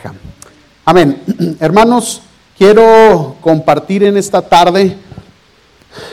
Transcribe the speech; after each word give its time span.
pareja. 0.00 0.14
Amén. 0.84 1.22
Hermanos, 1.60 2.22
quiero 2.56 3.36
compartir 3.40 4.04
en 4.04 4.16
esta 4.16 4.42
tarde. 4.42 4.96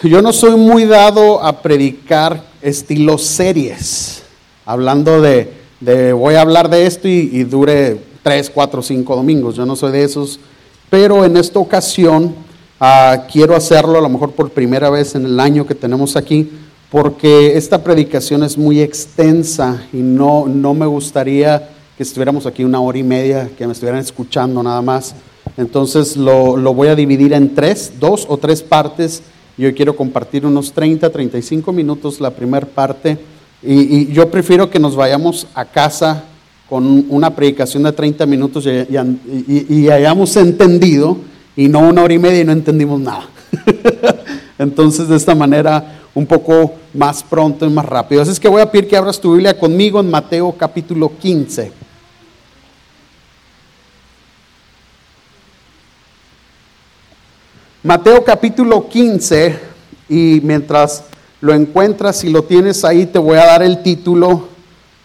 Yo 0.04 0.22
no 0.22 0.34
soy 0.34 0.56
muy 0.58 0.86
dado 0.86 1.44
a 1.44 1.62
predicar 1.62 2.44
estilo 2.62 3.18
series, 3.18 4.24
hablando 4.66 5.22
de, 5.22 5.54
voy 6.14 6.36
a 6.36 6.42
hablar 6.42 6.70
de 6.70 6.88
esto 6.88 7.08
y, 7.08 7.44
dure 7.44 8.00
tres, 8.24 8.50
cuatro, 8.50 8.82
cinco 8.82 9.16
domingos. 9.16 9.56
Yo 9.56 9.66
no 9.66 9.76
soy 9.76 9.92
de 9.92 10.04
esos, 10.04 10.40
pero 10.90 11.24
en 11.24 11.38
esta 11.38 11.60
ocasión 11.60 12.36
ah, 12.80 13.26
quiero 13.32 13.56
hacerlo 13.56 14.00
a 14.00 14.02
lo 14.02 14.10
mejor 14.10 14.32
por 14.32 14.50
primera 14.50 14.90
vez 14.90 15.14
en 15.14 15.26
el 15.26 15.40
año 15.40 15.68
que 15.68 15.76
tenemos 15.76 16.16
aquí, 16.16 16.50
porque 16.90 17.56
esta 17.56 17.84
predicación 17.84 18.44
es 18.44 18.58
muy 18.58 18.82
extensa 18.82 19.84
y 19.94 19.98
no, 19.98 20.48
no 20.48 20.74
me 20.74 20.88
gustaría 20.88 21.77
que 21.98 22.04
estuviéramos 22.04 22.46
aquí 22.46 22.64
una 22.64 22.80
hora 22.80 23.00
y 23.00 23.04
media, 23.04 23.50
que 23.58 23.66
me 23.66 23.74
estuvieran 23.74 24.00
escuchando 24.00 24.62
nada 24.62 24.84
más. 24.84 25.16
Entonces 25.58 26.16
lo, 26.16 26.56
voy 26.74 26.90
a 26.90 26.96
dividir 26.96 27.34
en 27.34 27.56
tres, 27.56 27.94
dos 28.00 28.28
o 28.30 28.38
tres 28.38 28.62
partes. 28.62 29.24
Yo 29.58 29.74
quiero 29.74 29.96
compartir 29.96 30.46
unos 30.46 30.72
30, 30.72 31.10
35 31.10 31.74
minutos 31.74 32.22
la 32.22 32.30
primera 32.30 32.68
parte. 32.68 33.18
Y, 33.64 34.14
yo 34.14 34.30
prefiero 34.30 34.70
que 34.70 34.80
nos 34.80 34.96
vayamos 34.96 35.48
a 35.56 35.66
casa 35.66 36.26
con 36.70 37.08
una 37.10 37.36
predicación 37.36 37.82
de 37.82 37.92
30 37.92 38.28
minutos 38.28 38.68
y, 38.68 39.90
hayamos 39.90 40.38
entendido 40.38 41.18
y 41.56 41.68
no 41.68 41.80
una 41.80 42.04
hora 42.04 42.14
y 42.14 42.20
media 42.20 42.42
y 42.42 42.46
no 42.46 42.52
entendimos 42.52 43.00
nada. 43.00 43.28
Entonces 44.60 45.08
de 45.08 45.16
esta 45.16 45.34
manera 45.34 46.02
un 46.14 46.28
poco 46.28 46.74
más 46.94 47.24
pronto 47.24 47.66
y 47.66 47.70
más 47.70 47.86
rápido. 47.86 48.22
Así 48.22 48.32
es 48.32 48.40
que 48.40 48.48
voy 48.48 48.62
a 48.62 48.72
pedir 48.72 48.88
que 48.88 48.98
abras 48.98 49.20
tu 49.20 49.34
Biblia 49.34 49.58
conmigo 49.58 50.00
en 50.00 50.12
Mateo 50.12 50.52
capítulo 50.56 51.12
15. 51.20 51.77
Mateo 57.88 58.22
capítulo 58.22 58.90
15, 58.90 59.58
y 60.10 60.42
mientras 60.44 61.06
lo 61.40 61.54
encuentras 61.54 62.22
y 62.26 62.30
lo 62.30 62.44
tienes 62.44 62.84
ahí, 62.84 63.06
te 63.06 63.18
voy 63.18 63.38
a 63.38 63.46
dar 63.46 63.64
el 63.64 63.82
título 63.82 64.50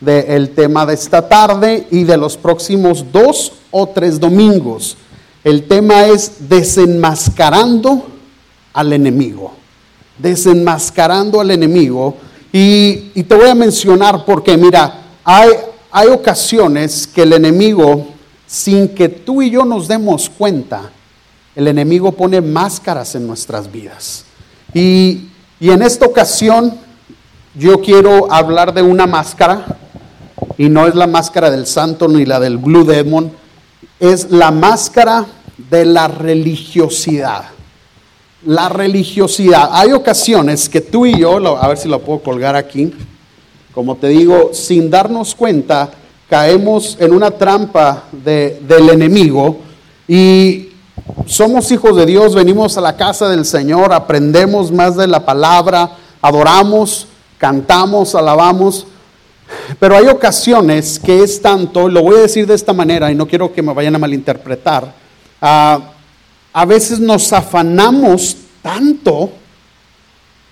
del 0.00 0.50
tema 0.50 0.84
de 0.84 0.94
esta 0.94 1.28
tarde 1.28 1.86
y 1.92 2.02
de 2.02 2.16
los 2.16 2.36
próximos 2.36 3.12
dos 3.12 3.52
o 3.70 3.86
tres 3.86 4.18
domingos. 4.18 4.96
El 5.44 5.68
tema 5.68 6.06
es 6.06 6.48
desenmascarando 6.48 8.04
al 8.72 8.92
enemigo. 8.92 9.52
Desenmascarando 10.18 11.40
al 11.40 11.52
enemigo. 11.52 12.16
Y, 12.52 13.12
y 13.14 13.22
te 13.22 13.36
voy 13.36 13.48
a 13.48 13.54
mencionar 13.54 14.24
porque, 14.24 14.56
mira, 14.56 15.04
hay, 15.22 15.50
hay 15.92 16.08
ocasiones 16.08 17.06
que 17.06 17.22
el 17.22 17.32
enemigo, 17.32 18.08
sin 18.44 18.88
que 18.88 19.08
tú 19.08 19.40
y 19.40 19.50
yo 19.50 19.64
nos 19.64 19.86
demos 19.86 20.28
cuenta, 20.28 20.90
el 21.54 21.68
enemigo 21.68 22.12
pone 22.12 22.40
máscaras 22.40 23.14
en 23.14 23.26
nuestras 23.26 23.70
vidas. 23.70 24.24
Y, 24.74 25.28
en 25.60 25.82
esta 25.82 26.06
ocasión 26.06 26.74
yo 27.54 27.80
quiero 27.80 28.32
hablar 28.32 28.74
de 28.74 28.82
una 28.82 29.06
máscara, 29.06 29.78
y 30.58 30.68
no 30.68 30.88
es 30.88 30.94
la 30.94 31.06
máscara 31.06 31.50
del 31.50 31.66
santo 31.66 32.08
ni 32.08 32.24
la 32.24 32.40
del 32.40 32.58
Blue 32.58 32.84
Demon, 32.84 33.30
es 34.00 34.30
la 34.30 34.50
máscara 34.50 35.26
de 35.70 35.84
la 35.84 36.08
religiosidad. 36.08 37.44
La 38.44 38.68
religiosidad. 38.68 39.68
Hay 39.72 39.92
ocasiones 39.92 40.68
que 40.68 40.80
tú 40.80 41.06
y 41.06 41.20
yo, 41.20 41.36
a 41.56 41.68
ver 41.68 41.78
si 41.78 41.88
lo 41.88 42.00
puedo 42.00 42.20
colgar 42.20 42.56
aquí, 42.56 42.92
como 43.72 43.96
te 43.96 44.08
digo, 44.08 44.50
sin 44.52 44.90
darnos 44.90 45.34
cuenta, 45.34 45.90
caemos 46.28 46.96
en 46.98 47.12
una 47.12 47.30
trampa 47.30 48.04
del 48.10 48.90
enemigo 48.90 49.58
y 50.08 50.71
somos 51.26 51.70
hijos 51.72 51.96
de 51.96 52.06
Dios, 52.06 52.34
venimos 52.34 52.76
a 52.76 52.80
la 52.80 52.96
casa 52.96 53.28
del 53.28 53.44
Señor, 53.44 53.92
aprendemos 53.92 54.70
más 54.70 54.96
de 54.96 55.06
la 55.06 55.24
palabra, 55.24 55.96
adoramos, 56.20 57.06
cantamos, 57.38 58.14
alabamos. 58.14 58.86
Pero 59.78 59.96
hay 59.96 60.06
ocasiones 60.06 60.98
que 60.98 61.22
es 61.22 61.42
tanto, 61.42 61.88
lo 61.88 62.02
voy 62.02 62.16
a 62.16 62.22
decir 62.22 62.46
de 62.46 62.54
esta 62.54 62.72
manera 62.72 63.10
y 63.10 63.14
no 63.14 63.26
quiero 63.26 63.52
que 63.52 63.62
me 63.62 63.74
vayan 63.74 63.94
a 63.94 63.98
malinterpretar, 63.98 64.92
ah, 65.40 65.80
a 66.52 66.64
veces 66.64 67.00
nos 67.00 67.32
afanamos 67.32 68.36
tanto 68.62 69.30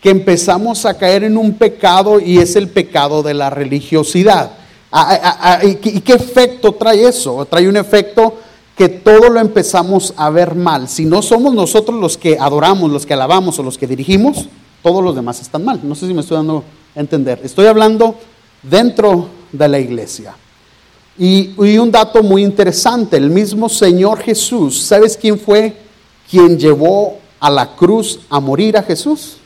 que 0.01 0.11
empezamos 0.11 0.87
a 0.87 0.97
caer 0.97 1.25
en 1.25 1.37
un 1.37 1.55
pecado 1.55 2.19
y 2.21 2.39
es 2.39 2.57
el 2.57 2.69
pecado 2.69 3.23
de 3.23 3.35
la 3.35 3.51
religiosidad. 3.51 4.53
Ah, 4.91 5.39
ah, 5.41 5.61
¿Y 5.63 5.75
qué 5.77 6.15
efecto 6.15 6.73
trae 6.73 7.07
eso? 7.07 7.45
Trae 7.45 7.69
un 7.69 7.77
efecto 7.77 8.39
que 8.81 8.89
todo 8.89 9.29
lo 9.29 9.41
empezamos 9.41 10.15
a 10.17 10.31
ver 10.31 10.55
mal. 10.55 10.89
Si 10.89 11.05
no 11.05 11.21
somos 11.21 11.53
nosotros 11.53 12.01
los 12.01 12.17
que 12.17 12.39
adoramos, 12.41 12.91
los 12.91 13.05
que 13.05 13.13
alabamos 13.13 13.59
o 13.59 13.63
los 13.63 13.77
que 13.77 13.87
dirigimos, 13.87 14.47
todos 14.83 15.05
los 15.05 15.15
demás 15.15 15.39
están 15.43 15.67
mal. 15.67 15.81
No 15.83 15.95
sé 15.95 16.07
si 16.07 16.15
me 16.15 16.23
estoy 16.23 16.39
dando 16.39 16.65
a 16.97 17.01
entender. 17.01 17.43
Estoy 17.45 17.67
hablando 17.67 18.15
dentro 18.63 19.29
de 19.53 19.69
la 19.69 19.79
iglesia. 19.79 20.35
Y, 21.19 21.51
y, 21.63 21.77
un 21.77 21.91
dato 21.91 22.23
muy 22.23 22.43
interesante, 22.43 23.19
el 23.19 23.29
mismo 23.29 23.69
Señor 23.69 24.21
Jesús, 24.21 24.81
¿sabes 24.81 25.15
quién 25.15 25.39
fue 25.39 25.77
quien 26.31 26.59
llevó 26.59 27.19
a 27.39 27.51
la 27.51 27.77
cruz 27.77 28.21
a 28.31 28.41
morir 28.41 28.79
a 28.79 28.83
Jesús? 28.83 29.37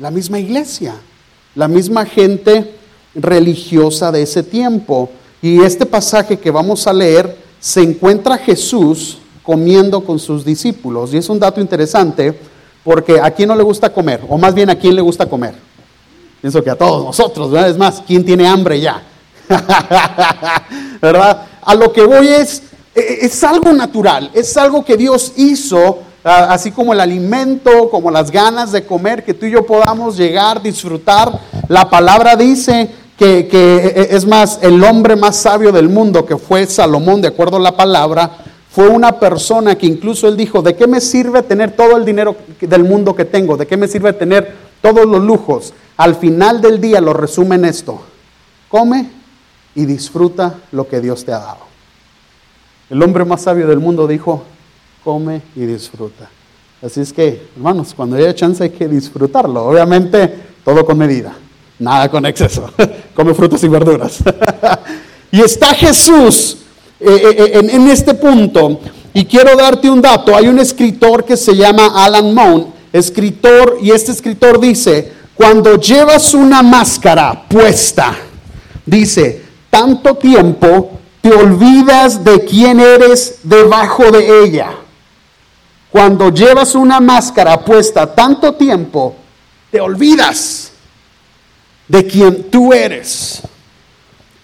La 0.00 0.10
misma 0.10 0.40
iglesia, 0.40 0.96
la 1.54 1.68
misma 1.68 2.04
gente 2.04 2.74
religiosa 3.14 4.10
de 4.10 4.22
ese 4.22 4.42
tiempo. 4.42 5.10
Y 5.40 5.60
este 5.60 5.86
pasaje 5.86 6.40
que 6.40 6.50
vamos 6.50 6.88
a 6.88 6.92
leer 6.92 7.37
se 7.60 7.82
encuentra 7.82 8.38
Jesús 8.38 9.18
comiendo 9.42 10.04
con 10.04 10.18
sus 10.18 10.44
discípulos. 10.44 11.14
Y 11.14 11.16
es 11.16 11.28
un 11.28 11.38
dato 11.38 11.60
interesante 11.60 12.38
porque 12.84 13.20
a 13.20 13.30
quién 13.30 13.48
no 13.48 13.56
le 13.56 13.62
gusta 13.62 13.92
comer, 13.92 14.22
o 14.28 14.38
más 14.38 14.54
bien 14.54 14.70
a 14.70 14.74
quién 14.74 14.94
le 14.94 15.02
gusta 15.02 15.26
comer. 15.26 15.54
Pienso 16.40 16.62
que 16.62 16.70
a 16.70 16.76
todos 16.76 17.04
nosotros, 17.04 17.50
¿verdad? 17.50 17.70
Es 17.70 17.76
más, 17.76 18.02
¿quién 18.06 18.24
tiene 18.24 18.46
hambre 18.46 18.80
ya? 18.80 19.02
¿Verdad? 21.00 21.46
A 21.62 21.74
lo 21.74 21.92
que 21.92 22.02
voy 22.02 22.28
es, 22.28 22.62
e, 22.94 23.00
e, 23.00 23.26
es 23.26 23.42
algo 23.42 23.72
natural, 23.72 24.30
es 24.34 24.56
algo 24.56 24.84
que 24.84 24.96
Dios 24.96 25.32
hizo, 25.36 25.98
así 26.22 26.70
como 26.70 26.92
el 26.92 27.00
alimento, 27.00 27.90
como 27.90 28.10
las 28.10 28.30
ganas 28.30 28.70
de 28.70 28.84
comer, 28.84 29.24
que 29.24 29.34
tú 29.34 29.46
y 29.46 29.50
yo 29.50 29.66
podamos 29.66 30.16
llegar, 30.16 30.62
disfrutar. 30.62 31.40
La 31.68 31.90
palabra 31.90 32.36
dice 32.36 32.90
que, 33.18 33.48
e, 33.50 34.00
e, 34.00 34.16
es 34.16 34.26
más, 34.26 34.60
el 34.62 34.82
hombre 34.84 35.16
más 35.16 35.36
sabio 35.36 35.72
del 35.72 35.88
mundo, 35.88 36.24
que 36.24 36.36
fue 36.36 36.66
Salomón, 36.66 37.20
de 37.20 37.28
acuerdo 37.28 37.56
a 37.56 37.60
la 37.60 37.76
palabra, 37.76 38.30
fue 38.70 38.88
una 38.88 39.18
persona 39.18 39.76
que 39.76 39.86
incluso 39.86 40.28
él 40.28 40.36
dijo, 40.36 40.62
¿de 40.62 40.76
qué 40.76 40.86
me 40.86 41.00
sirve 41.00 41.42
tener 41.42 41.72
todo 41.72 41.96
el 41.96 42.04
dinero 42.04 42.36
del 42.60 42.84
mundo 42.84 43.16
que 43.16 43.24
tengo? 43.24 43.56
¿De 43.56 43.66
qué 43.66 43.76
me 43.76 43.88
sirve 43.88 44.12
tener 44.12 44.54
todos 44.80 45.04
los 45.04 45.20
lujos? 45.20 45.74
Al 45.96 46.14
final 46.14 46.60
del 46.60 46.80
día 46.80 47.00
lo 47.00 47.12
resume 47.12 47.56
en 47.56 47.64
esto, 47.64 48.00
come 48.68 49.10
y 49.74 49.84
disfruta 49.84 50.54
lo 50.70 50.86
que 50.86 51.00
Dios 51.00 51.24
te 51.24 51.32
ha 51.32 51.40
dado. 51.40 51.66
El 52.88 53.02
hombre 53.02 53.24
más 53.24 53.42
sabio 53.42 53.66
del 53.66 53.80
mundo 53.80 54.06
dijo, 54.06 54.44
come 55.02 55.42
y 55.56 55.60
disfruta. 55.62 56.30
Así 56.80 57.00
es 57.00 57.12
que, 57.12 57.48
hermanos, 57.56 57.92
cuando 57.94 58.14
haya 58.14 58.32
chance 58.32 58.62
hay 58.62 58.70
que 58.70 58.86
disfrutarlo. 58.86 59.66
Obviamente, 59.66 60.32
todo 60.64 60.86
con 60.86 60.96
medida. 60.96 61.34
Nada 61.78 62.08
con 62.08 62.26
exceso. 62.26 62.70
Come 63.18 63.34
frutas 63.34 63.64
y 63.64 63.68
verduras. 63.68 64.18
y 65.32 65.40
está 65.40 65.74
Jesús 65.74 66.58
eh, 67.00 67.10
eh, 67.10 67.52
eh, 67.52 67.68
en, 67.72 67.88
este 67.88 68.14
punto. 68.14 68.78
Y 69.12 69.24
quiero 69.24 69.56
darte 69.56 69.90
un 69.90 70.00
dato. 70.00 70.36
Hay 70.36 70.46
un 70.46 70.60
escritor 70.60 71.24
que 71.24 71.36
se 71.36 71.56
llama 71.56 72.04
Alan 72.04 72.32
Moon, 72.32 72.68
escritor, 72.92 73.78
y 73.82 73.90
este 73.90 74.12
escritor 74.12 74.60
dice, 74.60 75.14
cuando 75.34 75.80
llevas 75.80 76.32
una 76.32 76.62
máscara 76.62 77.42
puesta, 77.48 78.16
dice, 78.86 79.42
tanto 79.68 80.14
tiempo 80.14 80.92
te 81.20 81.32
olvidas 81.32 82.22
de 82.22 82.44
quién 82.44 82.78
eres 82.78 83.40
debajo 83.42 84.12
de 84.12 84.44
ella. 84.44 84.70
Cuando 85.90 86.30
llevas 86.32 86.76
una 86.76 87.00
máscara 87.00 87.64
puesta 87.64 88.14
tanto 88.14 88.52
tiempo, 88.52 89.16
te 89.72 89.80
olvidas 89.80 90.67
de 91.88 92.06
quien 92.06 92.44
tú 92.50 92.72
eres. 92.72 93.42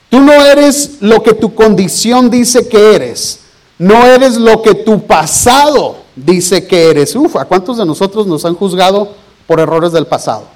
Tú 0.08 0.20
no 0.20 0.32
eres 0.32 0.98
lo 1.00 1.22
que 1.22 1.34
tu 1.34 1.54
condición 1.54 2.30
dice 2.30 2.68
que 2.68 2.94
eres. 2.94 3.40
No 3.78 4.06
eres 4.06 4.36
lo 4.36 4.62
que 4.62 4.74
tu 4.74 5.06
pasado 5.06 5.98
dice 6.16 6.66
que 6.66 6.90
eres. 6.90 7.14
Uf, 7.14 7.36
¿a 7.36 7.44
cuántos 7.44 7.76
de 7.76 7.84
nosotros 7.84 8.26
nos 8.26 8.44
han 8.44 8.54
juzgado 8.54 9.14
por 9.46 9.60
errores 9.60 9.92
del 9.92 10.06
pasado? 10.06 10.46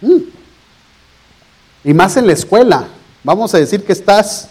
Mm. 0.00 0.18
Y 1.84 1.94
más 1.94 2.16
en 2.16 2.26
la 2.26 2.32
escuela. 2.32 2.88
Vamos 3.22 3.54
a 3.54 3.58
decir 3.58 3.84
que 3.84 3.92
estás 3.92 4.48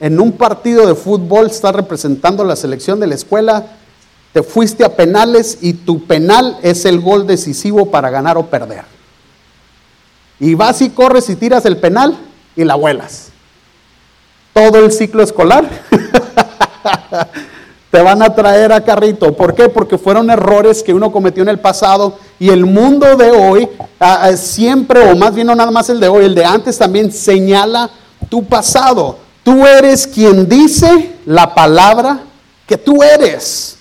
en 0.00 0.20
un 0.20 0.32
partido 0.32 0.86
de 0.86 0.94
fútbol, 0.94 1.46
estás 1.46 1.74
representando 1.74 2.44
la 2.44 2.56
selección 2.56 2.98
de 3.00 3.06
la 3.06 3.14
escuela, 3.14 3.66
te 4.32 4.42
fuiste 4.42 4.84
a 4.84 4.96
penales 4.96 5.58
y 5.60 5.72
tu 5.72 6.04
penal 6.06 6.58
es 6.62 6.84
el 6.84 7.00
gol 7.00 7.26
decisivo 7.26 7.90
para 7.90 8.10
ganar 8.10 8.36
o 8.38 8.46
perder. 8.46 8.97
Y 10.40 10.54
vas 10.54 10.82
y 10.82 10.90
corres 10.90 11.28
y 11.30 11.36
tiras 11.36 11.64
el 11.64 11.78
penal 11.78 12.16
y 12.56 12.64
la 12.64 12.74
vuelas. 12.74 13.28
Todo 14.52 14.78
el 14.78 14.92
ciclo 14.92 15.22
escolar 15.22 15.68
te 17.90 18.02
van 18.02 18.22
a 18.22 18.34
traer 18.34 18.72
a 18.72 18.84
carrito. 18.84 19.36
¿Por 19.36 19.54
qué? 19.54 19.68
Porque 19.68 19.98
fueron 19.98 20.30
errores 20.30 20.82
que 20.82 20.94
uno 20.94 21.10
cometió 21.10 21.42
en 21.42 21.48
el 21.48 21.58
pasado 21.58 22.18
y 22.38 22.50
el 22.50 22.66
mundo 22.66 23.16
de 23.16 23.30
hoy 23.30 23.68
ah, 23.98 24.20
ah, 24.22 24.36
siempre, 24.36 25.10
o 25.10 25.16
más 25.16 25.34
bien 25.34 25.46
no 25.46 25.54
nada 25.54 25.70
más 25.70 25.88
el 25.88 26.00
de 26.00 26.08
hoy, 26.08 26.24
el 26.24 26.34
de 26.34 26.44
antes 26.44 26.78
también 26.78 27.12
señala 27.12 27.90
tu 28.28 28.44
pasado. 28.44 29.18
Tú 29.42 29.66
eres 29.66 30.06
quien 30.06 30.48
dice 30.48 31.14
la 31.24 31.54
palabra 31.54 32.20
que 32.66 32.76
tú 32.76 33.02
eres. 33.02 33.78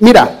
Mira, 0.00 0.40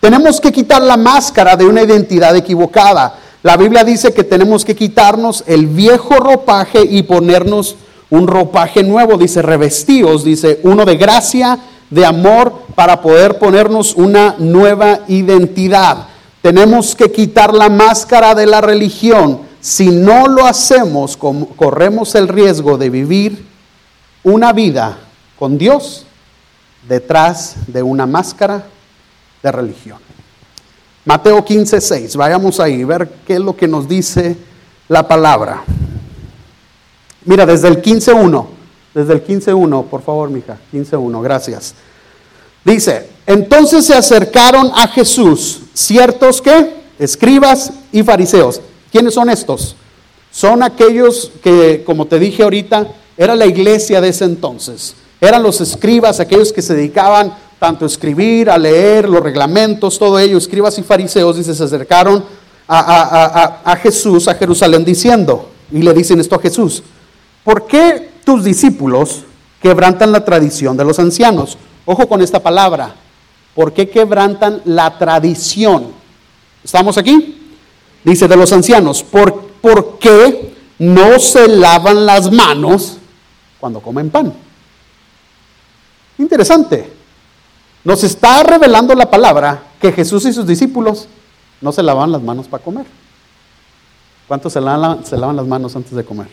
tenemos 0.00 0.40
que 0.40 0.50
quitar 0.50 0.80
la 0.80 0.96
máscara 0.96 1.56
de 1.56 1.66
una 1.66 1.82
identidad 1.82 2.34
equivocada. 2.34 3.14
La 3.46 3.56
Biblia 3.56 3.84
dice 3.84 4.12
que 4.12 4.24
tenemos 4.24 4.64
que 4.64 4.74
quitarnos 4.74 5.44
el 5.46 5.68
viejo 5.68 6.16
ropaje 6.16 6.82
y 6.82 7.04
ponernos 7.04 7.76
un 8.10 8.26
ropaje 8.26 8.82
nuevo. 8.82 9.16
Dice 9.16 9.40
revestidos, 9.40 10.24
dice 10.24 10.58
uno 10.64 10.84
de 10.84 10.96
gracia, 10.96 11.56
de 11.88 12.04
amor, 12.04 12.62
para 12.74 13.00
poder 13.00 13.38
ponernos 13.38 13.94
una 13.94 14.34
nueva 14.40 15.02
identidad. 15.06 16.08
Tenemos 16.42 16.96
que 16.96 17.12
quitar 17.12 17.54
la 17.54 17.68
máscara 17.68 18.34
de 18.34 18.46
la 18.46 18.60
religión. 18.60 19.42
Si 19.60 19.90
no 19.90 20.26
lo 20.26 20.44
hacemos, 20.44 21.16
corremos 21.16 22.16
el 22.16 22.26
riesgo 22.26 22.76
de 22.76 22.90
vivir 22.90 23.46
una 24.24 24.52
vida 24.52 24.98
con 25.38 25.56
Dios 25.56 26.04
detrás 26.88 27.54
de 27.68 27.84
una 27.84 28.06
máscara 28.06 28.66
de 29.40 29.52
religión. 29.52 30.05
Mateo 31.06 31.44
15, 31.44 31.80
6. 31.80 32.16
Vayamos 32.16 32.58
ahí, 32.58 32.82
ver 32.82 33.08
qué 33.24 33.34
es 33.34 33.40
lo 33.40 33.56
que 33.56 33.68
nos 33.68 33.88
dice 33.88 34.36
la 34.88 35.06
palabra. 35.06 35.62
Mira, 37.24 37.46
desde 37.46 37.68
el 37.68 37.80
15.1, 37.80 38.46
desde 38.92 39.12
el 39.12 39.24
15.1, 39.24 39.84
por 39.84 40.02
favor, 40.02 40.28
mija, 40.30 40.58
15.1, 40.72 41.22
gracias. 41.22 41.74
Dice, 42.64 43.08
entonces 43.24 43.86
se 43.86 43.94
acercaron 43.94 44.72
a 44.74 44.88
Jesús 44.88 45.60
ciertos 45.74 46.42
que, 46.42 46.74
escribas 46.98 47.72
y 47.92 48.02
fariseos. 48.02 48.60
¿Quiénes 48.90 49.14
son 49.14 49.30
estos? 49.30 49.76
Son 50.32 50.64
aquellos 50.64 51.30
que, 51.40 51.84
como 51.86 52.06
te 52.06 52.18
dije 52.18 52.42
ahorita, 52.42 52.88
era 53.16 53.36
la 53.36 53.46
iglesia 53.46 54.00
de 54.00 54.08
ese 54.08 54.24
entonces. 54.24 54.96
Eran 55.20 55.44
los 55.44 55.60
escribas, 55.60 56.18
aquellos 56.18 56.52
que 56.52 56.62
se 56.62 56.74
dedicaban 56.74 57.32
tanto 57.58 57.84
a 57.84 57.88
escribir, 57.88 58.50
a 58.50 58.58
leer 58.58 59.08
los 59.08 59.22
reglamentos, 59.22 59.98
todo 59.98 60.18
ello, 60.18 60.36
escribas 60.38 60.78
y 60.78 60.82
fariseos, 60.82 61.36
dice, 61.36 61.54
se 61.54 61.64
acercaron 61.64 62.24
a, 62.68 63.78
Jesús, 63.82 64.28
a 64.28 64.34
Jerusalén, 64.34 64.84
diciendo, 64.84 65.50
y 65.70 65.82
le 65.82 65.94
dicen 65.94 66.20
esto 66.20 66.34
a 66.34 66.40
Jesús, 66.40 66.82
¿por 67.44 67.66
qué 67.66 68.10
tus 68.24 68.44
discípulos 68.44 69.22
quebrantan 69.62 70.12
la 70.12 70.24
tradición 70.24 70.76
de 70.76 70.84
los 70.84 70.98
ancianos? 70.98 71.56
Ojo 71.84 72.08
con 72.08 72.20
esta 72.20 72.42
palabra, 72.42 72.94
¿por 73.54 73.72
qué 73.72 73.88
quebrantan 73.88 74.60
la 74.64 74.98
tradición? 74.98 75.92
¿Estamos 76.62 76.98
aquí? 76.98 77.54
Dice 78.04 78.28
de 78.28 78.36
los 78.36 78.52
ancianos, 78.52 79.02
¿por, 79.02 79.34
¿por 79.60 79.98
qué 79.98 80.54
no 80.78 81.18
se 81.18 81.48
lavan 81.48 82.04
las 82.04 82.30
manos 82.30 82.98
cuando 83.58 83.80
comen 83.80 84.10
pan? 84.10 84.34
Interesante. 86.18 86.95
Nos 87.86 88.02
está 88.02 88.42
revelando 88.42 88.96
la 88.96 89.08
palabra 89.08 89.62
que 89.80 89.92
Jesús 89.92 90.26
y 90.26 90.32
sus 90.32 90.44
discípulos 90.44 91.06
no 91.60 91.70
se 91.70 91.84
lavaban 91.84 92.10
las 92.10 92.20
manos 92.20 92.48
para 92.48 92.60
comer. 92.60 92.84
¿Cuántos 94.26 94.54
se 94.54 94.60
lavan, 94.60 95.36
las 95.36 95.46
manos 95.46 95.76
antes 95.76 95.92
de 95.92 96.04
comer? 96.04 96.26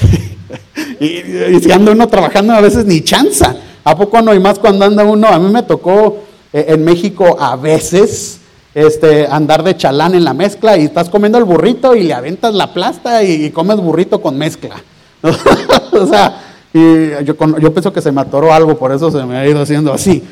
y, 1.00 1.60
si 1.60 1.70
anda 1.70 1.92
uno 1.92 2.08
trabajando 2.08 2.54
a 2.54 2.62
veces 2.62 2.86
ni 2.86 3.02
chanza. 3.02 3.54
¿A 3.84 3.94
poco 3.94 4.22
no? 4.22 4.30
hay 4.30 4.40
más 4.40 4.58
cuando 4.58 4.86
anda 4.86 5.04
uno. 5.04 5.28
A 5.28 5.38
mí 5.38 5.52
me 5.52 5.64
tocó 5.64 6.24
eh, 6.50 6.64
en 6.68 6.82
México 6.82 7.36
a 7.38 7.54
veces 7.56 8.40
este, 8.74 9.26
andar 9.26 9.62
de 9.62 9.76
chalán 9.76 10.14
en 10.14 10.24
la 10.24 10.32
mezcla 10.32 10.78
y 10.78 10.84
estás 10.84 11.10
comiendo 11.10 11.36
el 11.36 11.44
burrito 11.44 11.94
y 11.94 12.04
le 12.04 12.14
aventas 12.14 12.54
la 12.54 12.72
plasta 12.72 13.22
y, 13.22 13.44
y 13.44 13.50
comes 13.50 13.76
burrito 13.76 14.22
con 14.22 14.38
mezcla. 14.38 14.82
o 15.92 16.06
sea, 16.06 16.41
y 16.74 17.24
yo, 17.24 17.34
yo 17.58 17.72
pienso 17.72 17.92
que 17.92 18.00
se 18.00 18.10
me 18.10 18.20
atoró 18.20 18.52
algo, 18.52 18.78
por 18.78 18.92
eso 18.92 19.10
se 19.10 19.22
me 19.24 19.36
ha 19.36 19.46
ido 19.46 19.60
haciendo 19.60 19.92
así. 19.92 20.22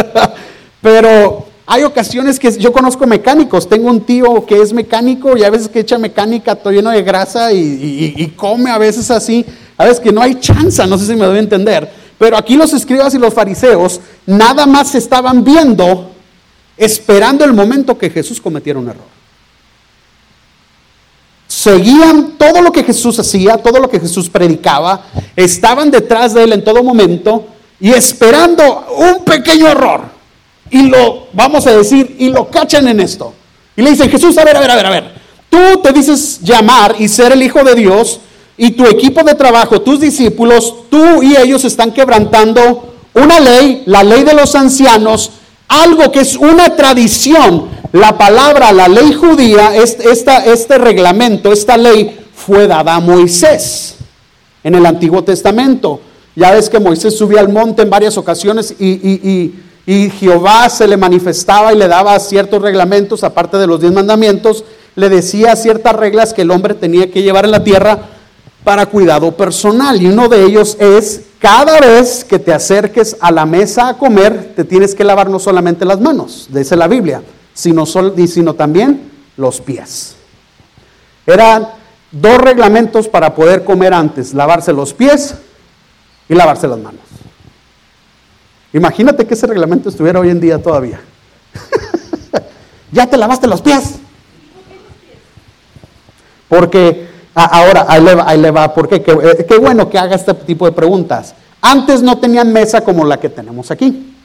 Pero 0.82 1.46
hay 1.66 1.82
ocasiones 1.82 2.38
que 2.38 2.52
yo 2.52 2.72
conozco 2.72 3.06
mecánicos. 3.06 3.68
Tengo 3.68 3.88
un 3.88 4.02
tío 4.02 4.44
que 4.44 4.60
es 4.60 4.72
mecánico 4.72 5.36
y 5.36 5.44
a 5.44 5.50
veces 5.50 5.68
que 5.68 5.80
echa 5.80 5.98
mecánica 5.98 6.54
todo 6.54 6.72
lleno 6.72 6.90
de 6.90 7.02
grasa 7.02 7.52
y, 7.52 8.32
come 8.36 8.70
a 8.70 8.78
veces 8.78 9.10
así. 9.10 9.44
A 9.78 9.84
veces 9.84 10.00
que 10.00 10.12
no 10.12 10.22
hay 10.22 10.36
chance, 10.36 10.86
no 10.86 10.98
sé 10.98 11.06
si 11.06 11.16
me 11.16 11.26
debe 11.26 11.38
entender. 11.38 11.90
Pero 12.18 12.36
aquí 12.36 12.56
los 12.56 12.72
escribas 12.72 13.14
y 13.14 13.18
los 13.18 13.34
fariseos 13.34 14.00
nada 14.26 14.66
más 14.66 14.94
estaban 14.94 15.42
viendo, 15.42 16.12
esperando 16.76 17.44
el 17.44 17.52
momento 17.52 17.98
que 17.98 18.10
Jesús 18.10 18.40
cometiera 18.40 18.78
un 18.78 18.88
error 18.88 19.15
seguían 21.66 22.34
todo 22.38 22.62
lo 22.62 22.70
que 22.70 22.84
Jesús 22.84 23.18
hacía, 23.18 23.56
todo 23.56 23.80
lo 23.80 23.90
que 23.90 23.98
Jesús 23.98 24.30
predicaba, 24.30 25.02
estaban 25.34 25.90
detrás 25.90 26.32
de 26.32 26.44
él 26.44 26.52
en 26.52 26.62
todo 26.62 26.84
momento 26.84 27.44
y 27.80 27.90
esperando 27.90 28.86
un 28.96 29.24
pequeño 29.24 29.66
error. 29.66 30.02
Y 30.70 30.82
lo, 30.82 31.26
vamos 31.32 31.66
a 31.66 31.76
decir, 31.76 32.14
y 32.20 32.28
lo 32.28 32.48
cachan 32.48 32.86
en 32.86 33.00
esto. 33.00 33.34
Y 33.76 33.82
le 33.82 33.90
dicen, 33.90 34.08
Jesús, 34.08 34.38
a 34.38 34.44
ver, 34.44 34.56
a 34.56 34.60
ver, 34.60 34.70
a 34.70 34.76
ver, 34.76 34.86
a 34.86 34.90
ver, 34.90 35.14
tú 35.50 35.80
te 35.82 35.92
dices 35.92 36.38
llamar 36.40 36.94
y 37.00 37.08
ser 37.08 37.32
el 37.32 37.42
Hijo 37.42 37.64
de 37.64 37.74
Dios 37.74 38.20
y 38.56 38.70
tu 38.70 38.86
equipo 38.86 39.24
de 39.24 39.34
trabajo, 39.34 39.82
tus 39.82 39.98
discípulos, 39.98 40.72
tú 40.88 41.20
y 41.20 41.36
ellos 41.36 41.64
están 41.64 41.90
quebrantando 41.90 42.94
una 43.12 43.40
ley, 43.40 43.82
la 43.86 44.04
ley 44.04 44.22
de 44.22 44.34
los 44.34 44.54
ancianos, 44.54 45.32
algo 45.66 46.12
que 46.12 46.20
es 46.20 46.36
una 46.36 46.76
tradición 46.76 47.68
la 47.96 48.18
palabra, 48.18 48.72
la 48.72 48.88
ley 48.88 49.14
judía, 49.14 49.74
este 49.76 50.78
reglamento, 50.78 51.50
esta 51.52 51.76
ley 51.76 52.26
fue 52.34 52.66
dada 52.66 52.94
a 52.94 53.00
Moisés 53.00 53.96
en 54.62 54.74
el 54.74 54.84
Antiguo 54.84 55.24
Testamento. 55.24 56.00
Ya 56.34 56.50
ves 56.50 56.68
que 56.68 56.78
Moisés 56.78 57.16
subía 57.16 57.40
al 57.40 57.48
monte 57.48 57.82
en 57.82 57.90
varias 57.90 58.18
ocasiones 58.18 58.74
y, 58.78 59.52
y, 59.86 60.10
Jehová 60.18 60.68
se 60.68 60.88
le 60.88 60.96
manifestaba 60.96 61.72
y 61.72 61.78
le 61.78 61.86
daba 61.86 62.18
ciertos 62.18 62.60
reglamentos, 62.60 63.22
aparte 63.22 63.56
de 63.56 63.68
los 63.68 63.80
diez 63.80 63.92
mandamientos, 63.92 64.64
le 64.96 65.08
decía 65.08 65.54
ciertas 65.54 65.94
reglas 65.94 66.34
que 66.34 66.42
el 66.42 66.50
hombre 66.50 66.74
tenía 66.74 67.10
que 67.10 67.22
llevar 67.22 67.44
en 67.44 67.52
la 67.52 67.62
tierra 67.62 68.00
para 68.64 68.86
cuidado 68.86 69.36
personal. 69.36 70.02
Y 70.02 70.06
uno 70.06 70.28
de 70.28 70.44
ellos 70.44 70.76
es, 70.80 71.22
cada 71.38 71.78
vez 71.78 72.24
que 72.24 72.40
te 72.40 72.52
acerques 72.52 73.16
a 73.20 73.30
la 73.30 73.46
mesa 73.46 73.88
a 73.88 73.96
comer, 73.96 74.54
te 74.56 74.64
tienes 74.64 74.92
que 74.94 75.04
lavar 75.04 75.30
no 75.30 75.38
solamente 75.38 75.84
las 75.84 76.00
manos, 76.00 76.48
dice 76.50 76.74
la 76.74 76.88
Biblia, 76.88 77.22
sino, 77.56 78.54
también 78.54 79.10
los 79.36 79.60
pies. 79.60 80.14
Eran 81.26 81.68
dos 82.12 82.38
reglamentos 82.38 83.08
para 83.08 83.34
poder 83.34 83.64
comer 83.64 83.94
antes, 83.94 84.34
lavarse 84.34 84.72
los 84.72 84.92
pies 84.92 85.34
y 86.28 86.34
lavarse 86.34 86.68
las 86.68 86.78
manos. 86.78 87.00
Imagínate 88.72 89.26
que 89.26 89.34
ese 89.34 89.46
reglamento 89.46 89.88
estuviera 89.88 90.20
hoy 90.20 90.28
en 90.28 90.38
día 90.38 90.62
todavía. 90.62 91.00
ya 92.92 93.06
te 93.06 93.16
lavaste 93.16 93.46
los 93.46 93.62
pies. 93.62 93.94
Porque 96.48 97.08
ahora, 97.34 97.86
ahí 97.88 98.02
le 98.02 98.14
va, 98.14 98.28
ahí 98.28 98.38
le 98.38 98.50
va 98.50 98.74
porque 98.74 99.02
qué, 99.02 99.12
eh, 99.12 99.46
qué 99.48 99.58
bueno 99.58 99.88
que 99.88 99.98
haga 99.98 100.14
este 100.14 100.34
tipo 100.34 100.66
de 100.66 100.72
preguntas. 100.72 101.34
Antes 101.62 102.02
no 102.02 102.18
tenían 102.18 102.52
mesa 102.52 102.82
como 102.82 103.04
la 103.06 103.18
que 103.18 103.30
tenemos 103.30 103.70
aquí. 103.70 104.15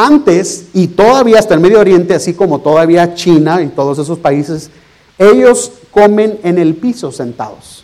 Antes, 0.00 0.66
y 0.74 0.86
todavía 0.86 1.40
hasta 1.40 1.54
el 1.54 1.60
Medio 1.60 1.80
Oriente, 1.80 2.14
así 2.14 2.32
como 2.32 2.60
todavía 2.60 3.14
China 3.14 3.60
y 3.62 3.66
todos 3.66 3.98
esos 3.98 4.16
países, 4.16 4.70
ellos 5.18 5.72
comen 5.90 6.38
en 6.44 6.56
el 6.56 6.76
piso 6.76 7.10
sentados. 7.10 7.82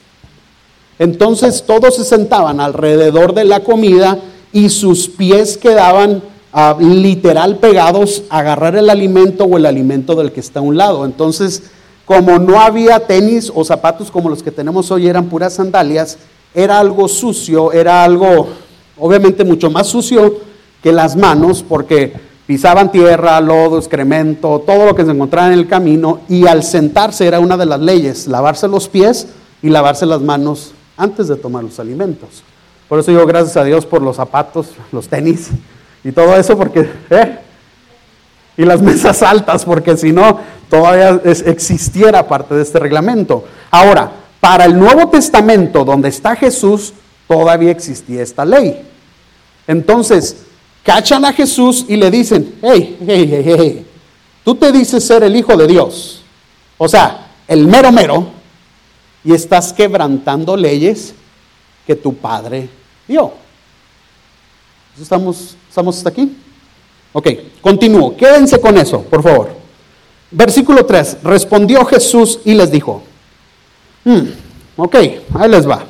Entonces 1.00 1.64
todos 1.66 1.96
se 1.96 2.04
sentaban 2.04 2.60
alrededor 2.60 3.34
de 3.34 3.42
la 3.42 3.64
comida 3.64 4.20
y 4.52 4.68
sus 4.68 5.08
pies 5.08 5.58
quedaban 5.58 6.22
ah, 6.52 6.76
literal 6.78 7.56
pegados 7.58 8.22
a 8.30 8.38
agarrar 8.38 8.76
el 8.76 8.90
alimento 8.90 9.42
o 9.42 9.56
el 9.56 9.66
alimento 9.66 10.14
del 10.14 10.30
que 10.30 10.38
está 10.38 10.60
a 10.60 10.62
un 10.62 10.76
lado. 10.76 11.04
Entonces, 11.06 11.64
como 12.04 12.38
no 12.38 12.60
había 12.60 13.00
tenis 13.00 13.50
o 13.52 13.64
zapatos 13.64 14.12
como 14.12 14.28
los 14.28 14.40
que 14.40 14.52
tenemos 14.52 14.88
hoy, 14.92 15.08
eran 15.08 15.28
puras 15.28 15.54
sandalias, 15.54 16.16
era 16.54 16.78
algo 16.78 17.08
sucio, 17.08 17.72
era 17.72 18.04
algo 18.04 18.46
obviamente 18.96 19.44
mucho 19.44 19.68
más 19.68 19.88
sucio 19.88 20.53
que 20.84 20.92
las 20.92 21.16
manos, 21.16 21.64
porque 21.66 22.12
pisaban 22.46 22.92
tierra, 22.92 23.40
lodo, 23.40 23.78
excremento, 23.78 24.62
todo 24.66 24.84
lo 24.84 24.94
que 24.94 25.02
se 25.02 25.12
encontraba 25.12 25.46
en 25.46 25.54
el 25.54 25.66
camino, 25.66 26.20
y 26.28 26.46
al 26.46 26.62
sentarse 26.62 27.26
era 27.26 27.40
una 27.40 27.56
de 27.56 27.64
las 27.64 27.80
leyes, 27.80 28.26
lavarse 28.26 28.68
los 28.68 28.86
pies 28.86 29.28
y 29.62 29.70
lavarse 29.70 30.04
las 30.04 30.20
manos 30.20 30.74
antes 30.98 31.26
de 31.28 31.36
tomar 31.36 31.64
los 31.64 31.80
alimentos. 31.80 32.42
Por 32.86 32.98
eso 32.98 33.12
digo 33.12 33.24
gracias 33.24 33.56
a 33.56 33.64
Dios 33.64 33.86
por 33.86 34.02
los 34.02 34.16
zapatos, 34.16 34.72
los 34.92 35.08
tenis 35.08 35.48
y 36.04 36.12
todo 36.12 36.36
eso, 36.36 36.54
porque, 36.58 36.86
¿eh? 37.08 37.38
Y 38.58 38.66
las 38.66 38.82
mesas 38.82 39.22
altas, 39.22 39.64
porque 39.64 39.96
si 39.96 40.12
no, 40.12 40.38
todavía 40.68 41.18
existiera 41.24 42.28
parte 42.28 42.56
de 42.56 42.62
este 42.62 42.78
reglamento. 42.78 43.42
Ahora, 43.70 44.12
para 44.38 44.66
el 44.66 44.78
Nuevo 44.78 45.08
Testamento, 45.08 45.82
donde 45.82 46.10
está 46.10 46.36
Jesús, 46.36 46.92
todavía 47.26 47.70
existía 47.70 48.22
esta 48.22 48.44
ley. 48.44 48.86
Entonces, 49.66 50.44
cachan 50.84 51.24
a 51.24 51.32
Jesús 51.32 51.86
y 51.88 51.96
le 51.96 52.10
dicen, 52.10 52.54
hey, 52.62 52.96
hey, 53.04 53.28
hey, 53.28 53.54
hey, 53.58 53.86
tú 54.44 54.54
te 54.54 54.70
dices 54.70 55.04
ser 55.04 55.24
el 55.24 55.34
Hijo 55.34 55.56
de 55.56 55.66
Dios, 55.66 56.22
o 56.78 56.88
sea, 56.88 57.32
el 57.48 57.66
mero 57.66 57.90
mero, 57.90 58.26
y 59.24 59.32
estás 59.32 59.72
quebrantando 59.72 60.56
leyes 60.56 61.14
que 61.86 61.96
tu 61.96 62.14
Padre 62.14 62.68
dio. 63.08 63.32
¿Estamos, 65.00 65.56
estamos 65.68 65.96
hasta 65.96 66.10
aquí? 66.10 66.36
Ok, 67.12 67.28
continúo. 67.60 68.16
Quédense 68.16 68.60
con 68.60 68.76
eso, 68.76 69.02
por 69.02 69.22
favor. 69.22 69.50
Versículo 70.30 70.84
3. 70.84 71.18
Respondió 71.22 71.84
Jesús 71.84 72.40
y 72.44 72.54
les 72.54 72.70
dijo, 72.70 73.02
hmm, 74.04 74.20
ok, 74.76 74.94
ahí 75.38 75.48
les 75.48 75.68
va. 75.68 75.84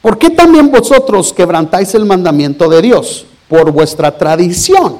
¿Por 0.00 0.18
qué 0.18 0.30
también 0.30 0.70
vosotros 0.70 1.32
quebrantáis 1.32 1.94
el 1.94 2.04
mandamiento 2.04 2.68
de 2.68 2.82
Dios? 2.82 3.26
Por 3.48 3.70
vuestra 3.70 4.16
tradición. 4.16 4.98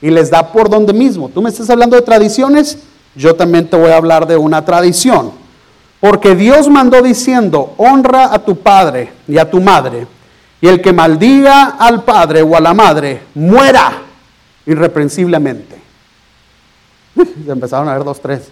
Y 0.00 0.10
les 0.10 0.30
da 0.30 0.52
por 0.52 0.68
donde 0.68 0.92
mismo. 0.92 1.28
Tú 1.28 1.40
me 1.42 1.50
estás 1.50 1.70
hablando 1.70 1.96
de 1.96 2.02
tradiciones, 2.02 2.78
yo 3.14 3.34
también 3.34 3.68
te 3.68 3.76
voy 3.76 3.90
a 3.90 3.96
hablar 3.96 4.26
de 4.26 4.36
una 4.36 4.64
tradición. 4.64 5.32
Porque 6.00 6.36
Dios 6.36 6.68
mandó 6.68 7.02
diciendo, 7.02 7.74
honra 7.78 8.32
a 8.32 8.38
tu 8.38 8.56
padre 8.56 9.12
y 9.26 9.38
a 9.38 9.50
tu 9.50 9.60
madre, 9.60 10.06
y 10.60 10.68
el 10.68 10.82
que 10.82 10.92
maldiga 10.92 11.76
al 11.78 12.04
padre 12.04 12.42
o 12.42 12.56
a 12.56 12.60
la 12.60 12.74
madre, 12.74 13.22
muera 13.34 14.02
irreprensiblemente. 14.66 15.76
Empezaron 17.46 17.88
a 17.88 17.94
ver 17.94 18.04
dos, 18.04 18.20
tres. 18.20 18.50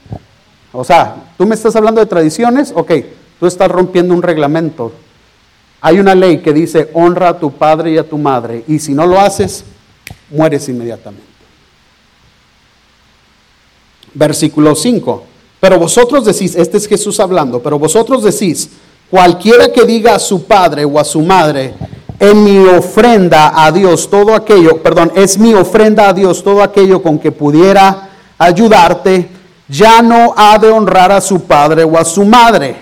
O 0.72 0.84
sea, 0.84 1.16
tú 1.36 1.46
me 1.46 1.54
estás 1.54 1.76
hablando 1.76 2.00
de 2.00 2.06
tradiciones, 2.06 2.72
ok, 2.74 2.92
tú 3.38 3.46
estás 3.46 3.70
rompiendo 3.70 4.14
un 4.14 4.22
reglamento. 4.22 4.92
Hay 5.86 5.98
una 5.98 6.14
ley 6.14 6.38
que 6.38 6.54
dice 6.54 6.88
honra 6.94 7.28
a 7.28 7.38
tu 7.38 7.52
padre 7.52 7.90
y 7.92 7.98
a 7.98 8.08
tu 8.08 8.16
madre 8.16 8.64
y 8.66 8.78
si 8.78 8.94
no 8.94 9.06
lo 9.06 9.20
haces, 9.20 9.64
mueres 10.30 10.66
inmediatamente. 10.70 11.26
Versículo 14.14 14.74
5. 14.74 15.24
Pero 15.60 15.78
vosotros 15.78 16.24
decís, 16.24 16.54
este 16.54 16.78
es 16.78 16.88
Jesús 16.88 17.20
hablando, 17.20 17.62
pero 17.62 17.78
vosotros 17.78 18.24
decís, 18.24 18.70
cualquiera 19.10 19.70
que 19.70 19.84
diga 19.84 20.14
a 20.14 20.18
su 20.18 20.44
padre 20.44 20.86
o 20.86 20.98
a 20.98 21.04
su 21.04 21.20
madre, 21.20 21.74
en 22.18 22.42
mi 22.42 22.56
ofrenda 22.66 23.52
a 23.54 23.70
Dios 23.70 24.08
todo 24.08 24.34
aquello, 24.34 24.82
perdón, 24.82 25.12
es 25.14 25.36
mi 25.36 25.52
ofrenda 25.52 26.08
a 26.08 26.14
Dios 26.14 26.42
todo 26.42 26.62
aquello 26.62 27.02
con 27.02 27.18
que 27.18 27.30
pudiera 27.30 28.08
ayudarte, 28.38 29.28
ya 29.68 30.00
no 30.00 30.32
ha 30.34 30.56
de 30.56 30.70
honrar 30.70 31.12
a 31.12 31.20
su 31.20 31.42
padre 31.42 31.84
o 31.84 31.98
a 31.98 32.06
su 32.06 32.24
madre. 32.24 32.74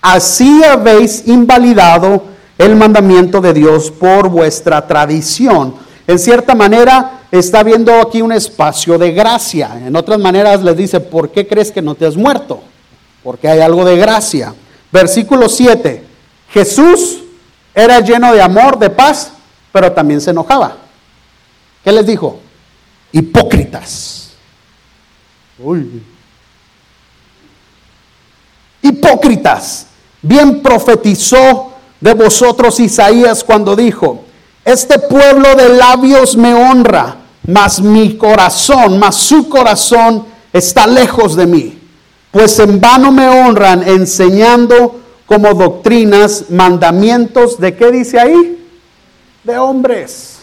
Así 0.00 0.62
habéis 0.62 1.26
invalidado 1.26 2.33
el 2.58 2.76
mandamiento 2.76 3.40
de 3.40 3.52
Dios 3.52 3.90
por 3.90 4.28
vuestra 4.28 4.86
tradición. 4.86 5.74
En 6.06 6.18
cierta 6.18 6.54
manera 6.54 7.22
está 7.30 7.62
viendo 7.62 7.92
aquí 8.00 8.22
un 8.22 8.32
espacio 8.32 8.98
de 8.98 9.12
gracia. 9.12 9.80
En 9.84 9.96
otras 9.96 10.18
maneras 10.18 10.62
les 10.62 10.76
dice, 10.76 11.00
¿por 11.00 11.30
qué 11.30 11.46
crees 11.46 11.72
que 11.72 11.82
no 11.82 11.94
te 11.94 12.06
has 12.06 12.16
muerto? 12.16 12.62
Porque 13.22 13.48
hay 13.48 13.60
algo 13.60 13.84
de 13.84 13.96
gracia. 13.96 14.54
Versículo 14.92 15.48
7. 15.48 16.04
Jesús 16.50 17.18
era 17.74 17.98
lleno 18.00 18.32
de 18.32 18.40
amor, 18.40 18.78
de 18.78 18.90
paz, 18.90 19.32
pero 19.72 19.90
también 19.92 20.20
se 20.20 20.30
enojaba. 20.30 20.76
¿Qué 21.82 21.90
les 21.90 22.06
dijo? 22.06 22.38
Hipócritas. 23.10 24.30
Uy. 25.58 26.02
Hipócritas. 28.82 29.86
Bien 30.22 30.62
profetizó 30.62 31.73
de 32.04 32.12
vosotros 32.12 32.80
Isaías 32.80 33.42
cuando 33.42 33.74
dijo, 33.74 34.24
este 34.62 34.98
pueblo 34.98 35.54
de 35.54 35.70
labios 35.70 36.36
me 36.36 36.52
honra, 36.52 37.16
mas 37.46 37.80
mi 37.80 38.18
corazón, 38.18 38.98
mas 38.98 39.16
su 39.16 39.48
corazón 39.48 40.26
está 40.52 40.86
lejos 40.86 41.34
de 41.34 41.46
mí. 41.46 41.78
Pues 42.30 42.58
en 42.58 42.78
vano 42.78 43.10
me 43.10 43.26
honran 43.26 43.88
enseñando 43.88 45.00
como 45.24 45.54
doctrinas, 45.54 46.50
mandamientos, 46.50 47.58
¿de 47.58 47.74
qué 47.74 47.90
dice 47.90 48.20
ahí? 48.20 48.62
De 49.42 49.56
hombres. 49.56 50.40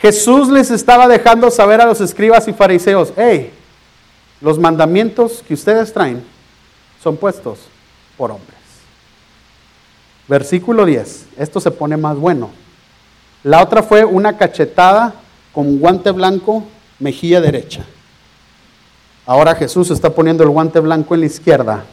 Jesús 0.00 0.50
les 0.50 0.70
estaba 0.70 1.08
dejando 1.08 1.50
saber 1.50 1.80
a 1.80 1.86
los 1.86 2.02
escribas 2.02 2.46
y 2.46 2.52
fariseos, 2.52 3.14
hey, 3.16 3.54
los 4.42 4.58
mandamientos 4.58 5.42
que 5.48 5.54
ustedes 5.54 5.94
traen 5.94 6.22
son 7.02 7.16
puestos 7.16 7.60
por 8.18 8.32
hombres. 8.32 8.59
Versículo 10.30 10.86
10. 10.86 11.26
Esto 11.38 11.58
se 11.58 11.72
pone 11.72 11.96
más 11.96 12.16
bueno. 12.16 12.50
La 13.42 13.60
otra 13.64 13.82
fue 13.82 14.04
una 14.04 14.36
cachetada 14.36 15.12
con 15.52 15.80
guante 15.80 16.12
blanco, 16.12 16.62
mejilla 17.00 17.40
derecha. 17.40 17.84
Ahora 19.26 19.56
Jesús 19.56 19.90
está 19.90 20.10
poniendo 20.10 20.44
el 20.44 20.50
guante 20.50 20.78
blanco 20.78 21.14
en 21.14 21.20
la 21.22 21.26
izquierda. 21.26 21.84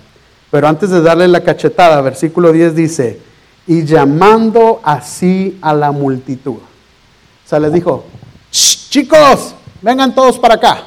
Pero 0.51 0.67
antes 0.67 0.91
de 0.91 1.01
darle 1.01 1.27
la 1.27 1.41
cachetada, 1.41 1.99
versículo 2.01 2.51
10 2.51 2.75
dice, 2.75 3.19
y 3.65 3.85
llamando 3.85 4.81
así 4.83 5.57
a 5.59 5.73
la 5.73 5.91
multitud. 5.91 6.57
O 6.57 7.49
sea, 7.49 7.59
les 7.59 7.73
dijo, 7.73 8.05
chicos, 8.51 9.55
vengan 9.81 10.13
todos 10.13 10.37
para 10.37 10.53
acá. 10.53 10.83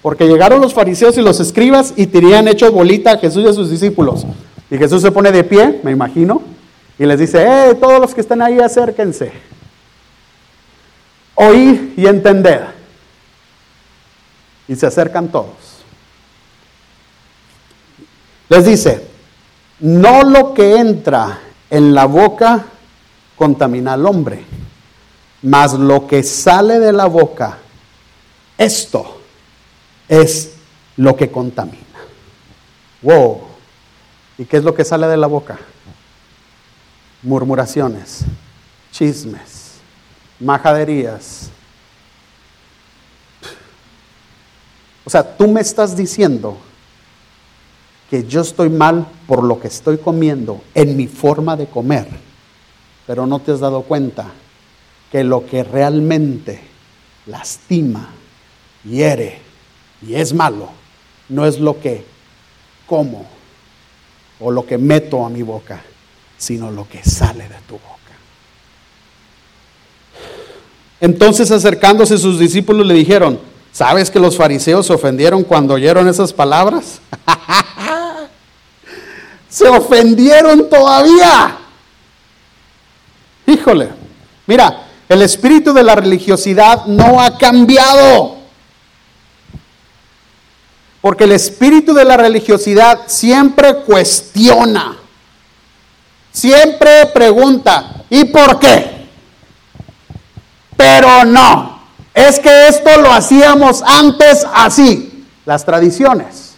Porque 0.00 0.28
llegaron 0.28 0.60
los 0.60 0.74
fariseos 0.74 1.18
y 1.18 1.22
los 1.22 1.40
escribas 1.40 1.92
y 1.96 2.06
tenían 2.06 2.46
hecho 2.46 2.70
bolita 2.70 3.14
a 3.14 3.18
Jesús 3.18 3.42
y 3.42 3.48
a 3.48 3.52
sus 3.52 3.68
discípulos. 3.68 4.24
Y 4.72 4.78
Jesús 4.78 5.02
se 5.02 5.12
pone 5.12 5.30
de 5.30 5.44
pie, 5.44 5.82
me 5.84 5.90
imagino, 5.90 6.40
y 6.98 7.04
les 7.04 7.20
dice, 7.20 7.44
eh, 7.44 7.74
todos 7.74 8.00
los 8.00 8.14
que 8.14 8.22
están 8.22 8.40
ahí 8.40 8.58
acérquense. 8.58 9.30
Oí 11.34 11.92
y 11.94 12.06
entender. 12.06 12.68
Y 14.66 14.74
se 14.74 14.86
acercan 14.86 15.28
todos. 15.28 15.82
Les 18.48 18.64
dice, 18.64 19.06
no 19.80 20.22
lo 20.22 20.54
que 20.54 20.78
entra 20.78 21.38
en 21.68 21.94
la 21.94 22.06
boca 22.06 22.64
contamina 23.36 23.92
al 23.92 24.06
hombre, 24.06 24.42
mas 25.42 25.74
lo 25.74 26.06
que 26.06 26.22
sale 26.22 26.78
de 26.78 26.94
la 26.94 27.04
boca, 27.04 27.58
esto 28.56 29.20
es 30.08 30.54
lo 30.96 31.14
que 31.14 31.30
contamina. 31.30 31.76
Wow. 33.02 33.51
¿Y 34.42 34.44
qué 34.44 34.56
es 34.56 34.64
lo 34.64 34.74
que 34.74 34.84
sale 34.84 35.06
de 35.06 35.16
la 35.16 35.28
boca? 35.28 35.56
Murmuraciones, 37.22 38.24
chismes, 38.90 39.74
majaderías. 40.40 41.48
O 45.04 45.10
sea, 45.10 45.36
tú 45.36 45.46
me 45.46 45.60
estás 45.60 45.96
diciendo 45.96 46.56
que 48.10 48.26
yo 48.26 48.40
estoy 48.40 48.68
mal 48.68 49.06
por 49.28 49.44
lo 49.44 49.60
que 49.60 49.68
estoy 49.68 49.96
comiendo 49.96 50.60
en 50.74 50.96
mi 50.96 51.06
forma 51.06 51.56
de 51.56 51.68
comer, 51.68 52.08
pero 53.06 53.28
no 53.28 53.38
te 53.38 53.52
has 53.52 53.60
dado 53.60 53.82
cuenta 53.82 54.26
que 55.12 55.22
lo 55.22 55.46
que 55.46 55.62
realmente 55.62 56.60
lastima, 57.26 58.08
hiere 58.82 59.38
y 60.04 60.16
es 60.16 60.32
malo, 60.32 60.70
no 61.28 61.46
es 61.46 61.60
lo 61.60 61.78
que 61.78 62.04
como 62.88 63.31
o 64.42 64.50
lo 64.50 64.66
que 64.66 64.78
meto 64.78 65.24
a 65.24 65.28
mi 65.28 65.42
boca, 65.42 65.82
sino 66.36 66.70
lo 66.70 66.88
que 66.88 67.02
sale 67.02 67.48
de 67.48 67.56
tu 67.66 67.74
boca. 67.74 67.88
Entonces 71.00 71.50
acercándose 71.50 72.18
sus 72.18 72.38
discípulos 72.38 72.86
le 72.86 72.94
dijeron, 72.94 73.40
¿sabes 73.72 74.10
que 74.10 74.20
los 74.20 74.36
fariseos 74.36 74.86
se 74.86 74.92
ofendieron 74.92 75.44
cuando 75.44 75.74
oyeron 75.74 76.08
esas 76.08 76.32
palabras? 76.32 77.00
se 79.48 79.68
ofendieron 79.68 80.68
todavía. 80.68 81.58
Híjole, 83.46 83.90
mira, 84.46 84.86
el 85.08 85.22
espíritu 85.22 85.72
de 85.72 85.82
la 85.82 85.94
religiosidad 85.94 86.86
no 86.86 87.20
ha 87.20 87.36
cambiado. 87.36 88.41
Porque 91.02 91.24
el 91.24 91.32
espíritu 91.32 91.92
de 91.92 92.04
la 92.04 92.16
religiosidad 92.16 93.00
siempre 93.06 93.78
cuestiona, 93.78 94.96
siempre 96.30 97.06
pregunta, 97.06 98.04
¿y 98.08 98.24
por 98.26 98.60
qué? 98.60 99.08
Pero 100.76 101.24
no, 101.24 101.80
es 102.14 102.38
que 102.38 102.68
esto 102.68 103.00
lo 103.00 103.12
hacíamos 103.12 103.82
antes 103.82 104.46
así, 104.54 105.26
las 105.44 105.64
tradiciones. 105.64 106.54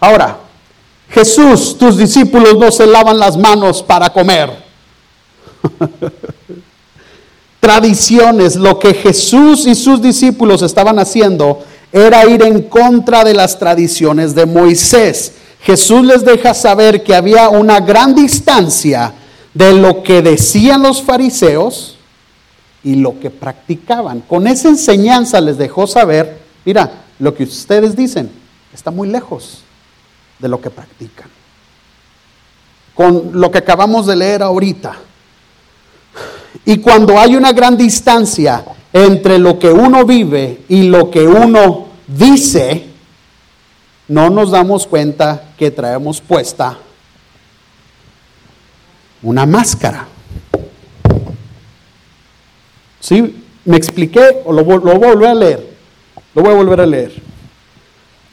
Ahora, 0.00 0.38
Jesús, 1.10 1.76
tus 1.78 1.98
discípulos 1.98 2.56
no 2.56 2.72
se 2.72 2.86
lavan 2.86 3.18
las 3.18 3.36
manos 3.36 3.82
para 3.82 4.10
comer. 4.10 4.50
Tradiciones, 7.60 8.56
lo 8.56 8.78
que 8.78 8.94
Jesús 8.94 9.66
y 9.66 9.74
sus 9.74 10.00
discípulos 10.00 10.62
estaban 10.62 10.98
haciendo 10.98 11.62
era 11.94 12.26
ir 12.26 12.42
en 12.42 12.62
contra 12.62 13.22
de 13.22 13.34
las 13.34 13.56
tradiciones 13.56 14.34
de 14.34 14.46
Moisés. 14.46 15.34
Jesús 15.62 16.04
les 16.04 16.24
deja 16.24 16.52
saber 16.52 17.04
que 17.04 17.14
había 17.14 17.48
una 17.50 17.78
gran 17.78 18.16
distancia 18.16 19.14
de 19.54 19.74
lo 19.74 20.02
que 20.02 20.20
decían 20.20 20.82
los 20.82 21.00
fariseos 21.00 21.96
y 22.82 22.96
lo 22.96 23.20
que 23.20 23.30
practicaban. 23.30 24.22
Con 24.22 24.48
esa 24.48 24.70
enseñanza 24.70 25.40
les 25.40 25.56
dejó 25.56 25.86
saber, 25.86 26.40
mira, 26.64 27.04
lo 27.20 27.32
que 27.32 27.44
ustedes 27.44 27.94
dicen 27.94 28.28
está 28.72 28.90
muy 28.90 29.06
lejos 29.06 29.62
de 30.40 30.48
lo 30.48 30.60
que 30.60 30.70
practican. 30.70 31.28
Con 32.96 33.30
lo 33.40 33.52
que 33.52 33.58
acabamos 33.58 34.06
de 34.06 34.16
leer 34.16 34.42
ahorita. 34.42 34.96
Y 36.64 36.78
cuando 36.78 37.20
hay 37.20 37.36
una 37.36 37.52
gran 37.52 37.76
distancia 37.76 38.64
entre 38.94 39.40
lo 39.40 39.58
que 39.58 39.72
uno 39.72 40.06
vive 40.06 40.60
y 40.68 40.84
lo 40.84 41.10
que 41.10 41.26
uno 41.26 41.88
dice, 42.06 42.86
no 44.06 44.30
nos 44.30 44.52
damos 44.52 44.86
cuenta 44.86 45.50
que 45.58 45.72
traemos 45.72 46.20
puesta 46.20 46.78
una 49.20 49.46
máscara. 49.46 50.06
¿Sí? 53.00 53.42
¿Me 53.64 53.76
expliqué? 53.76 54.42
¿O 54.44 54.52
lo, 54.52 54.62
lo 54.62 54.80
voy 54.80 55.08
a 55.08 55.14
volver 55.14 55.28
a 55.28 55.34
leer? 55.34 55.74
Lo 56.32 56.42
voy 56.42 56.52
a 56.52 56.56
volver 56.56 56.80
a 56.80 56.86
leer. 56.86 57.20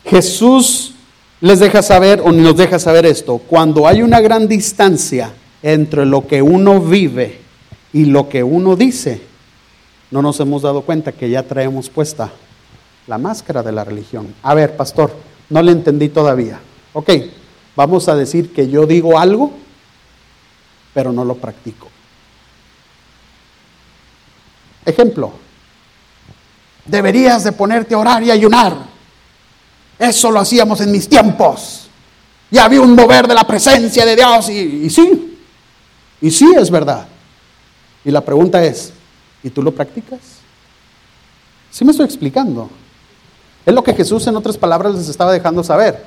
Jesús 0.05 0.93
les 1.39 1.59
deja 1.59 1.81
saber 1.81 2.21
o 2.23 2.31
nos 2.31 2.55
deja 2.55 2.77
saber 2.77 3.07
esto. 3.07 3.39
Cuando 3.39 3.87
hay 3.87 4.03
una 4.03 4.21
gran 4.21 4.47
distancia 4.47 5.33
entre 5.63 6.05
lo 6.05 6.27
que 6.27 6.43
uno 6.43 6.79
vive 6.79 7.39
y 7.93 8.05
lo 8.05 8.29
que 8.29 8.43
uno 8.43 8.75
dice, 8.75 9.30
no 10.11 10.21
nos 10.21 10.39
hemos 10.41 10.61
dado 10.61 10.81
cuenta 10.81 11.13
que 11.13 11.29
ya 11.29 11.43
traemos 11.43 11.89
puesta 11.89 12.29
la 13.07 13.17
máscara 13.17 13.63
de 13.63 13.71
la 13.71 13.85
religión. 13.85 14.35
A 14.43 14.53
ver, 14.53 14.75
pastor, 14.75 15.11
no 15.49 15.61
le 15.61 15.71
entendí 15.71 16.09
todavía. 16.09 16.59
Ok, 16.93 17.09
vamos 17.75 18.09
a 18.09 18.15
decir 18.15 18.53
que 18.53 18.69
yo 18.69 18.85
digo 18.85 19.17
algo, 19.17 19.51
pero 20.93 21.13
no 21.13 21.23
lo 21.23 21.35
practico. 21.35 21.87
Ejemplo, 24.85 25.31
deberías 26.85 27.45
de 27.45 27.53
ponerte 27.53 27.95
a 27.95 27.99
orar 27.99 28.21
y 28.23 28.31
ayunar. 28.31 28.75
Eso 29.97 30.29
lo 30.29 30.39
hacíamos 30.39 30.81
en 30.81 30.91
mis 30.91 31.07
tiempos. 31.07 31.87
Y 32.49 32.57
había 32.57 32.81
un 32.81 32.95
mover 32.95 33.27
de 33.27 33.33
la 33.33 33.45
presencia 33.45 34.05
de 34.05 34.15
Dios 34.15 34.49
y 34.49 34.89
sí, 34.89 35.37
y 36.19 36.29
sí 36.31 36.51
es 36.57 36.69
verdad. 36.69 37.07
Y 38.03 38.11
la 38.11 38.19
pregunta 38.19 38.61
es, 38.61 38.91
¿y 39.43 39.50
tú 39.50 39.62
lo 39.62 39.71
practicas? 39.71 40.19
¿Sí 41.69 41.86
me 41.86 41.91
estoy 41.91 42.05
explicando? 42.05 42.69
Es 43.65 43.74
lo 43.74 43.83
que 43.83 43.93
Jesús 43.93 44.25
en 44.27 44.36
otras 44.36 44.57
palabras 44.57 44.95
les 44.95 45.07
estaba 45.07 45.31
dejando 45.31 45.63
saber. 45.63 46.03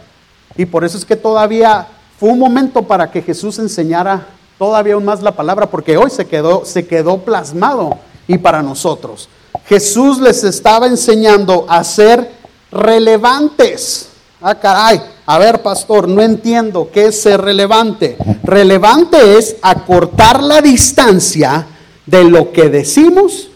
Y 0.56 0.66
por 0.66 0.84
eso 0.84 0.98
es 0.98 1.04
que 1.04 1.16
todavía 1.16 1.86
fue 2.18 2.30
un 2.30 2.38
momento 2.38 2.82
para 2.82 3.10
que 3.10 3.22
Jesús 3.22 3.58
enseñara 3.58 4.26
todavía 4.58 4.94
aún 4.94 5.04
más 5.04 5.22
la 5.22 5.32
palabra, 5.32 5.70
porque 5.70 5.96
hoy 5.96 6.10
se 6.10 6.26
quedó, 6.26 6.64
se 6.64 6.86
quedó 6.86 7.18
plasmado 7.18 7.98
y 8.26 8.38
para 8.38 8.62
nosotros. 8.62 9.28
Jesús 9.66 10.20
les 10.20 10.44
estaba 10.44 10.86
enseñando 10.86 11.66
a 11.68 11.82
ser 11.84 12.30
relevantes. 12.70 14.08
Ah, 14.40 14.54
caray. 14.54 15.00
A 15.26 15.38
ver, 15.38 15.62
pastor, 15.62 16.06
no 16.06 16.20
entiendo 16.20 16.90
qué 16.92 17.06
es 17.06 17.22
ser 17.22 17.40
relevante. 17.40 18.16
Relevante 18.42 19.38
es 19.38 19.56
acortar 19.62 20.42
la 20.42 20.60
distancia 20.60 21.66
de 22.06 22.24
lo 22.24 22.52
que 22.52 22.68
decimos 22.68 23.48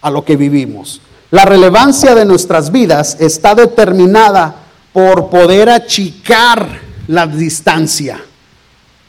a 0.00 0.10
lo 0.10 0.24
que 0.24 0.36
vivimos. 0.36 1.00
La 1.30 1.44
relevancia 1.44 2.14
de 2.14 2.24
nuestras 2.24 2.70
vidas 2.70 3.16
está 3.20 3.54
determinada 3.54 4.54
por 4.92 5.30
poder 5.30 5.70
achicar 5.70 6.80
la 7.08 7.26
distancia 7.26 8.22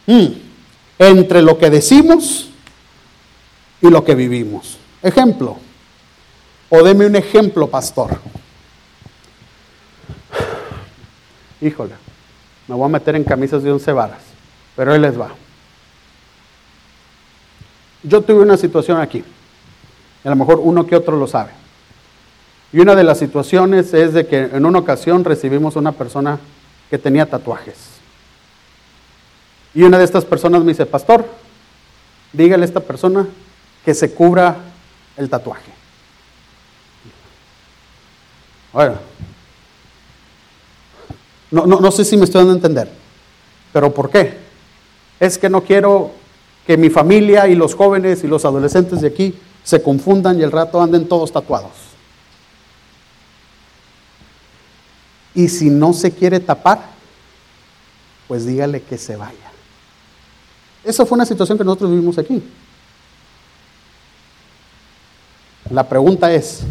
mm, 0.08 0.26
entre 1.00 1.42
lo 1.42 1.58
que 1.58 1.70
decimos 1.70 2.50
y 3.82 3.90
lo 3.90 4.04
que 4.04 4.16
vivimos. 4.16 4.78
Ejemplo, 5.02 5.58
o 6.70 6.84
deme 6.84 7.06
un 7.06 7.16
ejemplo, 7.16 7.68
pastor. 7.70 8.18
Híjole, 11.62 11.96
me 12.68 12.76
voy 12.76 12.86
a 12.86 12.90
meter 12.90 13.16
en 13.16 13.26
camisas 13.26 13.62
de 13.64 13.72
once 13.72 13.92
varas, 13.92 14.22
pero 14.76 14.96
él 14.96 15.02
les 15.02 15.20
va. 15.20 15.36
Yo 18.04 18.22
tuve 18.22 18.42
una 18.42 18.58
situación 18.58 19.00
aquí, 19.00 19.24
a 20.24 20.30
lo 20.30 20.36
mejor 20.36 20.60
uno 20.62 20.86
que 20.86 20.96
otro 20.96 21.18
lo 21.18 21.26
sabe. 21.26 21.52
Y 22.74 22.80
una 22.80 22.96
de 22.96 23.04
las 23.04 23.20
situaciones 23.20 23.94
es 23.94 24.14
de 24.14 24.28
que 24.28 24.42
en 24.42 24.66
una 24.66 24.80
ocasión 24.80 25.24
recibimos 25.24 25.76
una 25.76 25.94
persona 25.94 26.40
que 26.90 26.98
tenía 26.98 27.30
tatuajes. 27.30 27.94
Y 29.74 29.84
una 29.84 29.98
de 29.98 30.04
estas 30.04 30.26
personas 30.26 30.62
me 30.64 30.72
dice, 30.72 30.86
pastor, 30.86 31.26
dígale 32.34 32.64
a 32.64 32.66
esta 32.66 32.80
persona 32.80 33.28
que 33.86 33.94
se 33.94 34.14
cubra 34.14 34.58
el 35.16 35.30
tatuaje. 35.30 35.72
Bueno, 38.74 38.96
no, 41.52 41.66
no, 41.68 41.80
no 41.80 41.92
sé 41.92 42.04
si 42.04 42.18
me 42.18 42.26
estoy 42.26 42.40
dando 42.40 42.54
a 42.54 42.56
entender, 42.56 42.90
pero 43.72 43.94
¿por 43.94 44.10
qué? 44.10 44.40
Es 45.20 45.38
que 45.38 45.50
no 45.50 45.62
quiero 45.62 46.12
que 46.66 46.78
mi 46.78 46.90
familia 46.90 47.48
y 47.48 47.56
los 47.56 47.76
jóvenes 47.76 48.24
y 48.24 48.28
los 48.28 48.46
adolescentes 48.46 49.02
de 49.02 49.08
aquí 49.08 49.36
se 49.64 49.82
confundan 49.82 50.40
y 50.40 50.44
el 50.44 50.52
rato 50.52 50.82
anden 50.82 51.08
todos 51.08 51.32
tatuados. 51.32 51.72
Y 55.36 55.50
si 55.50 55.70
no 55.70 55.94
se 55.94 56.12
quiere 56.12 56.40
tapar, 56.40 56.86
pues 58.28 58.46
dígale 58.46 58.82
que 58.82 58.98
se 58.98 59.16
vaya. 59.16 59.52
Esa 60.84 61.06
fue 61.06 61.16
una 61.16 61.26
situación 61.26 61.58
que 61.58 61.64
nosotros 61.64 61.92
vivimos 61.92 62.18
aquí. 62.18 62.44
La 65.70 65.88
pregunta 65.88 66.32
es, 66.32 66.62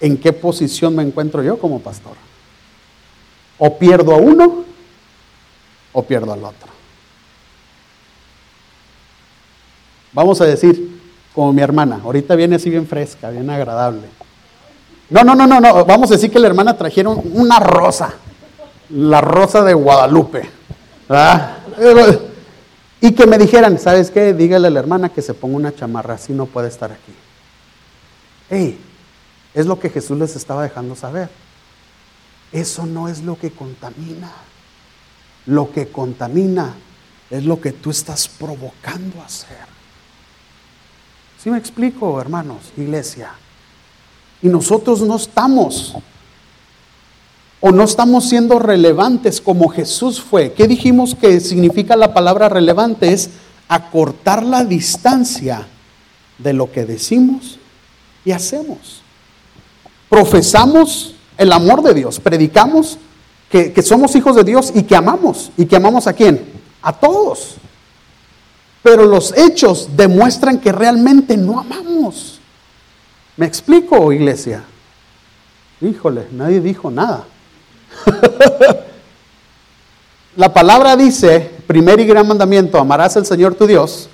¿en 0.00 0.16
qué 0.16 0.32
posición 0.32 0.94
me 0.94 1.02
encuentro 1.02 1.42
yo 1.42 1.58
como 1.58 1.80
pastor? 1.80 2.16
O 3.58 3.78
pierdo 3.78 4.14
a 4.14 4.16
uno 4.16 4.64
o 5.92 6.02
pierdo 6.04 6.32
al 6.32 6.44
otro. 6.44 6.73
Vamos 10.14 10.40
a 10.40 10.46
decir, 10.46 11.00
como 11.34 11.52
mi 11.52 11.60
hermana, 11.60 12.00
ahorita 12.02 12.36
viene 12.36 12.56
así 12.56 12.70
bien 12.70 12.86
fresca, 12.86 13.30
bien 13.30 13.50
agradable. 13.50 14.08
No, 15.10 15.24
no, 15.24 15.34
no, 15.34 15.46
no, 15.46 15.60
no, 15.60 15.84
vamos 15.84 16.10
a 16.10 16.14
decir 16.14 16.30
que 16.30 16.38
la 16.38 16.46
hermana 16.46 16.78
trajeron 16.78 17.20
una 17.34 17.58
rosa, 17.58 18.14
la 18.90 19.20
rosa 19.20 19.62
de 19.62 19.74
Guadalupe. 19.74 20.48
Y 23.00 23.12
que 23.12 23.26
me 23.26 23.36
dijeran, 23.36 23.78
¿sabes 23.78 24.10
qué? 24.10 24.32
Dígale 24.32 24.68
a 24.68 24.70
la 24.70 24.78
hermana 24.78 25.08
que 25.10 25.20
se 25.20 25.34
ponga 25.34 25.56
una 25.56 25.74
chamarra, 25.74 26.14
así 26.14 26.32
no 26.32 26.46
puede 26.46 26.68
estar 26.68 26.90
aquí. 26.92 27.12
Hey, 28.48 28.78
es 29.52 29.66
lo 29.66 29.78
que 29.78 29.90
Jesús 29.90 30.18
les 30.18 30.36
estaba 30.36 30.62
dejando 30.62 30.94
saber. 30.94 31.28
Eso 32.52 32.86
no 32.86 33.08
es 33.08 33.22
lo 33.22 33.36
que 33.36 33.50
contamina. 33.50 34.30
Lo 35.46 35.70
que 35.72 35.88
contamina 35.88 36.74
es 37.28 37.44
lo 37.44 37.60
que 37.60 37.72
tú 37.72 37.90
estás 37.90 38.28
provocando 38.28 39.20
a 39.20 39.26
hacer. 39.26 39.73
¿Sí 41.44 41.50
me 41.50 41.58
explico, 41.58 42.18
hermanos, 42.22 42.72
iglesia? 42.74 43.32
Y 44.40 44.48
nosotros 44.48 45.02
no 45.02 45.16
estamos 45.16 45.94
o 47.60 47.70
no 47.70 47.84
estamos 47.84 48.30
siendo 48.30 48.58
relevantes 48.58 49.42
como 49.42 49.68
Jesús 49.68 50.22
fue. 50.22 50.54
¿Qué 50.54 50.66
dijimos 50.66 51.14
que 51.14 51.40
significa 51.40 51.96
la 51.96 52.14
palabra 52.14 52.48
relevante? 52.48 53.12
Es 53.12 53.28
acortar 53.68 54.42
la 54.42 54.64
distancia 54.64 55.66
de 56.38 56.54
lo 56.54 56.72
que 56.72 56.86
decimos 56.86 57.58
y 58.24 58.30
hacemos. 58.30 59.02
Profesamos 60.08 61.14
el 61.36 61.52
amor 61.52 61.82
de 61.82 61.92
Dios, 61.92 62.20
predicamos 62.20 62.96
que, 63.50 63.70
que, 63.70 63.82
somos 63.82 64.16
hijos 64.16 64.34
de 64.34 64.44
Dios 64.44 64.72
y 64.74 64.84
que 64.84 64.96
amamos. 64.96 65.52
¿Y 65.58 65.66
que 65.66 65.76
amamos 65.76 66.06
a 66.06 66.14
quién? 66.14 66.42
A 66.80 66.94
todos. 66.94 67.56
Pero 68.84 69.06
los 69.06 69.34
hechos 69.34 69.88
demuestran 69.96 70.60
que 70.60 70.70
realmente 70.70 71.38
no 71.38 71.58
amamos. 71.58 72.38
¿Me 73.34 73.46
explico, 73.46 74.12
iglesia? 74.12 74.62
Híjole, 75.80 76.28
nadie 76.30 76.60
dijo 76.60 76.90
nada. 76.90 77.24
La 80.36 80.52
palabra 80.52 80.98
dice, 80.98 81.50
primer 81.66 81.98
y 81.98 82.04
gran 82.04 82.28
mandamiento, 82.28 82.78
amarás 82.78 83.16
al 83.16 83.24
Señor 83.24 83.54
tu 83.54 83.66
Dios 83.66 84.10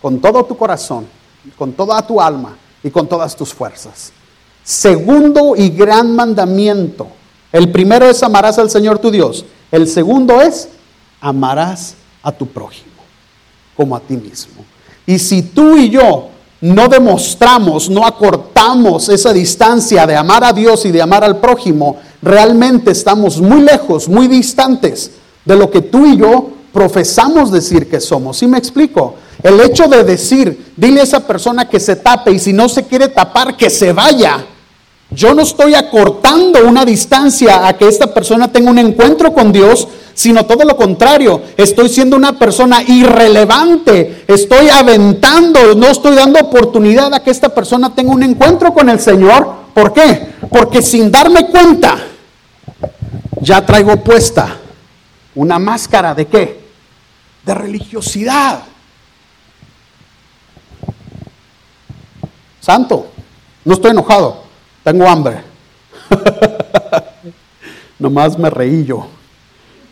con 0.00 0.18
todo 0.18 0.46
tu 0.46 0.56
corazón, 0.56 1.06
con 1.58 1.74
toda 1.74 2.00
tu 2.06 2.18
alma 2.18 2.56
y 2.82 2.90
con 2.90 3.06
todas 3.06 3.36
tus 3.36 3.52
fuerzas. 3.52 4.14
Segundo 4.64 5.54
y 5.56 5.68
gran 5.68 6.16
mandamiento. 6.16 7.08
El 7.52 7.70
primero 7.70 8.06
es 8.06 8.22
amarás 8.22 8.58
al 8.58 8.70
Señor 8.70 8.98
tu 8.98 9.10
Dios. 9.10 9.44
El 9.70 9.86
segundo 9.86 10.40
es 10.40 10.70
amarás 11.20 11.96
a 12.22 12.32
tu 12.32 12.46
prójimo 12.46 12.95
como 13.76 13.96
a 13.96 14.00
ti 14.00 14.16
mismo. 14.16 14.64
Y 15.06 15.18
si 15.18 15.42
tú 15.42 15.76
y 15.76 15.90
yo 15.90 16.28
no 16.60 16.88
demostramos, 16.88 17.90
no 17.90 18.04
acortamos 18.04 19.08
esa 19.08 19.32
distancia 19.32 20.06
de 20.06 20.16
amar 20.16 20.42
a 20.44 20.52
Dios 20.52 20.84
y 20.84 20.90
de 20.90 21.02
amar 21.02 21.22
al 21.22 21.38
prójimo, 21.38 21.96
realmente 22.22 22.90
estamos 22.90 23.40
muy 23.40 23.62
lejos, 23.62 24.08
muy 24.08 24.26
distantes 24.26 25.12
de 25.44 25.56
lo 25.56 25.70
que 25.70 25.82
tú 25.82 26.06
y 26.06 26.16
yo 26.16 26.50
profesamos 26.72 27.50
decir 27.50 27.88
que 27.88 28.00
somos. 28.00 28.38
¿Sí 28.38 28.46
me 28.46 28.58
explico? 28.58 29.14
El 29.42 29.60
hecho 29.60 29.86
de 29.86 30.02
decir, 30.02 30.72
dile 30.76 31.00
a 31.00 31.04
esa 31.04 31.20
persona 31.20 31.68
que 31.68 31.78
se 31.78 31.96
tape 31.96 32.32
y 32.32 32.38
si 32.38 32.52
no 32.52 32.68
se 32.68 32.84
quiere 32.84 33.08
tapar, 33.08 33.56
que 33.56 33.70
se 33.70 33.92
vaya. 33.92 34.44
Yo 35.10 35.34
no 35.34 35.42
estoy 35.42 35.74
acortando 35.74 36.66
una 36.66 36.84
distancia 36.84 37.66
a 37.66 37.76
que 37.76 37.86
esta 37.86 38.12
persona 38.12 38.50
tenga 38.50 38.70
un 38.70 38.78
encuentro 38.78 39.32
con 39.32 39.52
Dios, 39.52 39.86
sino 40.14 40.46
todo 40.46 40.64
lo 40.64 40.76
contrario. 40.76 41.42
Estoy 41.56 41.88
siendo 41.88 42.16
una 42.16 42.38
persona 42.38 42.82
irrelevante. 42.82 44.24
Estoy 44.26 44.68
aventando, 44.68 45.74
no 45.74 45.86
estoy 45.86 46.16
dando 46.16 46.40
oportunidad 46.40 47.14
a 47.14 47.22
que 47.22 47.30
esta 47.30 47.54
persona 47.54 47.94
tenga 47.94 48.12
un 48.12 48.22
encuentro 48.22 48.74
con 48.74 48.88
el 48.88 48.98
Señor. 48.98 49.66
¿Por 49.72 49.92
qué? 49.92 50.34
Porque 50.50 50.82
sin 50.82 51.10
darme 51.10 51.46
cuenta, 51.48 51.98
ya 53.40 53.64
traigo 53.64 53.96
puesta 54.02 54.56
una 55.36 55.58
máscara 55.58 56.14
de 56.14 56.26
qué? 56.26 56.66
De 57.44 57.54
religiosidad. 57.54 58.62
Santo, 62.60 63.06
no 63.64 63.74
estoy 63.74 63.92
enojado, 63.92 64.45
tengo 64.86 65.08
hambre. 65.08 65.42
Nomás 67.98 68.38
me 68.38 68.50
reí 68.50 68.84
yo. 68.84 69.08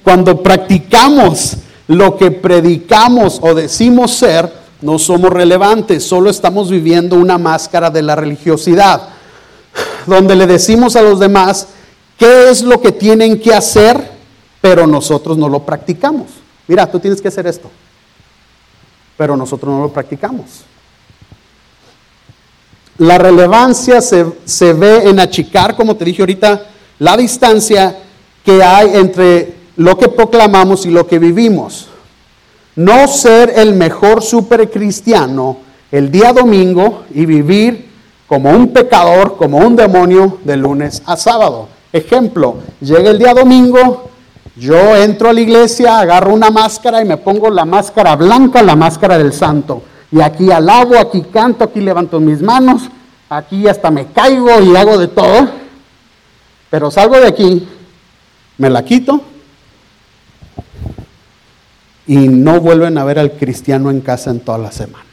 Cuando 0.05 0.41
practicamos 0.41 1.57
lo 1.89 2.17
que 2.17 2.31
predicamos 2.31 3.41
o 3.43 3.55
decimos 3.55 4.13
ser, 4.13 4.53
no 4.83 5.01
somos 5.01 5.33
relevantes, 5.33 6.07
solo 6.07 6.31
estamos 6.31 6.71
viviendo 6.71 7.17
una 7.17 7.39
máscara 7.39 7.91
de 7.91 8.03
la 8.03 8.15
religiosidad, 8.15 9.09
donde 10.07 10.37
le 10.37 10.47
decimos 10.47 10.95
a 10.95 11.03
los 11.03 11.19
demás 11.19 11.67
qué 12.17 12.51
es 12.51 12.63
lo 12.63 12.81
que 12.81 12.93
tienen 12.93 13.41
que 13.41 13.53
hacer, 13.53 14.13
pero 14.61 14.87
nosotros 14.87 15.37
no 15.37 15.49
lo 15.49 15.67
practicamos. 15.67 16.27
Mira, 16.69 16.89
tú 16.89 17.01
tienes 17.01 17.21
que 17.21 17.27
hacer 17.27 17.49
esto, 17.49 17.69
pero 19.17 19.37
nosotros 19.37 19.75
no 19.75 19.81
lo 19.81 19.89
practicamos. 19.89 20.67
La 22.99 23.19
relevancia 23.19 24.01
se, 24.01 24.25
se 24.45 24.73
ve 24.73 25.09
en 25.09 25.19
achicar, 25.19 25.77
como 25.77 25.97
te 25.97 26.05
dije 26.05 26.23
ahorita, 26.23 26.67
la 26.99 27.17
distancia 27.17 27.99
que 28.45 28.63
hay 28.63 28.97
entre 28.97 29.55
lo 29.77 29.99
que 29.99 30.09
proclamamos 30.09 30.87
y 30.87 30.91
lo 30.91 31.07
que 31.07 31.19
vivimos. 31.19 31.89
No 32.77 33.07
ser 33.09 33.53
el 33.57 33.75
mejor 33.75 34.23
supercristiano 34.23 35.59
el 35.91 36.11
día 36.11 36.33
domingo 36.33 37.05
y 37.15 37.25
vivir 37.25 37.89
como 38.27 38.51
un 38.51 38.73
pecador, 38.73 39.37
como 39.37 39.59
un 39.59 39.77
demonio 39.77 40.39
de 40.45 40.57
lunes 40.57 41.03
a 41.07 41.17
sábado. 41.17 41.69
Ejemplo, 41.93 42.57
llega 42.81 43.11
el 43.11 43.19
día 43.19 43.33
domingo, 43.33 44.11
yo 44.57 44.97
entro 44.97 45.29
a 45.29 45.33
la 45.33 45.41
iglesia, 45.41 46.01
agarro 46.01 46.35
una 46.35 46.51
máscara 46.51 47.01
y 47.01 47.05
me 47.05 47.17
pongo 47.17 47.49
la 47.51 47.65
máscara 47.65 48.17
blanca, 48.17 48.63
la 48.63 48.75
máscara 48.75 49.19
del 49.19 49.33
santo. 49.33 49.83
Y 50.11 50.21
aquí 50.21 50.51
alabo, 50.51 50.99
aquí 50.99 51.23
canto, 51.23 51.65
aquí 51.65 51.81
levanto 51.81 52.21
mis 52.21 52.41
manos, 52.41 52.83
aquí 53.29 53.67
hasta 53.67 53.91
me 53.91 54.07
caigo 54.07 54.61
y 54.63 54.77
hago 54.77 54.99
de 54.99 55.09
todo. 55.09 55.51
Pero 56.71 56.91
salgo 56.91 57.17
de 57.17 57.29
aquí, 57.29 57.69
me 58.59 58.71
la 58.71 58.85
quito 58.85 59.21
y 62.07 62.17
no 62.29 62.61
vuelven 62.61 62.99
a 62.99 63.05
ver 63.05 63.19
al 63.19 63.33
cristiano 63.33 63.91
en 63.91 64.01
casa 64.01 64.31
en 64.31 64.41
toda 64.41 64.59
la 64.59 64.71
semana. 64.73 65.05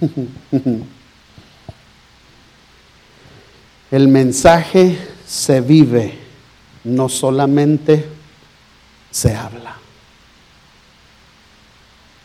El 3.90 4.08
mensaje 4.08 4.98
se 5.26 5.60
vive, 5.60 6.18
no 6.84 7.08
solamente 7.08 8.04
se 9.10 9.34
habla. 9.34 9.75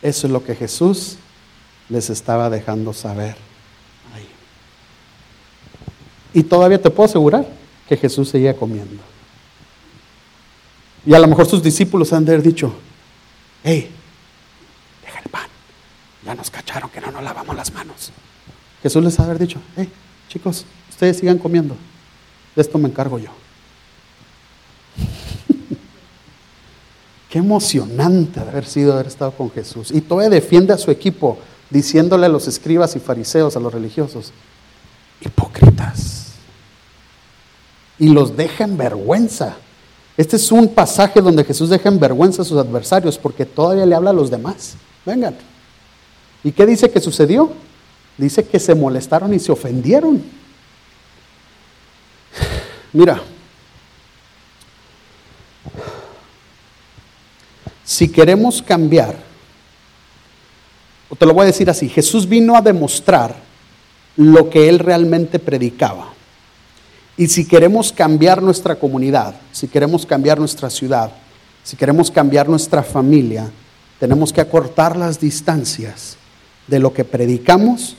Eso 0.02 0.28
es 0.28 0.34
lo 0.34 0.44
que 0.44 0.56
Jesús 0.56 1.18
les 1.90 2.10
estaba 2.10 2.50
dejando 2.50 2.94
saber 2.94 3.36
ahí. 4.16 4.28
Y 6.34 6.44
todavía 6.44 6.82
te 6.82 6.90
puedo 6.90 7.10
asegurar 7.10 7.46
que 7.88 7.98
Jesús 7.98 8.30
seguía 8.30 8.56
comiendo. 8.56 9.02
Y 11.06 11.14
a 11.14 11.20
lo 11.20 11.28
mejor 11.28 11.46
sus 11.46 11.62
discípulos 11.62 12.14
han 12.14 12.26
de 12.26 12.34
haber 12.34 12.46
dicho, 12.46 12.74
hey, 13.64 13.92
deja 15.04 15.20
el 15.20 15.30
pan, 15.30 15.48
ya 16.24 16.36
nos 16.36 16.50
cacharon 16.50 16.90
que 16.90 17.02
no 17.02 17.12
nos 17.12 17.24
lavamos 17.24 17.56
las 17.56 17.74
manos. 17.74 18.12
Jesús 18.82 19.04
les 19.04 19.20
ha 19.20 19.24
de 19.24 19.30
haber 19.32 19.42
dicho, 19.42 19.60
hey, 19.76 19.92
chicos, 20.30 20.66
ustedes 20.90 21.18
sigan 21.18 21.38
comiendo, 21.38 21.76
de 22.56 22.62
esto 22.62 22.78
me 22.78 22.88
encargo 22.88 23.20
yo. 23.20 23.32
Qué 27.32 27.39
emocionante 27.39 28.41
haber 28.41 28.65
sido 28.65 28.91
haber 28.91 29.08
estado 29.08 29.32
con 29.32 29.50
Jesús. 29.50 29.89
Y 29.91 30.02
todavía 30.02 30.30
defiende 30.30 30.74
a 30.74 30.78
su 30.78 30.91
equipo 30.91 31.38
diciéndole 31.70 32.26
a 32.26 32.30
los 32.30 32.46
escribas 32.46 32.94
y 32.98 33.00
fariseos, 33.00 33.56
a 33.56 33.62
los 33.62 33.74
religiosos, 33.74 34.34
hipócritas. 35.22 36.34
Y 37.98 38.10
los 38.10 38.36
deja 38.36 38.65
en 38.65 38.76
vergüenza. 38.76 39.56
Este 40.17 40.36
es 40.36 40.52
un 40.52 40.67
pasaje 40.67 41.22
donde 41.22 41.46
Jesús 41.46 41.70
deja 41.70 41.88
en 41.88 42.02
vergüenza 42.02 42.41
a 42.41 42.46
sus 42.46 42.58
adversarios 42.58 43.17
porque 43.17 43.46
todavía 43.46 43.86
le 43.86 43.96
habla 43.96 44.10
a 44.10 44.13
los 44.13 44.30
demás. 44.30 44.74
Vengan. 45.06 45.38
¿Y 46.44 46.52
qué 46.52 46.65
dice 46.65 46.91
que 46.91 47.00
sucedió? 47.00 47.54
Dice 48.17 48.44
que 48.44 48.60
se 48.60 48.76
molestaron 48.76 49.34
y 49.34 49.39
se 49.39 49.54
ofendieron. 49.54 50.22
Mira, 52.91 53.22
si 57.92 58.08
queremos 58.08 58.62
cambiar, 58.62 59.18
o 61.10 61.16
te 61.18 61.26
lo 61.26 61.34
voy 61.34 61.44
a 61.44 61.48
decir 61.48 61.70
así, 61.70 61.90
Jesús 61.90 62.26
vino 62.26 62.56
a 62.56 62.62
demostrar 62.62 63.36
lo 64.16 64.50
que 64.50 64.70
él 64.70 64.80
realmente 64.80 65.40
predicaba. 65.40 66.08
Y 67.18 67.28
si 67.28 67.46
queremos 67.46 67.92
cambiar 67.92 68.42
nuestra 68.42 68.76
comunidad, 68.76 69.36
si 69.52 69.68
queremos 69.68 70.06
cambiar 70.06 70.40
nuestra 70.40 70.70
ciudad, 70.70 71.12
si 71.64 71.76
queremos 71.76 72.10
cambiar 72.10 72.48
nuestra 72.48 72.82
familia, 72.82 73.52
tenemos 74.00 74.32
que 74.32 74.40
acortar 74.40 74.96
las 74.96 75.20
distancias 75.20 76.16
de 76.68 76.80
lo 76.80 76.94
que 76.94 77.04
predicamos 77.04 77.98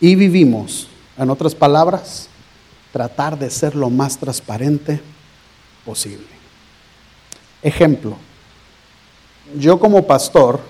y 0.00 0.14
vivimos. 0.14 0.88
En 1.18 1.28
otras 1.28 1.54
palabras, 1.54 2.30
tratar 2.94 3.38
de 3.38 3.50
ser 3.50 3.76
lo 3.76 3.90
más 3.90 4.16
transparente 4.16 5.02
posible. 5.84 6.32
Ejemplo, 7.62 8.16
yo 9.56 9.78
como 9.78 10.06
pastor, 10.06 10.60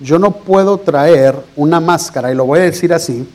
yo 0.00 0.18
no 0.18 0.30
puedo 0.30 0.78
traer 0.78 1.34
una 1.56 1.80
máscara, 1.80 2.30
y 2.30 2.34
lo 2.34 2.44
voy 2.44 2.60
a 2.60 2.62
decir 2.62 2.92
así, 2.92 3.28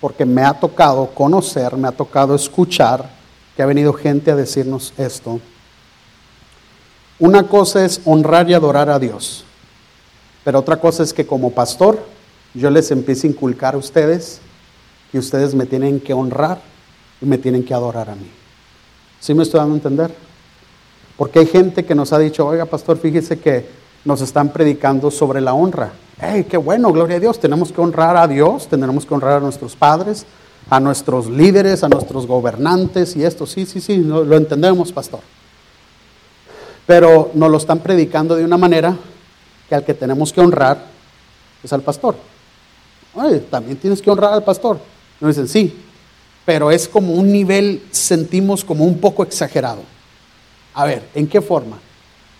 porque 0.00 0.24
me 0.24 0.42
ha 0.42 0.54
tocado 0.54 1.06
conocer, 1.08 1.76
me 1.76 1.88
ha 1.88 1.92
tocado 1.92 2.34
escuchar 2.34 3.08
que 3.56 3.62
ha 3.62 3.66
venido 3.66 3.92
gente 3.92 4.30
a 4.30 4.36
decirnos 4.36 4.94
esto. 4.96 5.40
Una 7.18 7.46
cosa 7.46 7.84
es 7.84 8.00
honrar 8.04 8.48
y 8.48 8.54
adorar 8.54 8.88
a 8.88 8.98
Dios, 8.98 9.44
pero 10.42 10.58
otra 10.58 10.78
cosa 10.78 11.02
es 11.02 11.12
que 11.12 11.26
como 11.26 11.50
pastor 11.50 12.02
yo 12.54 12.70
les 12.70 12.90
empiece 12.90 13.26
a 13.26 13.30
inculcar 13.30 13.74
a 13.74 13.78
ustedes 13.78 14.40
que 15.12 15.18
ustedes 15.18 15.54
me 15.54 15.66
tienen 15.66 16.00
que 16.00 16.14
honrar 16.14 16.60
y 17.20 17.26
me 17.26 17.36
tienen 17.36 17.64
que 17.64 17.74
adorar 17.74 18.08
a 18.08 18.14
mí. 18.14 18.39
¿Sí 19.20 19.34
me 19.34 19.42
estoy 19.42 19.60
dando 19.60 19.74
a 19.74 19.76
entender? 19.76 20.14
Porque 21.16 21.40
hay 21.40 21.46
gente 21.46 21.84
que 21.84 21.94
nos 21.94 22.12
ha 22.14 22.18
dicho, 22.18 22.46
oiga 22.46 22.64
pastor, 22.64 22.96
fíjese 22.96 23.38
que 23.38 23.68
nos 24.06 24.22
están 24.22 24.48
predicando 24.48 25.10
sobre 25.10 25.42
la 25.42 25.52
honra. 25.52 25.92
¡Hey, 26.18 26.46
qué 26.48 26.56
bueno, 26.56 26.90
gloria 26.90 27.18
a 27.18 27.20
Dios! 27.20 27.38
Tenemos 27.38 27.70
que 27.70 27.80
honrar 27.82 28.16
a 28.16 28.26
Dios, 28.26 28.66
tenemos 28.68 29.04
que 29.04 29.12
honrar 29.12 29.34
a 29.34 29.40
nuestros 29.40 29.76
padres, 29.76 30.24
a 30.70 30.80
nuestros 30.80 31.28
líderes, 31.28 31.84
a 31.84 31.88
nuestros 31.90 32.26
gobernantes 32.26 33.14
y 33.16 33.24
esto. 33.24 33.46
Sí, 33.46 33.66
sí, 33.66 33.82
sí, 33.82 33.98
lo, 33.98 34.24
lo 34.24 34.36
entendemos, 34.36 34.90
pastor. 34.92 35.20
Pero 36.86 37.30
nos 37.34 37.50
lo 37.50 37.58
están 37.58 37.80
predicando 37.80 38.34
de 38.34 38.44
una 38.44 38.56
manera 38.56 38.96
que 39.68 39.74
al 39.74 39.84
que 39.84 39.92
tenemos 39.92 40.32
que 40.32 40.40
honrar 40.40 40.86
es 41.62 41.72
al 41.74 41.82
pastor. 41.82 42.16
Oye, 43.14 43.40
también 43.40 43.76
tienes 43.76 44.00
que 44.00 44.10
honrar 44.10 44.32
al 44.32 44.42
pastor. 44.42 44.78
Nos 45.20 45.36
dicen, 45.36 45.48
sí, 45.48 45.76
pero 46.50 46.72
es 46.72 46.88
como 46.88 47.12
un 47.12 47.30
nivel, 47.30 47.80
sentimos 47.92 48.64
como 48.64 48.84
un 48.84 48.98
poco 48.98 49.22
exagerado. 49.22 49.82
A 50.74 50.84
ver, 50.84 51.04
¿en 51.14 51.28
qué 51.28 51.40
forma? 51.40 51.78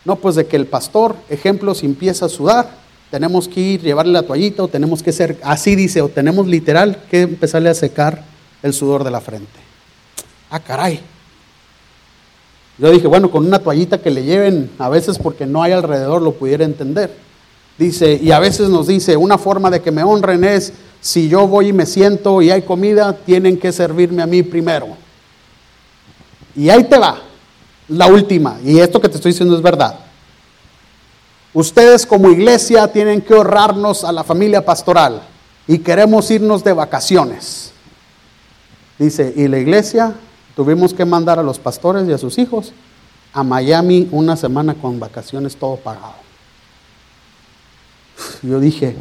No, 0.04 0.16
pues 0.16 0.34
de 0.34 0.48
que 0.48 0.56
el 0.56 0.66
pastor, 0.66 1.14
ejemplo, 1.28 1.76
si 1.76 1.86
empieza 1.86 2.26
a 2.26 2.28
sudar, 2.28 2.70
tenemos 3.12 3.46
que 3.46 3.60
ir, 3.60 3.82
llevarle 3.82 4.12
la 4.12 4.24
toallita, 4.24 4.64
o 4.64 4.66
tenemos 4.66 5.04
que 5.04 5.12
ser, 5.12 5.38
así 5.44 5.76
dice, 5.76 6.02
o 6.02 6.08
tenemos 6.08 6.48
literal 6.48 7.04
que 7.08 7.20
empezarle 7.20 7.68
a 7.68 7.74
secar 7.74 8.24
el 8.64 8.72
sudor 8.72 9.04
de 9.04 9.12
la 9.12 9.20
frente. 9.20 9.60
Ah, 10.50 10.58
caray. 10.58 10.98
Yo 12.78 12.90
dije, 12.90 13.06
bueno, 13.06 13.30
con 13.30 13.46
una 13.46 13.60
toallita 13.60 13.98
que 13.98 14.10
le 14.10 14.24
lleven, 14.24 14.72
a 14.80 14.88
veces 14.88 15.20
porque 15.20 15.46
no 15.46 15.62
hay 15.62 15.70
alrededor, 15.70 16.20
lo 16.20 16.32
pudiera 16.32 16.64
entender. 16.64 17.14
Dice, 17.80 18.20
y 18.22 18.30
a 18.30 18.38
veces 18.38 18.68
nos 18.68 18.88
dice, 18.88 19.16
una 19.16 19.38
forma 19.38 19.70
de 19.70 19.80
que 19.80 19.90
me 19.90 20.02
honren 20.02 20.44
es, 20.44 20.70
si 21.00 21.30
yo 21.30 21.48
voy 21.48 21.68
y 21.68 21.72
me 21.72 21.86
siento 21.86 22.42
y 22.42 22.50
hay 22.50 22.60
comida, 22.60 23.14
tienen 23.14 23.58
que 23.58 23.72
servirme 23.72 24.20
a 24.20 24.26
mí 24.26 24.42
primero. 24.42 24.88
Y 26.54 26.68
ahí 26.68 26.84
te 26.84 26.98
va, 26.98 27.22
la 27.88 28.06
última, 28.06 28.58
y 28.62 28.78
esto 28.80 29.00
que 29.00 29.08
te 29.08 29.16
estoy 29.16 29.32
diciendo 29.32 29.56
es 29.56 29.62
verdad. 29.62 29.98
Ustedes 31.54 32.04
como 32.04 32.28
iglesia 32.28 32.86
tienen 32.88 33.22
que 33.22 33.32
ahorrarnos 33.32 34.04
a 34.04 34.12
la 34.12 34.24
familia 34.24 34.62
pastoral 34.62 35.22
y 35.66 35.78
queremos 35.78 36.30
irnos 36.30 36.62
de 36.62 36.74
vacaciones. 36.74 37.72
Dice, 38.98 39.32
y 39.34 39.48
la 39.48 39.58
iglesia 39.58 40.12
tuvimos 40.54 40.92
que 40.92 41.06
mandar 41.06 41.38
a 41.38 41.42
los 41.42 41.58
pastores 41.58 42.06
y 42.06 42.12
a 42.12 42.18
sus 42.18 42.36
hijos 42.36 42.74
a 43.32 43.42
Miami 43.42 44.06
una 44.12 44.36
semana 44.36 44.74
con 44.74 45.00
vacaciones 45.00 45.56
todo 45.56 45.76
pagado. 45.76 46.29
Yo 48.42 48.58
dije, 48.58 48.96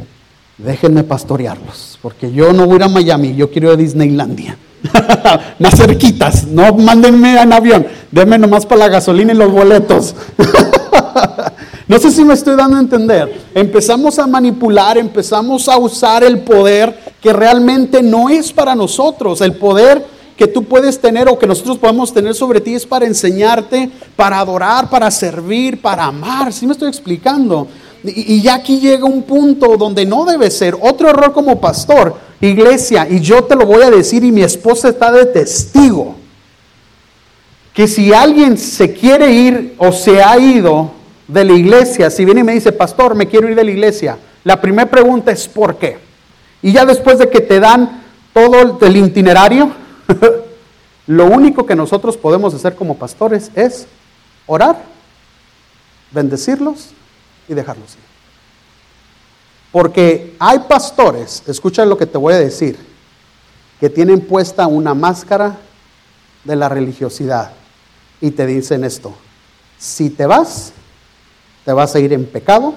déjenme 0.58 1.04
pastorearlos, 1.04 1.98
porque 2.02 2.30
yo 2.32 2.52
no 2.52 2.66
voy 2.66 2.82
a 2.82 2.88
Miami, 2.88 3.34
yo 3.34 3.50
quiero 3.50 3.72
a 3.72 3.76
Disneylandia. 3.76 4.56
más 5.58 5.76
cerquitas, 5.76 6.46
no 6.46 6.72
mándenme 6.74 7.40
en 7.40 7.52
avión, 7.52 7.86
denme 8.10 8.38
nomás 8.38 8.64
para 8.64 8.80
la 8.80 8.88
gasolina 8.88 9.32
y 9.32 9.36
los 9.36 9.52
boletos. 9.52 10.14
no 11.88 11.98
sé 11.98 12.10
si 12.10 12.24
me 12.24 12.34
estoy 12.34 12.56
dando 12.56 12.76
a 12.76 12.80
entender. 12.80 13.40
Empezamos 13.54 14.18
a 14.18 14.26
manipular, 14.26 14.96
empezamos 14.98 15.68
a 15.68 15.78
usar 15.78 16.24
el 16.24 16.40
poder 16.40 16.98
que 17.20 17.32
realmente 17.32 18.02
no 18.02 18.28
es 18.28 18.52
para 18.52 18.74
nosotros. 18.74 19.40
El 19.40 19.54
poder 19.54 20.04
que 20.36 20.46
tú 20.46 20.64
puedes 20.64 20.98
tener 20.98 21.28
o 21.28 21.38
que 21.38 21.46
nosotros 21.46 21.76
podemos 21.76 22.14
tener 22.14 22.34
sobre 22.34 22.62
ti 22.62 22.74
es 22.74 22.86
para 22.86 23.04
enseñarte, 23.04 23.90
para 24.16 24.38
adorar, 24.38 24.88
para 24.88 25.10
servir, 25.10 25.82
para 25.82 26.04
amar. 26.04 26.52
¿Sí 26.52 26.66
me 26.66 26.72
estoy 26.72 26.88
explicando? 26.88 27.68
Y, 28.04 28.40
ya 28.42 28.54
aquí 28.54 28.80
llega 28.80 29.04
un 29.04 29.22
punto 29.22 29.76
donde 29.76 30.06
no 30.06 30.24
debe 30.24 30.50
ser. 30.50 30.76
Otro 30.80 31.08
error 31.10 31.32
como 31.32 31.60
pastor, 31.60 32.16
iglesia, 32.40 33.06
y 33.08 33.20
yo 33.20 33.44
te 33.44 33.56
lo 33.56 33.66
voy 33.66 33.82
a 33.82 33.90
decir 33.90 34.24
y 34.24 34.32
mi 34.32 34.42
esposa 34.42 34.88
está 34.88 35.12
de 35.12 35.26
testigo, 35.26 36.16
que 37.74 37.86
si 37.86 38.12
alguien 38.12 38.56
se 38.56 38.92
quiere 38.92 39.30
ir 39.30 39.74
o 39.78 39.92
se 39.92 40.22
ha 40.22 40.38
ido 40.38 40.92
de 41.28 41.44
la 41.44 41.52
iglesia, 41.52 42.10
si 42.10 42.24
viene 42.24 42.40
y 42.40 42.44
me 42.44 42.54
dice, 42.54 42.72
pastor, 42.72 43.14
me 43.14 43.28
quiero 43.28 43.48
ir 43.48 43.54
de 43.54 43.64
la 43.64 43.70
iglesia, 43.70 44.18
la 44.44 44.60
primera 44.60 44.90
pregunta 44.90 45.30
es 45.30 45.46
¿por 45.46 45.76
qué? 45.76 45.98
Y 46.62 46.72
ya 46.72 46.84
después 46.84 47.18
de 47.18 47.28
que 47.28 47.40
te 47.40 47.60
dan 47.60 48.02
todo 48.32 48.78
el 48.80 48.96
itinerario, 48.96 49.70
lo 51.06 51.26
único 51.26 51.66
que 51.66 51.76
nosotros 51.76 52.16
podemos 52.16 52.54
hacer 52.54 52.74
como 52.74 52.96
pastores 52.96 53.50
es 53.54 53.86
orar, 54.46 54.82
bendecirlos 56.10 56.94
y 57.48 57.54
dejarlos 57.54 57.94
ir. 57.94 58.10
Porque 59.72 60.34
hay 60.38 60.60
pastores, 60.60 61.42
escucha 61.46 61.84
lo 61.84 61.96
que 61.96 62.06
te 62.06 62.18
voy 62.18 62.34
a 62.34 62.38
decir, 62.38 62.76
que 63.78 63.88
tienen 63.88 64.20
puesta 64.20 64.66
una 64.66 64.94
máscara 64.94 65.58
de 66.44 66.56
la 66.56 66.68
religiosidad 66.68 67.52
y 68.20 68.32
te 68.32 68.46
dicen 68.46 68.84
esto, 68.84 69.14
si 69.78 70.10
te 70.10 70.26
vas, 70.26 70.72
te 71.64 71.72
vas 71.72 71.94
a 71.94 72.00
ir 72.00 72.12
en 72.12 72.26
pecado, 72.26 72.74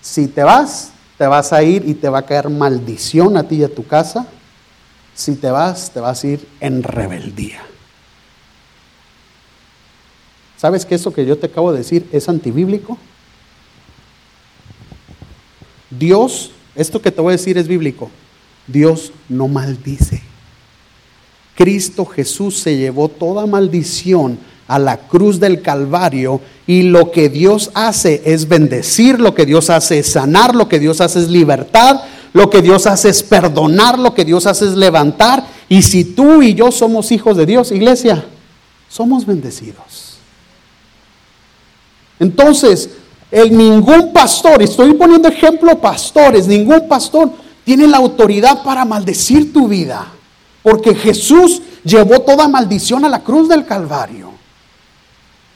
si 0.00 0.28
te 0.28 0.42
vas, 0.42 0.92
te 1.16 1.26
vas 1.26 1.52
a 1.52 1.62
ir 1.62 1.88
y 1.88 1.94
te 1.94 2.08
va 2.08 2.18
a 2.18 2.26
caer 2.26 2.48
maldición 2.48 3.36
a 3.36 3.42
ti 3.42 3.56
y 3.56 3.64
a 3.64 3.74
tu 3.74 3.86
casa, 3.86 4.26
si 5.14 5.34
te 5.34 5.50
vas, 5.50 5.90
te 5.90 6.00
vas 6.00 6.22
a 6.22 6.26
ir 6.26 6.48
en 6.60 6.82
rebeldía. 6.82 7.62
¿Sabes 10.56 10.84
que 10.84 10.94
eso 10.96 11.12
que 11.12 11.24
yo 11.24 11.38
te 11.38 11.46
acabo 11.46 11.72
de 11.72 11.78
decir 11.78 12.08
es 12.12 12.28
antibíblico? 12.28 12.98
Dios, 15.98 16.52
esto 16.74 17.02
que 17.02 17.10
te 17.10 17.20
voy 17.20 17.30
a 17.30 17.36
decir 17.36 17.58
es 17.58 17.68
bíblico, 17.68 18.10
Dios 18.66 19.12
no 19.28 19.48
maldice. 19.48 20.22
Cristo 21.56 22.04
Jesús 22.04 22.58
se 22.58 22.76
llevó 22.76 23.08
toda 23.08 23.46
maldición 23.46 24.38
a 24.68 24.78
la 24.78 24.98
cruz 24.98 25.40
del 25.40 25.62
Calvario 25.62 26.40
y 26.66 26.82
lo 26.82 27.10
que 27.10 27.28
Dios 27.28 27.70
hace 27.74 28.22
es 28.24 28.46
bendecir, 28.46 29.18
lo 29.18 29.34
que 29.34 29.46
Dios 29.46 29.70
hace 29.70 29.98
es 30.00 30.12
sanar, 30.12 30.54
lo 30.54 30.68
que 30.68 30.78
Dios 30.78 31.00
hace 31.00 31.18
es 31.18 31.28
libertad, 31.28 32.02
lo 32.32 32.50
que 32.50 32.62
Dios 32.62 32.86
hace 32.86 33.08
es 33.08 33.22
perdonar, 33.22 33.98
lo 33.98 34.14
que 34.14 34.24
Dios 34.24 34.46
hace 34.46 34.66
es 34.66 34.76
levantar. 34.76 35.46
Y 35.68 35.82
si 35.82 36.04
tú 36.04 36.42
y 36.42 36.54
yo 36.54 36.70
somos 36.70 37.10
hijos 37.10 37.36
de 37.36 37.46
Dios, 37.46 37.72
iglesia, 37.72 38.24
somos 38.88 39.26
bendecidos. 39.26 40.18
Entonces, 42.20 42.90
el 43.30 43.56
ningún 43.56 44.12
pastor, 44.12 44.62
estoy 44.62 44.94
poniendo 44.94 45.28
ejemplo 45.28 45.78
pastores, 45.78 46.46
ningún 46.46 46.88
pastor 46.88 47.30
tiene 47.64 47.86
la 47.86 47.98
autoridad 47.98 48.62
para 48.62 48.84
maldecir 48.84 49.52
tu 49.52 49.68
vida, 49.68 50.06
porque 50.62 50.94
Jesús 50.94 51.60
llevó 51.84 52.20
toda 52.20 52.48
maldición 52.48 53.04
a 53.04 53.08
la 53.08 53.20
cruz 53.20 53.48
del 53.48 53.66
Calvario. 53.66 54.30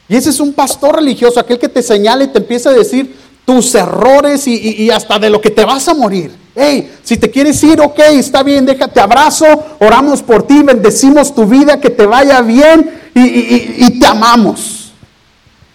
Y 0.07 0.15
ese 0.15 0.29
es 0.29 0.39
un 0.39 0.53
pastor 0.53 0.97
religioso, 0.97 1.39
aquel 1.39 1.57
que 1.57 1.69
te 1.69 1.81
señala 1.81 2.23
y 2.23 2.27
te 2.27 2.37
empieza 2.37 2.69
a 2.69 2.73
decir 2.73 3.17
tus 3.45 3.73
errores 3.73 4.47
y, 4.47 4.89
hasta 4.91 5.17
de 5.17 5.29
lo 5.29 5.41
que 5.41 5.49
te 5.49 5.65
vas 5.65 5.87
a 5.87 5.93
morir. 5.93 6.31
Hey, 6.55 6.93
si 7.03 7.17
te 7.17 7.31
quieres 7.31 7.61
ir, 7.63 7.81
ok, 7.81 7.99
está 8.11 8.43
bien, 8.43 8.65
déjate 8.65 8.99
abrazo, 8.99 9.45
oramos 9.79 10.21
por 10.21 10.43
ti, 10.43 10.61
bendecimos 10.61 11.33
tu 11.33 11.45
vida, 11.45 11.79
que 11.79 11.89
te 11.89 12.05
vaya 12.05 12.41
bien 12.41 13.01
y, 13.15 13.85
y 13.85 13.99
te 13.99 14.05
amamos. 14.05 14.93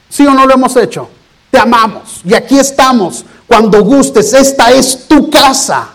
¿Sí 0.09 0.25
o 0.25 0.33
no 0.33 0.47
lo 0.47 0.55
hemos 0.55 0.77
hecho? 0.77 1.09
Te 1.51 1.59
amamos 1.59 2.21
y 2.25 2.35
aquí 2.35 2.59
estamos 2.59 3.25
cuando 3.47 3.83
gustes. 3.83 4.33
Esta 4.33 4.71
es 4.71 5.07
tu 5.09 5.31
casa. 5.31 5.89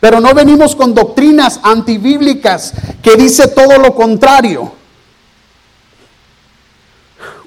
Pero 0.00 0.18
no 0.18 0.32
venimos 0.32 0.74
con 0.74 0.94
doctrinas 0.94 1.60
antibíblicas 1.62 2.72
que 3.02 3.16
dice 3.16 3.48
todo 3.48 3.78
lo 3.78 3.94
contrario. 3.94 4.72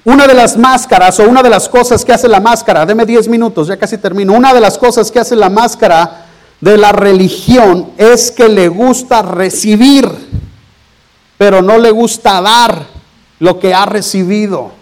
Una 0.04 0.26
de 0.26 0.34
las 0.34 0.56
máscaras 0.56 1.18
o 1.18 1.24
una 1.24 1.42
de 1.42 1.50
las 1.50 1.68
cosas 1.68 2.04
que 2.04 2.12
hace 2.12 2.28
la 2.28 2.38
máscara, 2.38 2.86
deme 2.86 3.06
10 3.06 3.26
minutos, 3.26 3.68
ya 3.68 3.76
casi 3.76 3.98
termino. 3.98 4.34
Una 4.34 4.54
de 4.54 4.60
las 4.60 4.78
cosas 4.78 5.10
que 5.10 5.18
hace 5.18 5.34
la 5.34 5.48
máscara 5.48 6.26
de 6.60 6.76
la 6.76 6.92
religión 6.92 7.90
es 7.96 8.30
que 8.30 8.48
le 8.48 8.68
gusta 8.68 9.22
recibir, 9.22 10.08
pero 11.36 11.60
no 11.60 11.78
le 11.78 11.90
gusta 11.90 12.40
dar 12.40 12.93
lo 13.38 13.58
que 13.58 13.74
ha 13.74 13.86
recibido. 13.86 14.72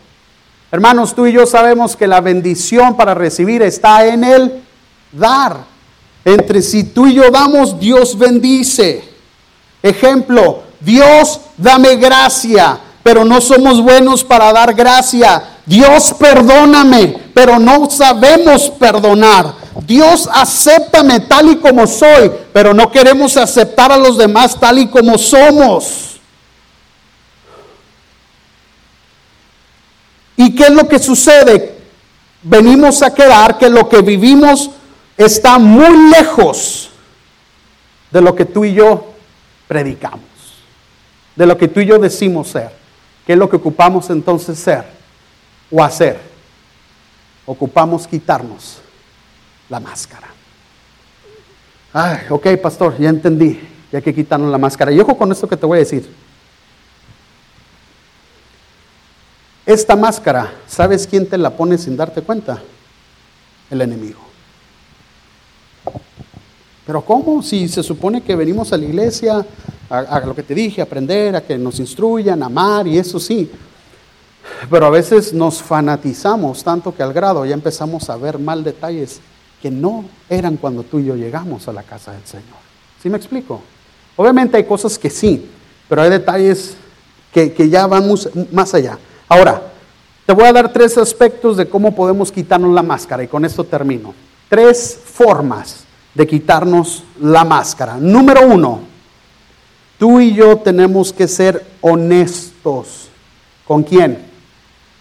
Hermanos, 0.71 1.15
tú 1.15 1.27
y 1.27 1.33
yo 1.33 1.47
sabemos 1.47 1.97
que 1.97 2.07
la 2.07 2.21
bendición 2.21 2.97
para 2.97 3.15
recibir 3.15 3.63
está 3.63 4.07
en 4.07 4.25
el 4.25 4.63
dar. 5.13 5.65
Entre 6.25 6.63
si 6.63 6.85
tú 6.85 7.07
y 7.07 7.15
yo 7.15 7.31
damos, 7.31 7.79
Dios 7.79 8.17
bendice. 8.17 9.05
Ejemplo, 9.83 10.63
Dios 10.81 11.41
dame 11.57 11.97
gracia, 11.97 12.79
pero 13.03 13.25
no 13.25 13.41
somos 13.41 13.83
buenos 13.83 14.25
para 14.25 14.53
dar 14.53 14.75
gracia. 14.75 15.43
Dios 15.67 16.15
perdóname, 16.19 17.19
pero 17.35 17.59
no 17.59 17.91
sabemos 17.91 18.71
perdonar. 18.71 19.55
Dios 19.87 20.29
acéptame 20.33 21.21
tal 21.21 21.51
y 21.51 21.57
como 21.57 21.87
soy, 21.87 22.31
pero 22.53 22.73
no 22.73 22.91
queremos 22.91 23.37
aceptar 23.37 23.91
a 23.91 23.97
los 23.97 24.17
demás 24.17 24.59
tal 24.59 24.79
y 24.79 24.87
como 24.87 25.19
somos. 25.19 26.12
¿Y 30.37 30.55
qué 30.55 30.65
es 30.65 30.71
lo 30.71 30.89
que 30.89 30.99
sucede? 30.99 31.79
Venimos 32.43 33.03
a 33.03 33.15
quedar 33.15 33.59
que 33.59 33.69
lo 33.69 33.89
que 33.89 34.03
vivimos 34.03 34.71
está 35.17 35.59
muy 35.59 36.11
lejos 36.11 36.91
de 38.11 38.21
lo 38.21 38.35
que 38.35 38.45
tú 38.45 38.65
y 38.65 38.75
yo 38.75 39.13
predicamos, 39.69 40.21
de 41.37 41.47
lo 41.47 41.57
que 41.57 41.69
tú 41.69 41.81
y 41.81 41.87
yo 41.87 41.99
decimos 41.99 42.49
ser. 42.49 42.71
¿Qué 43.27 43.35
es 43.35 43.39
lo 43.39 43.49
que 43.49 43.57
ocupamos 43.57 44.11
entonces 44.11 44.59
ser 44.59 44.85
o 45.71 45.83
hacer? 45.83 46.21
Ocupamos 47.47 48.07
quitarnos 48.07 48.79
la 49.69 49.81
máscara. 49.81 50.29
Ay, 51.93 52.19
ok, 52.31 52.57
pastor, 52.61 52.99
ya 52.99 53.09
entendí. 53.09 53.69
Ya 53.93 54.01
que 54.01 54.15
quitarnos 54.15 54.51
la 54.51 54.59
máscara. 54.59 54.91
Y 54.91 54.99
ojo 55.01 55.17
con 55.17 55.31
esto 55.31 55.47
que 55.47 55.57
te 55.57 55.67
voy 55.67 55.77
a 55.77 55.81
decir. 55.81 56.11
Esta 59.65 59.95
máscara, 59.95 60.53
¿sabes 60.67 61.07
quién 61.07 61.27
te 61.27 61.39
la 61.39 61.51
pone 61.51 61.79
sin 61.79 61.97
darte 61.97 62.23
cuenta? 62.23 62.61
El 63.71 63.81
enemigo. 63.81 64.19
Pero 66.85 67.03
¿cómo? 67.03 67.43
Si 67.43 67.69
se 67.69 67.83
supone 67.83 68.23
que 68.23 68.35
venimos 68.35 68.73
a 68.73 68.77
la 68.77 68.85
iglesia 68.85 69.47
a, 69.89 70.21
lo 70.21 70.35
que 70.35 70.43
te 70.43 70.55
dije, 70.55 70.81
a 70.81 70.85
aprender, 70.85 71.37
a 71.37 71.43
que 71.43 71.57
nos 71.59 71.79
instruyan, 71.79 72.43
a 72.43 72.47
amar 72.47 72.89
y 72.89 72.99
eso 72.99 73.21
sí. 73.21 73.49
Pero 74.69 74.87
a 74.87 74.91
veces 74.91 75.33
nos 75.33 75.63
fanatizamos 75.63 76.65
tanto 76.65 76.95
que 76.95 77.03
al 77.03 77.13
grado 77.13 77.45
ya 77.45 77.55
empezamos 77.55 78.11
a 78.11 78.17
ver 78.17 78.39
mal 78.39 78.65
detalles 78.65 79.21
que 79.61 79.71
no 79.71 80.05
eran 80.29 80.57
cuando 80.57 80.83
tú 80.83 80.99
y 80.99 81.05
yo 81.05 81.15
llegamos 81.15 81.69
a 81.69 81.73
la 81.73 81.85
casa 81.85 82.13
del 82.13 82.27
Señor. 82.27 82.59
¿Sí 83.01 83.09
me 83.09 83.17
explico? 83.17 83.61
Obviamente 84.17 84.57
hay 84.57 84.65
cosas 84.65 84.99
que 84.99 85.09
sí, 85.09 85.49
pero 85.89 86.03
hay 86.03 86.11
detalles 86.11 86.75
que, 87.33 87.53
que 87.53 87.69
ya 87.69 87.87
van 87.87 88.13
más 88.51 88.75
allá. 88.75 88.99
Ahora, 89.33 89.63
te 90.27 90.35
voy 90.35 90.45
a 90.45 90.53
dar 90.53 90.71
tres 90.71 90.99
aspectos 90.99 91.57
de 91.57 91.67
cómo 91.67 91.95
podemos 91.95 92.31
quitarnos 92.31 92.75
la 92.75 92.83
máscara 92.83 93.23
y 93.23 93.29
con 93.29 93.47
esto 93.47 93.65
termino. 93.65 94.13
Tres 94.47 95.01
formas 95.03 95.85
de 96.13 96.27
quitarnos 96.27 97.03
la 97.19 97.43
máscara. 97.43 97.97
Número 97.97 98.47
uno, 98.47 98.81
Tú 99.99 100.21
y 100.21 100.35
yo 100.35 100.59
tenemos 100.59 101.15
que 101.15 101.27
ser 101.27 101.65
honestos. 101.81 103.09
¿Con 103.67 103.85
quién? 103.85 104.19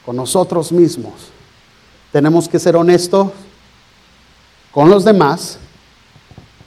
Con 0.06 0.16
nosotros 0.16 0.72
mismos. 0.72 1.14
Tenemos 2.14 2.48
que 2.48 2.58
ser 2.58 2.78
honestos 2.78 3.32
con 4.72 4.90
los 4.90 5.04
demás. 5.04 5.60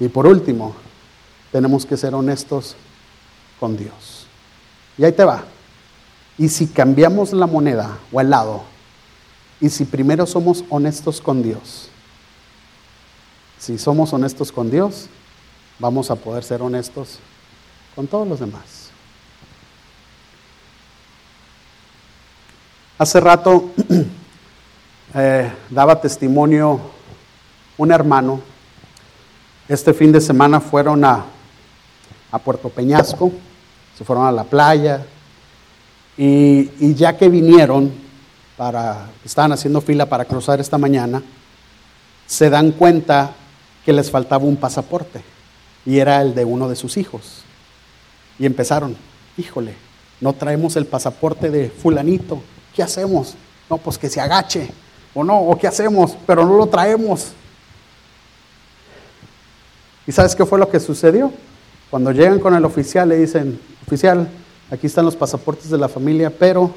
Y 0.01 0.09
por 0.09 0.27
último, 0.27 0.75
tenemos 1.51 1.87
que 1.87 1.97
ser 1.97 2.15
honestos 2.15 2.77
con 3.59 3.75
Dios. 3.75 4.27
Y 4.99 5.05
ahí 5.05 5.13
te 5.13 5.25
va. 5.25 5.54
Y 6.37 6.49
si 6.49 6.67
cambiamos 6.67 7.33
la 7.33 7.47
moneda 7.47 7.99
o 8.13 8.21
el 8.21 8.31
lado, 8.31 8.65
y 9.61 9.71
si 9.71 9.85
primero 9.85 10.27
somos 10.27 10.65
honestos 10.69 11.21
con 11.21 11.43
Dios, 11.43 11.89
si 13.59 13.79
somos 13.79 14.13
honestos 14.13 14.51
con 14.51 14.71
Dios, 14.71 15.07
vamos 15.79 16.11
a 16.11 16.17
poder 16.17 16.43
ser 16.43 16.61
honestos 16.61 17.21
con 17.95 18.07
todos 18.07 18.27
los 18.27 18.41
demás. 18.41 18.91
Hace 22.99 23.21
rato 23.21 23.71
eh, 25.15 25.53
daba 25.71 26.01
testimonio 26.01 26.81
un 27.79 27.93
hermano. 27.93 28.41
Este 29.69 29.95
fin 29.95 30.13
de 30.13 30.21
semana 30.21 30.61
fueron 30.61 31.05
a, 31.05 31.25
a 32.31 32.39
Puerto 32.39 32.69
Peñasco, 32.69 33.33
se 33.97 34.05
fueron 34.05 34.27
a 34.27 34.33
la 34.33 34.45
playa 34.45 35.07
y, 36.17 36.95
ya 36.95 37.17
que 37.17 37.29
vinieron 37.29 37.93
para, 38.57 39.11
estaban 39.25 39.53
haciendo 39.53 39.81
fila 39.81 40.07
para 40.07 40.25
cruzar 40.25 40.61
esta 40.61 40.79
mañana, 40.79 41.23
se 42.27 42.51
dan 42.51 42.73
cuenta 42.73 43.33
que 43.85 43.93
les 43.93 44.11
faltaba 44.11 44.45
un 44.45 44.57
pasaporte 44.57 45.23
y 45.85 45.99
era 45.99 46.23
el 46.23 46.35
de 46.35 46.45
uno 46.45 46.69
de 46.69 46.77
sus 46.77 46.97
hijos. 46.97 47.43
Y 48.39 48.47
empezaron, 48.47 48.97
híjole, 49.37 49.75
no 50.21 50.33
traemos 50.33 50.77
el 50.77 50.87
pasaporte 50.87 51.51
de 51.51 51.69
fulanito, 51.69 52.43
¿qué 52.75 52.83
hacemos? 52.83 53.35
No, 53.69 53.79
pues 53.79 53.99
que 53.99 54.09
se 54.09 54.21
agache, 54.21 54.71
o 55.15 55.25
no, 55.25 55.39
o 55.39 55.59
qué 55.59 55.67
hacemos, 55.67 56.17
pero 56.27 56.45
no 56.45 56.57
lo 56.57 56.67
traemos. 56.67 57.33
¿Y 60.07 60.13
sabes 60.13 60.35
qué 60.35 60.45
fue 60.45 60.59
lo 60.59 60.69
que 60.69 60.81
sucedió? 60.81 61.33
Cuando 61.91 62.13
llegan 62.13 62.41
con 62.41 62.55
el 62.55 62.65
oficial 62.65 63.09
le 63.09 63.17
dicen, 63.17 63.61
oficial, 63.87 64.29
aquí 64.75 64.87
están 64.87 65.05
los 65.05 65.17
pasaportes 65.17 65.71
de 65.71 65.79
la 65.79 65.89
familia, 65.89 66.31
pero 66.31 66.71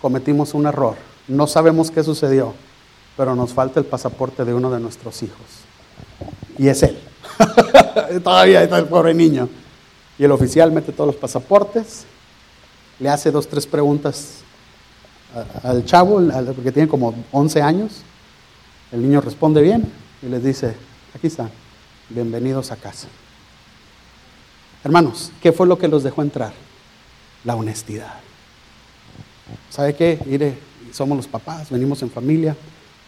cometimos 0.00 0.54
un 0.54 0.66
error. 0.66 0.96
No 1.26 1.46
sabemos 1.46 1.90
qué 1.90 2.04
sucedió, 2.04 2.54
pero 3.16 3.34
nos 3.34 3.52
falta 3.52 3.80
el 3.80 3.86
pasaporte 3.86 4.44
de 4.44 4.54
uno 4.54 4.70
de 4.70 4.80
nuestros 4.80 5.22
hijos. 5.22 5.46
Y 6.56 6.68
es 6.68 6.82
él. 6.82 6.98
Todavía 8.22 8.62
está 8.62 8.78
el 8.78 8.86
pobre 8.86 9.14
niño. 9.14 9.48
Y 10.18 10.24
el 10.24 10.32
oficial 10.32 10.72
mete 10.72 10.92
todos 10.92 11.08
los 11.08 11.16
pasaportes, 11.16 12.04
le 12.98 13.08
hace 13.08 13.30
dos, 13.30 13.48
tres 13.48 13.66
preguntas 13.66 14.38
al 15.62 15.84
chavo, 15.84 16.20
porque 16.54 16.72
tiene 16.72 16.88
como 16.88 17.14
11 17.32 17.62
años. 17.62 18.02
El 18.90 19.02
niño 19.02 19.20
responde 19.20 19.62
bien 19.62 19.90
y 20.22 20.26
les 20.26 20.42
dice, 20.42 20.74
aquí 21.14 21.28
están, 21.28 21.50
bienvenidos 22.08 22.72
a 22.72 22.76
casa. 22.76 23.06
Hermanos, 24.82 25.30
¿qué 25.42 25.52
fue 25.52 25.66
lo 25.66 25.78
que 25.78 25.88
los 25.88 26.02
dejó 26.02 26.22
entrar? 26.22 26.52
La 27.44 27.56
honestidad. 27.56 28.14
¿Sabe 29.70 29.94
qué? 29.94 30.18
Mire, 30.26 30.58
somos 30.92 31.16
los 31.16 31.26
papás, 31.26 31.70
venimos 31.70 32.02
en 32.02 32.10
familia, 32.10 32.56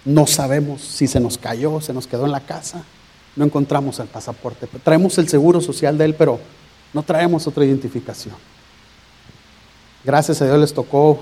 no 0.05 0.27
sabemos 0.27 0.83
si 0.83 1.07
se 1.07 1.21
nos 1.21 1.39
cayó, 1.39 1.81
se 1.81 1.93
nos 1.93 2.07
quedó 2.07 2.27
en 2.27 2.33
la 2.33 2.41
casa, 2.41 2.83
no 3.37 3.45
encontramos 3.45 3.99
el 3.99 4.09
pasaporte. 4.09 4.67
Traemos 4.83 5.19
el 5.19 5.29
seguro 5.29 5.61
social 5.61 5.97
de 5.99 6.07
él, 6.07 6.15
pero 6.15 6.41
no 6.93 7.03
traemos 7.03 7.47
otra 7.47 7.65
identificación. 7.65 8.35
Gracias 10.05 10.41
a 10.41 10.47
Dios 10.47 10.59
les 10.59 10.73
tocó 10.73 11.21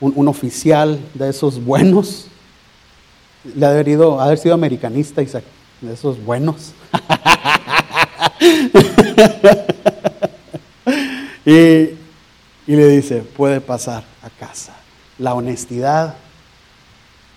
un, 0.00 0.28
oficial 0.28 1.00
de 1.14 1.30
esos 1.30 1.64
buenos. 1.64 2.26
Le 3.54 3.66
ha 3.66 3.70
haber, 3.70 3.98
haber 4.20 4.38
sido 4.38 4.54
americanista, 4.54 5.22
Isaac, 5.22 5.44
de 5.80 5.94
esos 5.94 6.22
buenos. 6.22 6.72
y, 11.44 11.96
le 12.66 12.88
dice, 12.88 13.20
puede 13.20 13.60
pasar 13.60 14.04
a 14.22 14.30
casa. 14.30 14.74
La 15.18 15.34
honestidad 15.34 16.14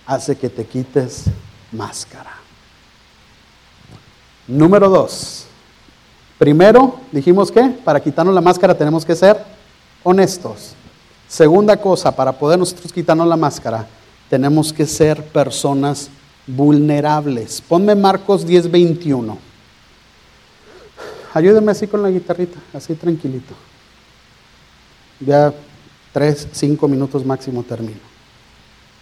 hace 0.06 0.36
que 0.36 0.48
te 0.48 0.64
quites 0.64 1.24
máscara. 1.72 2.34
Número 4.46 4.88
dos, 4.88 5.46
Primero, 6.38 7.00
dijimos 7.12 7.50
que 7.50 7.62
para 7.82 8.00
quitarnos 8.00 8.34
la 8.34 8.42
máscara 8.42 8.76
tenemos 8.76 9.06
que 9.06 9.16
ser 9.16 9.42
honestos. 10.02 10.74
Segunda 11.26 11.78
cosa, 11.78 12.14
para 12.14 12.32
poder 12.32 12.58
nosotros 12.58 12.92
quitarnos 12.92 13.26
la 13.26 13.36
máscara, 13.36 13.86
tenemos 14.28 14.72
que 14.72 14.84
ser 14.84 15.22
personas 15.24 16.10
vulnerables. 16.46 17.62
Ponme 17.62 17.94
Marcos 17.94 18.46
10:21. 18.46 19.38
Ayúdeme 21.32 21.72
así 21.72 21.86
con 21.86 22.02
la 22.02 22.10
guitarrita, 22.10 22.58
así 22.74 22.94
tranquilito. 22.94 23.54
Ya 25.20 25.52
tres, 26.12 26.48
cinco 26.52 26.88
minutos 26.88 27.24
máximo 27.24 27.62
termino. 27.62 28.00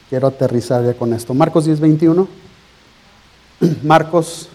Quiero 0.08 0.28
aterrizar 0.28 0.84
ya 0.84 0.94
con 0.94 1.12
esto. 1.12 1.34
Marcos 1.34 1.66
10:21. 1.66 2.26
Marcos, 3.82 4.48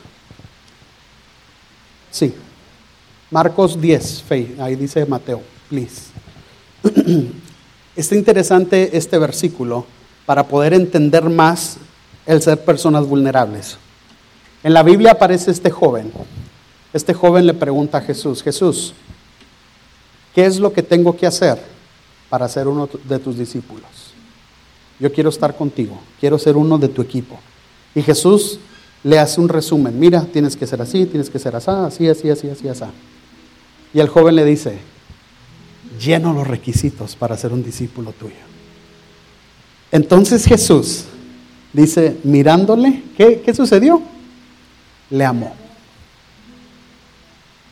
sí, 2.12 2.34
Marcos 3.32 3.80
10, 3.80 4.24
ahí 4.60 4.76
dice 4.76 5.06
Mateo, 5.06 5.41
please. 5.69 6.12
Está 7.95 8.15
interesante 8.15 8.98
este 8.98 9.17
versículo 9.17 9.86
para 10.26 10.48
poder 10.48 10.74
entender 10.74 11.30
más 11.30 11.78
el 12.26 12.41
ser 12.41 12.63
personas 12.63 13.06
vulnerables. 13.06 13.78
En 14.63 14.74
la 14.74 14.84
Biblia 14.84 15.12
aparece 15.12 15.52
este 15.52 15.69
joven. 15.69 16.12
Este 16.93 17.13
joven 17.13 17.45
le 17.45 17.54
pregunta 17.54 18.00
a 18.00 18.02
Jesús, 18.02 18.41
Jesús, 18.41 18.93
¿qué 20.39 20.45
es 20.45 20.58
lo 20.58 20.71
que 20.71 20.82
tengo 20.82 21.17
que 21.17 21.28
hacer 21.28 21.62
para 22.30 22.47
ser 22.47 22.65
uno 22.65 22.88
de 23.04 23.19
tus 23.19 23.38
discípulos? 23.38 24.13
Yo 24.97 25.12
quiero 25.12 25.30
estar 25.30 25.54
contigo, 25.54 25.99
quiero 26.17 26.39
ser 26.39 26.56
uno 26.56 26.78
de 26.78 26.88
tu 26.88 27.02
equipo. 27.02 27.38
Y 27.93 28.02
Jesús 28.02 28.58
le 29.04 29.19
hace 29.19 29.41
un 29.41 29.49
resumen, 29.49 29.99
mira, 29.99 30.21
tienes 30.21 30.56
que 30.56 30.65
ser 30.65 30.82
así, 30.82 31.06
tienes 31.08 31.30
que 31.30 31.39
ser 31.39 31.58
así, 31.58 31.69
así, 31.69 32.08
así, 32.08 32.30
así, 32.30 32.49
así, 32.49 32.69
así. 32.69 32.86
Y 33.93 33.99
el 33.99 34.08
joven 34.08 34.38
le 34.38 34.45
dice, 34.45 34.78
lleno 35.99 36.32
los 36.32 36.47
requisitos 36.47 37.17
para 37.17 37.36
ser 37.36 37.52
un 37.52 37.62
discípulo 37.62 38.13
tuyo. 38.13 38.36
Entonces 39.91 40.45
Jesús 40.45 41.04
dice, 41.73 42.15
mirándole, 42.23 43.04
¿qué, 43.17 43.41
qué 43.41 43.54
sucedió? 43.54 44.02
Le 45.10 45.25
amó. 45.25 45.54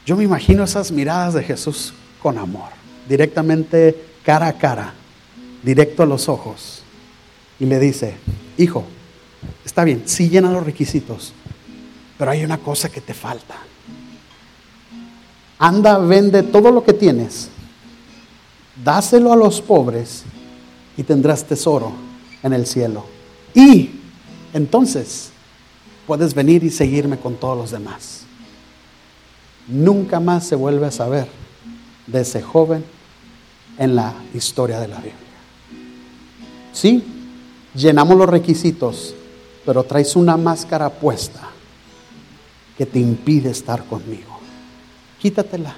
Yo 0.05 0.17
me 0.17 0.25
imagino 0.25 0.65
esas 0.65 0.91
miradas 0.91 1.33
de 1.33 1.43
Jesús 1.43 1.93
con 2.27 2.37
amor, 2.37 2.71
directamente 3.07 3.95
cara 4.21 4.47
a 4.47 4.53
cara, 4.57 4.93
directo 5.63 6.03
a 6.03 6.05
los 6.05 6.27
ojos. 6.27 6.83
Y 7.57 7.65
le 7.65 7.79
dice, 7.79 8.15
hijo, 8.57 8.83
está 9.63 9.85
bien, 9.85 10.03
sí 10.05 10.27
llena 10.27 10.51
los 10.51 10.65
requisitos, 10.65 11.31
pero 12.17 12.31
hay 12.31 12.43
una 12.43 12.57
cosa 12.57 12.89
que 12.89 12.99
te 12.99 13.13
falta 13.13 13.55
anda, 15.59 15.97
vende 15.97 16.43
todo 16.43 16.71
lo 16.71 16.83
que 16.83 16.93
tienes, 16.93 17.49
dáselo 18.83 19.33
a 19.33 19.35
los 19.35 19.61
pobres 19.61 20.23
y 20.95 21.03
tendrás 21.03 21.45
tesoro 21.45 21.93
en 22.43 22.53
el 22.53 22.65
cielo. 22.65 23.05
Y 23.53 23.91
entonces 24.53 25.31
puedes 26.05 26.33
venir 26.33 26.63
y 26.63 26.69
seguirme 26.69 27.17
con 27.17 27.35
todos 27.35 27.57
los 27.57 27.71
demás. 27.71 28.23
Nunca 29.67 30.19
más 30.19 30.45
se 30.45 30.55
vuelve 30.55 30.87
a 30.87 30.91
saber 30.91 31.27
de 32.07 32.21
ese 32.21 32.41
joven 32.41 32.83
en 33.77 33.95
la 33.95 34.15
historia 34.33 34.79
de 34.79 34.87
la 34.87 34.97
Biblia. 34.97 35.15
Sí, 36.73 37.03
llenamos 37.75 38.17
los 38.17 38.29
requisitos, 38.29 39.13
pero 39.65 39.83
traes 39.83 40.15
una 40.15 40.37
máscara 40.37 40.89
puesta 40.89 41.41
que 42.77 42.85
te 42.85 42.99
impide 42.99 43.51
estar 43.51 43.83
conmigo 43.85 44.37
quítatela. 45.19 45.75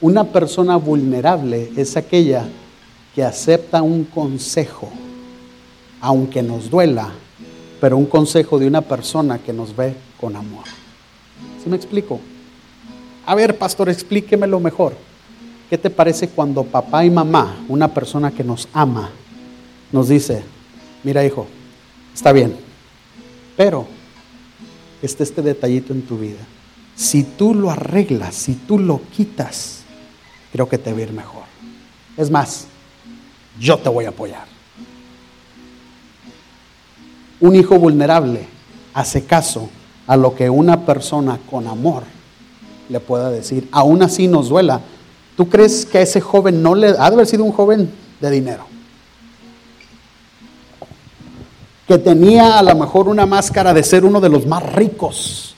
Una 0.00 0.24
persona 0.24 0.76
vulnerable 0.76 1.72
es 1.76 1.96
aquella 1.96 2.48
que 3.14 3.24
acepta 3.24 3.82
un 3.82 4.04
consejo, 4.04 4.90
aunque 6.00 6.42
nos 6.42 6.70
duela, 6.70 7.10
pero 7.80 7.96
un 7.96 8.06
consejo 8.06 8.58
de 8.58 8.66
una 8.66 8.82
persona 8.82 9.38
que 9.38 9.52
nos 9.52 9.74
ve 9.74 9.94
con 10.20 10.36
amor. 10.36 10.64
¿Sí 11.62 11.68
me 11.68 11.76
explico? 11.76 12.20
A 13.26 13.34
ver, 13.34 13.58
pastor, 13.58 13.88
explíquemelo 13.88 14.60
mejor. 14.60 14.94
¿Qué 15.68 15.76
te 15.76 15.90
parece 15.90 16.28
cuando 16.28 16.64
papá 16.64 17.04
y 17.04 17.10
mamá, 17.10 17.56
una 17.68 17.92
persona 17.92 18.30
que 18.30 18.44
nos 18.44 18.68
ama, 18.72 19.10
nos 19.92 20.08
dice, 20.08 20.42
mira 21.02 21.24
hijo, 21.24 21.46
está 22.14 22.32
bien, 22.32 22.56
pero 23.56 23.86
este 25.02 25.24
este 25.24 25.42
detallito 25.42 25.92
en 25.92 26.02
tu 26.02 26.18
vida 26.18 26.38
si 26.96 27.22
tú 27.22 27.54
lo 27.54 27.70
arreglas, 27.70 28.34
si 28.34 28.54
tú 28.54 28.78
lo 28.78 29.02
quitas, 29.14 29.82
creo 30.50 30.68
que 30.68 30.78
te 30.78 30.92
va 30.92 30.98
a 30.98 31.02
ir 31.02 31.12
mejor. 31.12 31.42
Es 32.16 32.30
más, 32.30 32.66
yo 33.60 33.78
te 33.78 33.90
voy 33.90 34.06
a 34.06 34.08
apoyar. 34.08 34.46
Un 37.38 37.54
hijo 37.54 37.78
vulnerable 37.78 38.48
hace 38.94 39.26
caso 39.26 39.68
a 40.06 40.16
lo 40.16 40.34
que 40.34 40.48
una 40.48 40.86
persona 40.86 41.38
con 41.50 41.66
amor 41.66 42.04
le 42.88 43.00
pueda 43.00 43.30
decir. 43.30 43.68
Aún 43.72 44.02
así 44.02 44.28
nos 44.28 44.48
duela. 44.48 44.80
¿Tú 45.36 45.48
crees 45.48 45.84
que 45.84 45.98
a 45.98 46.02
ese 46.02 46.20
joven 46.20 46.62
no 46.62 46.74
le 46.74 46.88
ha 46.88 46.92
de 46.92 47.14
haber 47.14 47.26
sido 47.26 47.44
un 47.44 47.52
joven 47.52 47.90
de 48.20 48.30
dinero? 48.30 48.66
Que 51.86 51.98
tenía 51.98 52.58
a 52.58 52.62
lo 52.62 52.74
mejor 52.74 53.08
una 53.08 53.26
máscara 53.26 53.74
de 53.74 53.82
ser 53.84 54.04
uno 54.04 54.20
de 54.20 54.28
los 54.28 54.46
más 54.46 54.62
ricos, 54.72 55.54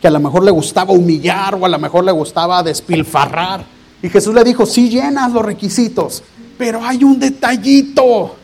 que 0.00 0.08
a 0.08 0.10
lo 0.10 0.20
mejor 0.20 0.42
le 0.42 0.50
gustaba 0.50 0.92
humillar 0.92 1.54
o 1.54 1.64
a 1.64 1.68
lo 1.68 1.78
mejor 1.78 2.04
le 2.04 2.12
gustaba 2.12 2.62
despilfarrar. 2.62 3.64
Y 4.02 4.08
Jesús 4.08 4.34
le 4.34 4.42
dijo, 4.42 4.66
sí 4.66 4.88
llenas 4.88 5.32
los 5.32 5.44
requisitos, 5.44 6.22
pero 6.58 6.82
hay 6.84 7.04
un 7.04 7.18
detallito. 7.18 8.36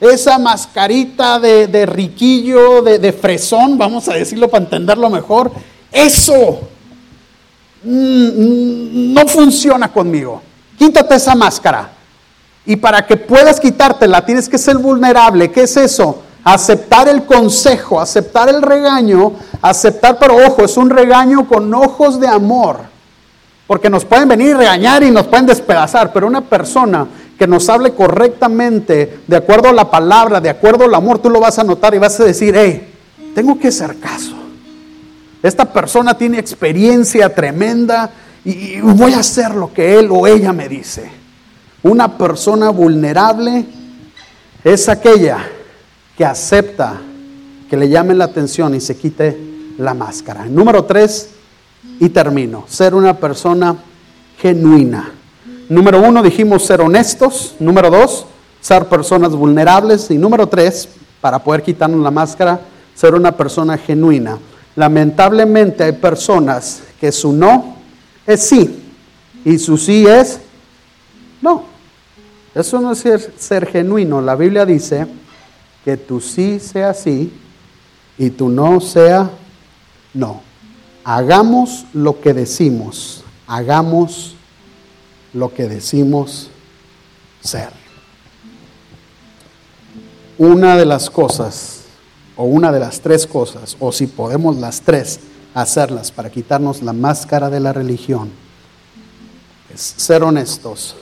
Esa 0.00 0.38
mascarita 0.38 1.38
de, 1.38 1.84
riquillo, 1.84 2.80
de, 2.80 2.98
de, 2.98 3.12
fresón, 3.12 3.76
vamos 3.76 4.08
a 4.08 4.14
decirlo 4.14 4.48
para 4.48 4.64
entenderlo 4.64 5.10
mejor, 5.10 5.52
eso 5.92 6.60
no 7.82 9.26
funciona 9.26 9.92
conmigo. 9.92 10.42
Quítate 10.78 11.14
esa 11.14 11.34
máscara. 11.34 11.90
Y 12.66 12.76
para 12.76 13.06
que 13.06 13.16
puedas 13.16 13.58
quitártela, 13.58 14.24
tienes 14.24 14.48
que 14.48 14.58
ser 14.58 14.76
vulnerable. 14.78 15.50
¿Qué 15.50 15.62
es 15.62 15.76
eso? 15.76 16.22
Aceptar 16.44 17.08
el 17.08 17.24
consejo, 17.24 18.00
aceptar 18.00 18.48
el 18.48 18.62
regaño, 18.62 19.32
aceptar, 19.60 20.18
pero 20.18 20.36
ojo, 20.36 20.64
es 20.64 20.76
un 20.76 20.90
regaño 20.90 21.46
con 21.48 21.72
ojos 21.74 22.20
de 22.20 22.28
amor. 22.28 22.78
Porque 23.66 23.88
nos 23.88 24.04
pueden 24.04 24.28
venir 24.28 24.54
a 24.54 24.58
regañar 24.58 25.02
y 25.02 25.10
nos 25.10 25.26
pueden 25.26 25.46
despedazar, 25.46 26.12
pero 26.12 26.26
una 26.26 26.40
persona 26.40 27.06
que 27.38 27.46
nos 27.46 27.68
hable 27.68 27.92
correctamente, 27.94 29.20
de 29.26 29.36
acuerdo 29.36 29.68
a 29.68 29.72
la 29.72 29.90
palabra, 29.90 30.40
de 30.40 30.50
acuerdo 30.50 30.84
al 30.84 30.94
amor, 30.94 31.20
tú 31.20 31.30
lo 31.30 31.40
vas 31.40 31.58
a 31.58 31.64
notar 31.64 31.94
y 31.94 31.98
vas 31.98 32.18
a 32.20 32.24
decir, 32.24 32.54
hey, 32.56 32.92
tengo 33.34 33.58
que 33.58 33.68
hacer 33.68 33.98
caso. 33.98 34.39
Esta 35.42 35.64
persona 35.72 36.16
tiene 36.16 36.38
experiencia 36.38 37.34
tremenda 37.34 38.10
y 38.44 38.80
voy 38.80 39.14
a 39.14 39.20
hacer 39.20 39.54
lo 39.54 39.72
que 39.72 39.98
él 39.98 40.08
o 40.10 40.26
ella 40.26 40.52
me 40.52 40.68
dice. 40.68 41.10
Una 41.82 42.18
persona 42.18 42.70
vulnerable 42.70 43.64
es 44.62 44.88
aquella 44.88 45.38
que 46.16 46.24
acepta 46.24 47.00
que 47.68 47.76
le 47.76 47.88
llamen 47.88 48.18
la 48.18 48.24
atención 48.24 48.74
y 48.74 48.80
se 48.80 48.96
quite 48.96 49.38
la 49.78 49.94
máscara. 49.94 50.44
Número 50.46 50.84
tres, 50.84 51.30
y 51.98 52.08
termino, 52.08 52.64
ser 52.66 52.94
una 52.94 53.16
persona 53.18 53.76
genuina. 54.38 55.12
Número 55.68 56.00
uno, 56.00 56.22
dijimos 56.22 56.64
ser 56.64 56.80
honestos. 56.80 57.54
Número 57.60 57.90
dos, 57.90 58.26
ser 58.60 58.86
personas 58.86 59.32
vulnerables. 59.32 60.10
Y 60.10 60.18
número 60.18 60.46
tres, 60.46 60.88
para 61.20 61.38
poder 61.38 61.62
quitarnos 61.62 62.00
la 62.00 62.10
máscara, 62.10 62.60
ser 62.94 63.14
una 63.14 63.36
persona 63.36 63.78
genuina. 63.78 64.38
Lamentablemente 64.76 65.84
hay 65.84 65.92
personas 65.92 66.82
que 67.00 67.10
su 67.12 67.32
no 67.32 67.76
es 68.26 68.42
sí 68.42 68.82
y 69.44 69.58
su 69.58 69.76
sí 69.76 70.06
es 70.06 70.40
no. 71.40 71.64
Eso 72.54 72.80
no 72.80 72.92
es 72.92 73.30
ser, 73.38 73.66
genuino. 73.66 74.20
La 74.20 74.34
Biblia 74.34 74.66
dice 74.66 75.06
que 75.84 75.96
tu 75.96 76.20
sí 76.20 76.60
sea 76.60 76.92
sí 76.94 77.32
y 78.18 78.30
tu 78.30 78.48
no 78.48 78.80
sea 78.80 79.30
no. 80.12 80.42
Hagamos 81.04 81.86
lo 81.94 82.20
que 82.20 82.34
decimos, 82.34 83.24
hagamos 83.46 84.34
lo 85.32 85.54
que 85.54 85.68
decimos 85.68 86.50
ser. 87.40 87.70
Una 90.36 90.76
de 90.76 90.86
las 90.86 91.08
cosas, 91.08 91.79
o 92.40 92.44
una 92.44 92.72
de 92.72 92.80
las 92.80 93.02
tres 93.02 93.26
cosas, 93.26 93.76
o 93.80 93.92
si 93.92 94.06
podemos 94.06 94.56
las 94.56 94.80
tres 94.80 95.20
hacerlas 95.52 96.10
para 96.10 96.30
quitarnos 96.30 96.80
la 96.80 96.94
máscara 96.94 97.50
de 97.50 97.60
la 97.60 97.74
religión, 97.74 98.30
es 99.74 99.92
ser 99.98 100.22
honestos, 100.22 100.96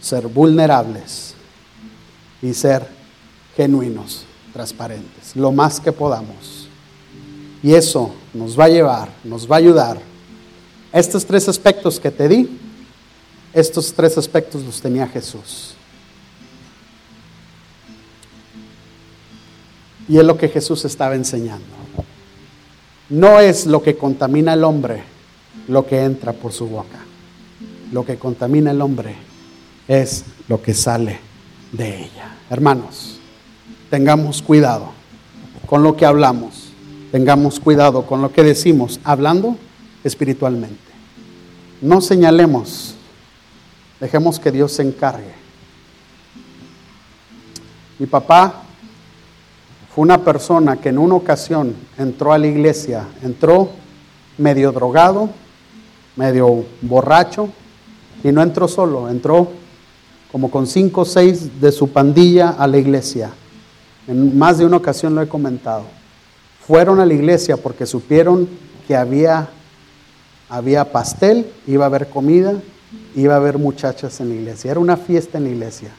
ser 0.00 0.28
vulnerables 0.28 1.34
y 2.40 2.54
ser 2.54 2.88
genuinos, 3.54 4.24
transparentes, 4.54 5.36
lo 5.36 5.52
más 5.52 5.78
que 5.78 5.92
podamos. 5.92 6.68
Y 7.62 7.74
eso 7.74 8.14
nos 8.32 8.58
va 8.58 8.64
a 8.64 8.70
llevar, 8.70 9.10
nos 9.22 9.46
va 9.46 9.56
a 9.56 9.58
ayudar. 9.58 10.00
Estos 10.90 11.26
tres 11.26 11.50
aspectos 11.50 12.00
que 12.00 12.10
te 12.10 12.26
di, 12.26 12.58
estos 13.52 13.92
tres 13.92 14.16
aspectos 14.16 14.64
los 14.64 14.80
tenía 14.80 15.06
Jesús. 15.06 15.74
Y 20.10 20.18
es 20.18 20.24
lo 20.24 20.36
que 20.36 20.50
Jesús 20.50 20.84
estaba 20.84 21.14
enseñando. 21.14 21.64
No 23.08 23.40
es 23.40 23.64
lo 23.64 23.82
que 23.82 23.96
contamina 23.96 24.52
al 24.52 24.64
hombre 24.64 25.02
lo 25.68 25.86
que 25.86 26.02
entra 26.02 26.34
por 26.34 26.52
su 26.52 26.66
boca. 26.66 26.98
Lo 27.92 28.04
que 28.04 28.18
contamina 28.18 28.72
al 28.72 28.82
hombre 28.82 29.14
es 29.88 30.24
lo 30.48 30.60
que 30.60 30.74
sale 30.74 31.18
de 31.72 32.00
ella. 32.04 32.36
Hermanos, 32.50 33.18
tengamos 33.88 34.42
cuidado 34.42 34.90
con 35.64 35.82
lo 35.82 35.96
que 35.96 36.04
hablamos. 36.04 36.72
Tengamos 37.10 37.58
cuidado 37.58 38.04
con 38.04 38.20
lo 38.20 38.30
que 38.30 38.42
decimos, 38.42 39.00
hablando 39.02 39.56
espiritualmente. 40.04 40.90
No 41.80 42.02
señalemos 42.02 42.96
Dejemos 44.00 44.40
que 44.40 44.50
Dios 44.50 44.72
se 44.72 44.82
encargue. 44.82 45.34
Mi 47.98 48.06
papá 48.06 48.62
fue 49.94 50.02
una 50.02 50.24
persona 50.24 50.76
que 50.76 50.90
en 50.90 50.98
una 50.98 51.16
ocasión 51.16 51.74
entró 51.98 52.32
a 52.32 52.38
la 52.38 52.46
iglesia, 52.46 53.08
entró 53.22 53.70
medio 54.38 54.72
drogado, 54.72 55.30
medio 56.16 56.64
borracho, 56.80 57.48
y 58.22 58.30
no 58.30 58.42
entró 58.42 58.68
solo, 58.68 59.08
entró 59.08 59.48
como 60.30 60.50
con 60.50 60.66
cinco 60.66 61.02
o 61.02 61.04
seis 61.04 61.60
de 61.60 61.72
su 61.72 61.88
pandilla 61.88 62.50
a 62.50 62.66
la 62.66 62.78
iglesia. 62.78 63.30
En 64.06 64.38
más 64.38 64.58
de 64.58 64.66
una 64.66 64.76
ocasión 64.76 65.14
lo 65.14 65.22
he 65.22 65.28
comentado. 65.28 65.84
Fueron 66.66 67.00
a 67.00 67.06
la 67.06 67.14
iglesia 67.14 67.56
porque 67.56 67.86
supieron 67.86 68.48
que 68.86 68.94
había, 68.94 69.48
había 70.48 70.92
pastel, 70.92 71.46
iba 71.66 71.84
a 71.84 71.88
haber 71.88 72.08
comida, 72.08 72.54
iba 73.16 73.34
a 73.34 73.38
haber 73.38 73.58
muchachas 73.58 74.20
en 74.20 74.28
la 74.28 74.34
iglesia. 74.36 74.70
Era 74.70 74.80
una 74.80 74.96
fiesta 74.96 75.38
en 75.38 75.44
la 75.44 75.50
iglesia. 75.50 75.90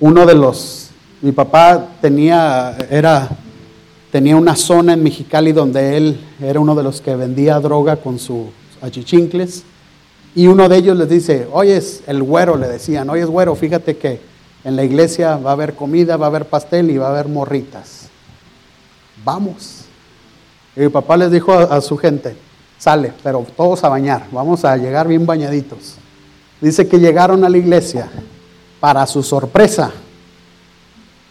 Uno 0.00 0.24
de 0.24 0.34
los, 0.34 0.85
mi 1.26 1.32
papá 1.32 1.88
tenía, 2.00 2.76
era, 2.88 3.28
tenía 4.12 4.36
una 4.36 4.54
zona 4.54 4.92
en 4.92 5.02
Mexicali 5.02 5.50
donde 5.50 5.96
él 5.96 6.20
era 6.40 6.60
uno 6.60 6.76
de 6.76 6.84
los 6.84 7.00
que 7.00 7.16
vendía 7.16 7.58
droga 7.58 7.96
con 7.96 8.20
sus 8.20 8.46
achichincles. 8.80 9.64
Y 10.36 10.46
uno 10.46 10.68
de 10.68 10.76
ellos 10.76 10.96
les 10.96 11.08
dice, 11.08 11.48
oye, 11.50 11.82
el 12.06 12.22
güero, 12.22 12.56
le 12.56 12.68
decían, 12.68 13.10
oye, 13.10 13.24
güero, 13.24 13.56
fíjate 13.56 13.96
que 13.96 14.20
en 14.62 14.76
la 14.76 14.84
iglesia 14.84 15.36
va 15.36 15.50
a 15.50 15.54
haber 15.54 15.74
comida, 15.74 16.16
va 16.16 16.26
a 16.26 16.28
haber 16.28 16.44
pastel 16.44 16.92
y 16.92 16.96
va 16.96 17.08
a 17.08 17.10
haber 17.10 17.26
morritas. 17.26 18.06
Vamos. 19.24 19.80
Y 20.76 20.80
mi 20.82 20.90
papá 20.90 21.16
les 21.16 21.32
dijo 21.32 21.52
a 21.52 21.80
su 21.80 21.96
gente, 21.96 22.36
sale, 22.78 23.12
pero 23.24 23.44
todos 23.56 23.82
a 23.82 23.88
bañar, 23.88 24.28
vamos 24.30 24.64
a 24.64 24.76
llegar 24.76 25.08
bien 25.08 25.26
bañaditos. 25.26 25.96
Dice 26.60 26.86
que 26.86 27.00
llegaron 27.00 27.42
a 27.42 27.48
la 27.48 27.58
iglesia, 27.58 28.08
para 28.78 29.04
su 29.08 29.24
sorpresa, 29.24 29.90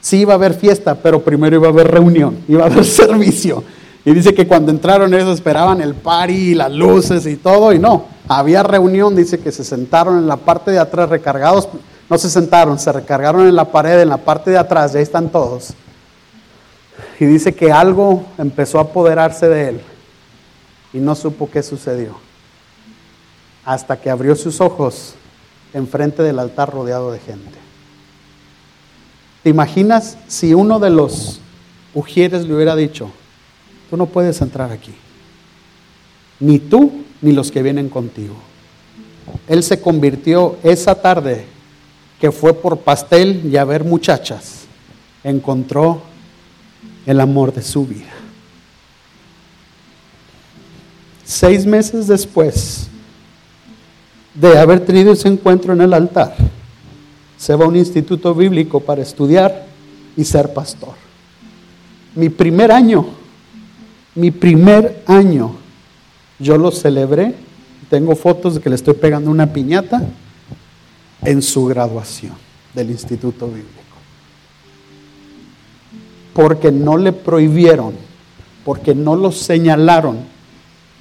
sí 0.06 0.18
iba 0.18 0.34
a 0.34 0.36
haber 0.36 0.53
fiesta, 0.53 0.93
pero 0.93 1.24
primero 1.24 1.56
iba 1.56 1.66
a 1.66 1.72
haber 1.72 1.89
reunión, 1.89 2.38
iba 2.47 2.62
a 2.62 2.68
haber 2.68 2.86
servicio. 2.86 3.64
Y 4.06 4.14
dice 4.14 4.36
que 4.36 4.47
cuando 4.47 4.70
entraron 4.70 5.12
ellos 5.16 5.34
esperaban 5.34 5.82
el 5.82 5.95
party, 5.95 6.53
las 6.53 6.72
luces 6.72 7.26
y 7.26 7.38
todo, 7.38 7.74
y 7.74 7.80
no, 7.80 8.06
había 8.28 8.62
reunión, 8.62 9.16
dice 9.16 9.39
que 9.39 9.51
se 9.51 9.64
sentaron 9.64 10.20
en 10.20 10.28
la 10.28 10.38
parte 10.38 10.70
de 10.70 10.78
atrás 10.78 11.10
recargados, 11.10 11.68
no 12.08 12.20
se 12.20 12.30
sentaron, 12.30 12.78
se 12.78 12.91
recargaron 12.91 13.47
en 13.47 13.56
la 13.56 13.66
pared, 13.66 13.99
en 13.99 14.10
la 14.10 14.18
parte 14.18 14.51
de 14.51 14.60
atrás, 14.60 14.93
y 14.93 14.97
ahí 14.97 15.03
están 15.03 15.30
todos. 15.30 15.74
Y 17.20 17.26
dice 17.26 17.56
que 17.56 17.72
algo 17.72 18.26
empezó 18.38 18.78
a 18.78 18.84
apoderarse 18.84 19.49
de 19.49 19.70
él 19.70 19.82
y 20.93 20.99
no 20.99 21.16
supo 21.16 21.49
qué 21.49 21.64
sucedió. 21.64 22.16
Hasta 23.66 23.99
que 23.99 24.12
abrió 24.12 24.36
sus 24.36 24.62
ojos 24.62 25.16
enfrente 25.74 26.22
del 26.22 26.38
altar 26.38 26.72
rodeado 26.72 27.12
de 27.12 27.18
gente. 27.18 27.64
¿Te 29.46 29.52
imaginas 29.52 30.18
si 30.28 30.56
uno 30.56 30.80
de 30.80 30.89
los 30.89 31.39
ujieres 31.93 32.48
le 32.48 32.56
hubiera 32.56 32.76
dicho, 32.76 33.12
tú 33.91 33.96
no 33.96 34.08
puedes 34.08 34.41
entrar 34.41 34.72
aquí? 34.72 34.96
Ni 36.39 36.58
tú 36.58 37.04
ni 37.22 37.32
los 37.32 37.52
que 37.52 37.62
vienen 37.62 37.89
contigo. 37.89 38.34
Él 39.48 39.62
se 39.62 39.80
convirtió 39.80 40.58
esa 40.64 41.00
tarde 41.00 41.46
que 42.20 42.32
fue 42.32 42.56
por 42.56 42.80
pastel 42.80 43.43
y 43.46 43.56
a 43.58 43.66
ver 43.66 43.84
muchachas, 43.84 44.62
encontró 45.24 46.02
el 47.06 47.22
amor 47.22 47.54
de 47.54 47.62
su 47.62 47.86
vida. 47.86 48.14
seis 51.24 51.68
meses 51.68 52.08
después 52.08 52.88
de 54.34 54.58
haber 54.58 54.84
tenido 54.84 55.14
ese 55.14 55.28
encuentro 55.28 55.72
en 55.72 55.82
el 55.82 55.93
altar, 55.93 56.36
se 57.38 57.56
va 57.56 57.66
a 57.66 57.68
un 57.68 57.76
instituto 57.76 58.34
bíblico 58.34 58.80
para 58.80 59.02
estudiar 59.02 59.68
y 60.16 60.24
ser 60.24 60.54
pastor. 60.54 60.94
Mi 62.16 62.30
primer 62.30 62.72
año, 62.72 63.06
mi 64.16 64.32
primer 64.32 65.04
año, 65.06 65.56
yo 66.40 66.58
lo 66.58 66.72
celebré. 66.72 67.36
Tengo 67.90 68.16
fotos 68.16 68.56
de 68.56 68.62
que 68.62 68.70
le 68.70 68.76
estoy 68.76 68.94
pegando 68.94 69.30
una 69.30 69.52
piñata 69.52 70.02
en 71.24 71.42
su 71.42 71.66
graduación 71.66 72.34
del 72.74 72.92
instituto 72.92 73.48
bíblico. 73.48 73.70
Porque 76.34 76.72
no 76.72 76.98
le 76.98 77.14
prohibieron, 77.14 77.94
porque 78.64 78.96
no 78.96 79.16
lo 79.16 79.32
señalaron. 79.32 80.20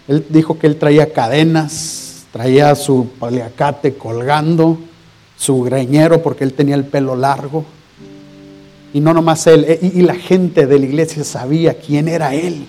Él 0.09 0.27
dijo 0.29 0.59
que 0.59 0.67
él 0.67 0.77
traía 0.77 1.13
cadenas, 1.13 2.27
traía 2.33 2.75
su 2.75 3.09
paliacate 3.19 3.95
colgando 3.95 4.79
su 5.37 5.63
greñero 5.63 6.23
porque 6.23 6.45
él 6.45 6.55
tenía 6.55 6.75
el 6.75 6.85
pelo 6.85 7.17
largo. 7.17 7.65
Y 8.93 9.01
no 9.01 9.13
nomás 9.13 9.47
él, 9.47 9.65
eh, 9.67 9.79
y, 9.83 10.03
la 10.03 10.15
gente 10.15 10.67
de 10.67 10.79
la 10.79 10.87
iglesia 10.87 11.25
sabía 11.25 11.75
quién 11.75 12.07
era 12.07 12.35
él. 12.35 12.67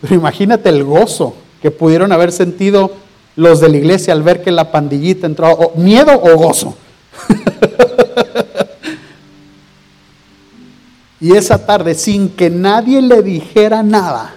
Pero 0.00 0.14
imagínate 0.14 0.70
el 0.70 0.84
gozo 0.84 1.34
que 1.60 1.70
pudieron 1.70 2.12
haber 2.12 2.32
sentido 2.32 2.92
los 3.34 3.60
de 3.60 3.68
la 3.68 3.76
iglesia 3.76 4.14
al 4.14 4.22
ver 4.22 4.42
que 4.42 4.50
la 4.50 4.72
pandillita 4.72 5.26
entró, 5.26 5.72
miedo 5.76 6.12
o 6.12 6.36
gozo. 6.36 6.74
y 11.20 11.36
esa 11.36 11.66
tarde, 11.66 11.94
sin 11.94 12.30
que 12.30 12.48
nadie 12.48 13.02
le 13.02 13.20
dijera 13.20 13.82
nada, 13.82 14.34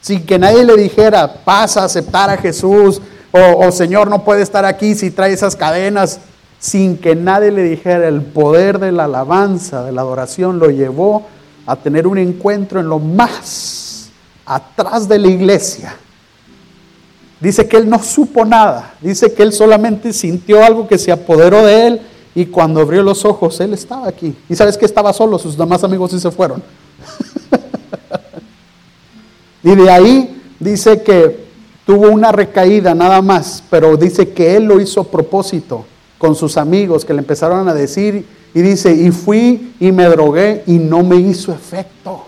sin 0.00 0.24
que 0.24 0.38
nadie 0.38 0.64
le 0.64 0.76
dijera, 0.76 1.42
pasa 1.44 1.82
a 1.82 1.86
aceptar 1.86 2.30
a 2.30 2.36
Jesús, 2.36 3.00
o, 3.30 3.70
Señor, 3.72 4.08
no 4.08 4.24
puede 4.24 4.42
estar 4.42 4.64
aquí 4.64 4.94
si 4.94 5.10
trae 5.10 5.32
esas 5.32 5.54
cadenas, 5.54 6.20
sin 6.58 6.96
que 6.96 7.14
nadie 7.14 7.52
le 7.52 7.62
dijera, 7.62 8.08
el 8.08 8.22
poder 8.22 8.78
de 8.78 8.90
la 8.90 9.04
alabanza, 9.04 9.84
de 9.84 9.92
la 9.92 10.00
adoración, 10.00 10.58
lo 10.58 10.70
llevó 10.70 11.26
a 11.66 11.76
tener 11.76 12.06
un 12.06 12.18
encuentro 12.18 12.80
en 12.80 12.88
lo 12.88 12.98
más 12.98 14.10
atrás 14.46 15.08
de 15.08 15.18
la 15.18 15.28
iglesia. 15.28 15.94
Dice 17.40 17.68
que 17.68 17.76
él 17.76 17.88
no 17.88 18.02
supo 18.02 18.44
nada, 18.44 18.94
dice 19.00 19.32
que 19.32 19.42
él 19.42 19.52
solamente 19.52 20.12
sintió 20.12 20.64
algo 20.64 20.88
que 20.88 20.98
se 20.98 21.12
apoderó 21.12 21.64
de 21.64 21.86
él 21.86 22.00
y 22.34 22.46
cuando 22.46 22.80
abrió 22.80 23.02
los 23.02 23.24
ojos, 23.24 23.60
él 23.60 23.74
estaba 23.74 24.08
aquí. 24.08 24.34
Y 24.48 24.56
sabes 24.56 24.76
que 24.76 24.86
estaba 24.86 25.12
solo, 25.12 25.38
sus 25.38 25.56
demás 25.56 25.84
amigos 25.84 26.10
sí 26.10 26.18
se 26.18 26.30
fueron. 26.30 26.62
y 29.62 29.74
de 29.74 29.90
ahí 29.90 30.42
dice 30.58 31.02
que 31.02 31.47
tuvo 31.88 32.10
una 32.10 32.30
recaída 32.32 32.94
nada 32.94 33.22
más, 33.22 33.64
pero 33.70 33.96
dice 33.96 34.28
que 34.28 34.56
él 34.56 34.64
lo 34.64 34.78
hizo 34.78 35.00
a 35.00 35.04
propósito 35.04 35.86
con 36.18 36.34
sus 36.34 36.58
amigos 36.58 37.02
que 37.02 37.14
le 37.14 37.20
empezaron 37.20 37.66
a 37.66 37.72
decir 37.72 38.26
y 38.52 38.60
dice, 38.60 38.92
y 38.92 39.10
fui 39.10 39.72
y 39.80 39.90
me 39.90 40.04
drogué 40.04 40.64
y 40.66 40.76
no 40.76 41.02
me 41.02 41.16
hizo 41.16 41.50
efecto. 41.50 42.24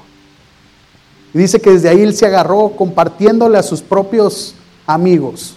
Y 1.35 1.39
dice 1.41 1.61
que 1.61 1.73
desde 1.73 1.91
ahí 1.91 2.01
él 2.01 2.15
se 2.15 2.25
agarró 2.25 2.71
compartiéndole 2.71 3.59
a 3.59 3.63
sus 3.63 3.83
propios 3.83 4.55
amigos. 4.87 5.57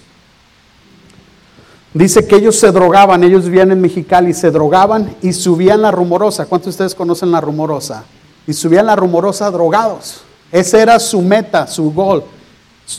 Dice 1.93 2.27
que 2.27 2.35
ellos 2.35 2.59
se 2.59 2.73
drogaban, 2.73 3.23
ellos 3.23 3.45
vivían 3.45 3.71
en 3.71 3.79
Mexicali, 3.79 4.33
se 4.33 4.51
drogaban 4.51 5.15
y 5.21 5.31
subían 5.31 5.81
la 5.81 5.91
rumorosa. 5.91 6.45
¿Cuántos 6.45 6.65
de 6.65 6.71
ustedes 6.71 6.93
conocen 6.93 7.31
la 7.31 7.39
rumorosa? 7.39 8.03
Y 8.45 8.51
subían 8.51 8.87
la 8.87 8.97
rumorosa 8.97 9.49
drogados. 9.49 10.23
Esa 10.51 10.81
era 10.81 10.99
su 10.99 11.21
meta, 11.21 11.67
su 11.67 11.93
gol 11.93 12.25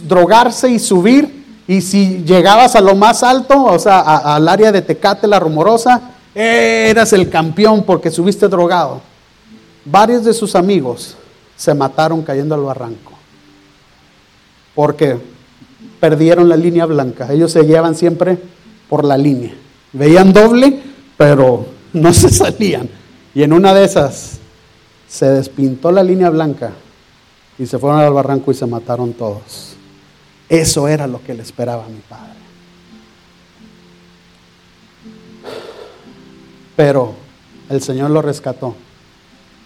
drogarse 0.04 0.70
y 0.70 0.78
subir. 0.78 1.44
Y 1.66 1.80
si 1.80 2.22
llegabas 2.24 2.76
a 2.76 2.80
lo 2.80 2.94
más 2.94 3.22
alto, 3.22 3.64
o 3.64 3.78
sea, 3.78 4.00
al 4.00 4.48
área 4.48 4.70
de 4.70 4.82
Tecate, 4.82 5.26
la 5.26 5.40
rumorosa, 5.40 6.10
eras 6.34 7.12
el 7.12 7.30
campeón 7.30 7.84
porque 7.84 8.10
subiste 8.10 8.48
drogado. 8.48 9.00
Varios 9.84 10.24
de 10.24 10.34
sus 10.34 10.54
amigos 10.54 11.16
se 11.56 11.74
mataron 11.74 12.22
cayendo 12.22 12.54
al 12.54 12.62
barranco. 12.62 13.12
Porque 14.74 15.18
perdieron 16.00 16.48
la 16.48 16.56
línea 16.56 16.86
blanca. 16.86 17.32
Ellos 17.32 17.52
se 17.52 17.62
llevan 17.62 17.94
siempre 17.94 18.38
por 18.88 19.04
la 19.04 19.16
línea. 19.16 19.54
Veían 19.92 20.32
doble, 20.32 20.82
pero 21.16 21.66
no 21.92 22.12
se 22.12 22.28
salían. 22.28 22.88
Y 23.34 23.42
en 23.42 23.52
una 23.52 23.72
de 23.72 23.84
esas 23.84 24.38
se 25.08 25.26
despintó 25.26 25.92
la 25.92 26.02
línea 26.02 26.30
blanca 26.30 26.72
y 27.58 27.66
se 27.66 27.78
fueron 27.78 28.00
al 28.00 28.12
barranco 28.12 28.50
y 28.50 28.54
se 28.54 28.66
mataron 28.66 29.12
todos. 29.12 29.73
Eso 30.48 30.88
era 30.88 31.06
lo 31.06 31.22
que 31.22 31.34
le 31.34 31.42
esperaba 31.42 31.84
a 31.84 31.88
mi 31.88 32.00
padre. 32.00 32.34
Pero 36.76 37.14
el 37.70 37.80
Señor 37.80 38.10
lo 38.10 38.20
rescató, 38.20 38.74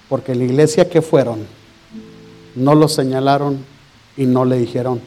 porque 0.09 0.35
la 0.35 0.45
iglesia 0.45 0.89
que 0.89 1.03
fueron, 1.03 1.47
no 2.55 2.74
lo 2.74 2.89
señalaron 2.89 3.64
y 4.16 4.26
no 4.26 4.45
le 4.45 4.59
dijeron, 4.59 5.01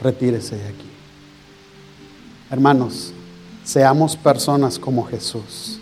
retírese 0.00 0.56
de 0.56 0.68
aquí. 0.68 0.90
Hermanos, 2.50 3.12
seamos 3.64 4.16
personas 4.16 4.78
como 4.78 5.06
Jesús. 5.06 5.78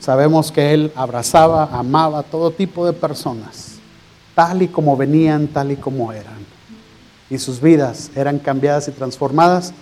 Sabemos 0.00 0.50
que 0.50 0.74
Él 0.74 0.92
abrazaba, 0.96 1.64
amaba 1.72 2.20
a 2.20 2.22
todo 2.24 2.50
tipo 2.50 2.84
de 2.84 2.92
personas, 2.92 3.76
tal 4.34 4.62
y 4.62 4.68
como 4.68 4.96
venían, 4.96 5.46
tal 5.46 5.70
y 5.70 5.76
como 5.76 6.12
eran 6.12 6.41
y 7.32 7.38
sus 7.38 7.60
vidas 7.62 8.10
eran 8.14 8.38
cambiadas 8.38 8.88
y 8.88 8.90
transformadas 8.90 9.72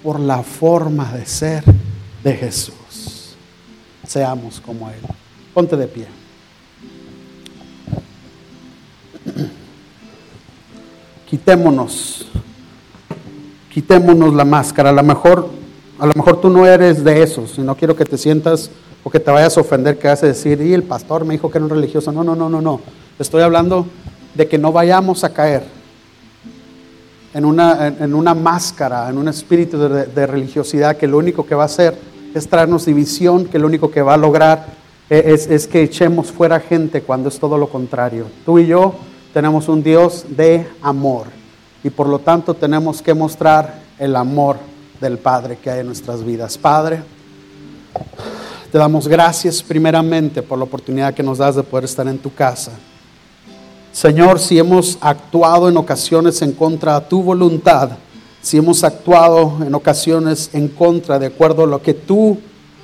por 0.00 0.20
la 0.20 0.44
forma 0.44 1.12
de 1.12 1.26
ser 1.26 1.64
de 2.22 2.34
Jesús. 2.34 3.34
Seamos 4.06 4.60
como 4.60 4.88
Él. 4.88 5.00
Ponte 5.52 5.76
de 5.76 5.88
pie. 5.88 6.06
Quitémonos, 11.28 12.28
quitémonos 13.74 14.32
la 14.32 14.44
máscara. 14.44 14.90
A 14.90 14.92
lo 14.92 15.02
mejor, 15.02 15.50
a 15.98 16.06
lo 16.06 16.12
mejor 16.14 16.40
tú 16.40 16.48
no 16.48 16.64
eres 16.64 17.02
de 17.02 17.24
esos 17.24 17.58
y 17.58 17.62
no 17.62 17.74
quiero 17.74 17.96
que 17.96 18.04
te 18.04 18.18
sientas 18.18 18.70
o 19.02 19.10
que 19.10 19.18
te 19.18 19.32
vayas 19.32 19.56
a 19.56 19.62
ofender 19.62 19.98
que 19.98 20.06
vas 20.06 20.22
a 20.22 20.26
decir, 20.26 20.60
y 20.60 20.74
el 20.74 20.84
pastor 20.84 21.24
me 21.24 21.34
dijo 21.34 21.50
que 21.50 21.58
era 21.58 21.64
un 21.64 21.70
religioso. 21.70 22.12
No, 22.12 22.22
no, 22.22 22.36
no, 22.36 22.48
no, 22.48 22.60
no. 22.60 22.80
Estoy 23.18 23.42
hablando 23.42 23.86
de 24.36 24.46
que 24.46 24.58
no 24.58 24.70
vayamos 24.70 25.24
a 25.24 25.32
caer 25.32 25.79
en 27.32 27.44
una, 27.44 27.86
en 27.86 28.14
una 28.14 28.34
máscara, 28.34 29.08
en 29.08 29.18
un 29.18 29.28
espíritu 29.28 29.78
de, 29.78 30.26
religiosidad 30.26 30.96
que 30.96 31.06
lo 31.06 31.18
único 31.18 31.46
que 31.46 31.54
va 31.54 31.62
a 31.62 31.66
hacer 31.66 31.96
es 32.34 32.48
traernos 32.48 32.86
división, 32.86 33.46
que 33.46 33.58
lo 33.58 33.66
único 33.66 33.90
que 33.90 34.02
va 34.02 34.14
a 34.14 34.16
lograr 34.16 34.66
es, 35.08 35.46
es 35.46 35.66
que 35.66 35.82
echemos 35.82 36.30
fuera 36.30 36.60
gente 36.60 37.02
cuando 37.02 37.28
es 37.28 37.38
todo 37.38 37.56
lo 37.58 37.68
contrario. 37.68 38.26
Tú 38.44 38.58
y 38.58 38.66
yo 38.66 38.94
tenemos 39.32 39.68
un 39.68 39.82
Dios 39.82 40.26
de 40.28 40.66
amor 40.82 41.26
y 41.82 41.90
por 41.90 42.08
lo 42.08 42.18
tanto 42.18 42.54
tenemos 42.54 43.02
que 43.02 43.14
mostrar 43.14 43.80
el 43.98 44.16
amor 44.16 44.56
del 45.00 45.18
Padre 45.18 45.56
que 45.56 45.70
hay 45.70 45.80
en 45.80 45.86
nuestras 45.86 46.24
vidas. 46.24 46.58
Padre, 46.58 47.02
te 48.70 48.78
damos 48.78 49.08
gracias 49.08 49.62
primeramente 49.62 50.42
por 50.42 50.58
la 50.58 50.64
oportunidad 50.64 51.14
que 51.14 51.22
nos 51.22 51.38
das 51.38 51.56
de 51.56 51.62
poder 51.62 51.84
estar 51.84 52.06
en 52.06 52.18
tu 52.18 52.32
casa. 52.32 52.72
Señor, 53.92 54.38
si 54.38 54.56
hemos 54.56 54.98
actuado 55.00 55.68
en 55.68 55.76
ocasiones 55.76 56.42
en 56.42 56.52
contra 56.52 57.00
de 57.00 57.06
tu 57.06 57.22
voluntad, 57.22 57.90
si 58.40 58.56
hemos 58.56 58.84
actuado 58.84 59.58
en 59.66 59.74
ocasiones 59.74 60.50
en 60.52 60.68
contra 60.68 61.18
de 61.18 61.26
acuerdo 61.26 61.64
a 61.64 61.66
lo 61.66 61.82
que 61.82 61.94
tú 61.94 62.38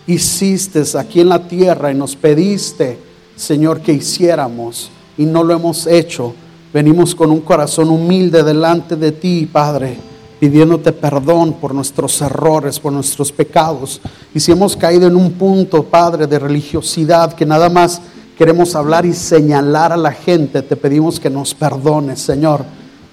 hiciste 0.09 0.83
aquí 0.99 1.21
en 1.21 1.29
la 1.29 1.47
tierra 1.47 1.93
y 1.93 1.95
nos 1.95 2.17
pediste, 2.17 2.99
Señor, 3.37 3.81
que 3.81 3.93
hiciéramos 3.93 4.91
y 5.17 5.27
no 5.27 5.45
lo 5.45 5.55
hemos 5.55 5.87
hecho, 5.87 6.35
venimos 6.75 7.15
con 7.15 7.31
un 7.31 7.41
corazón 7.41 7.89
humilde 7.89 8.43
delante 8.43 8.97
de 8.97 9.13
ti, 9.13 9.49
Padre, 9.51 9.97
pidiéndote 10.41 10.93
perdón 10.93 11.55
por 11.55 11.73
nuestros 11.73 12.21
errores, 12.21 12.81
por 12.81 12.93
nuestros 12.93 13.31
pecados. 13.31 14.01
Y 14.35 14.41
si 14.41 14.51
hemos 14.53 14.77
caído 14.77 15.07
en 15.07 15.17
un 15.17 15.33
punto, 15.33 15.85
Padre, 15.85 16.27
de 16.27 16.39
religiosidad 16.39 17.33
que 17.33 17.47
nada 17.47 17.71
más 17.71 18.03
queremos 18.37 18.75
hablar 18.75 19.07
y 19.07 19.13
señalar 19.13 19.93
a 19.93 19.97
la 19.97 20.13
gente, 20.13 20.63
te 20.63 20.77
pedimos 20.77 21.19
que 21.19 21.31
nos 21.31 21.55
perdones, 21.55 22.21
Señor. 22.21 22.65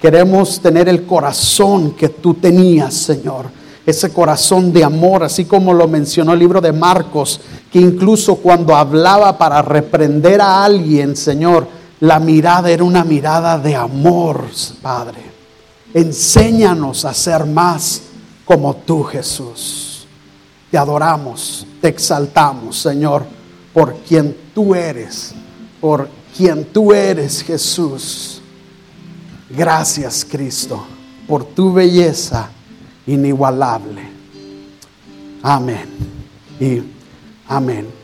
Queremos 0.01 0.59
tener 0.59 0.89
el 0.89 1.05
corazón 1.05 1.91
que 1.91 2.09
tú 2.09 2.33
tenías, 2.33 2.93
Señor. 2.93 3.45
Ese 3.85 4.11
corazón 4.11 4.71
de 4.71 4.83
amor, 4.83 5.23
así 5.23 5.45
como 5.45 5.73
lo 5.73 5.87
mencionó 5.87 6.33
el 6.33 6.39
libro 6.39 6.61
de 6.61 6.71
Marcos, 6.71 7.39
que 7.71 7.79
incluso 7.79 8.35
cuando 8.35 8.75
hablaba 8.75 9.37
para 9.37 9.61
reprender 9.61 10.41
a 10.41 10.63
alguien, 10.63 11.15
Señor, 11.15 11.67
la 11.99 12.19
mirada 12.19 12.69
era 12.69 12.83
una 12.83 13.03
mirada 13.03 13.57
de 13.57 13.75
amor, 13.75 14.45
Padre. 14.81 15.21
Enséñanos 15.93 17.05
a 17.05 17.13
ser 17.13 17.45
más 17.45 18.01
como 18.45 18.75
tú, 18.75 19.03
Jesús. 19.03 20.05
Te 20.69 20.77
adoramos, 20.77 21.65
te 21.81 21.89
exaltamos, 21.89 22.77
Señor 22.77 23.23
por 23.73 23.95
quien 24.07 24.37
tú 24.53 24.75
eres, 24.75 25.33
por 25.81 26.09
quien 26.35 26.65
tú 26.65 26.93
eres 26.93 27.43
Jesús. 27.43 28.41
Gracias 29.49 30.25
Cristo 30.29 30.85
por 31.27 31.45
tu 31.45 31.73
belleza 31.73 32.49
inigualable. 33.05 34.01
Amén. 35.41 35.89
Y 36.59 36.81
amén. 37.47 38.02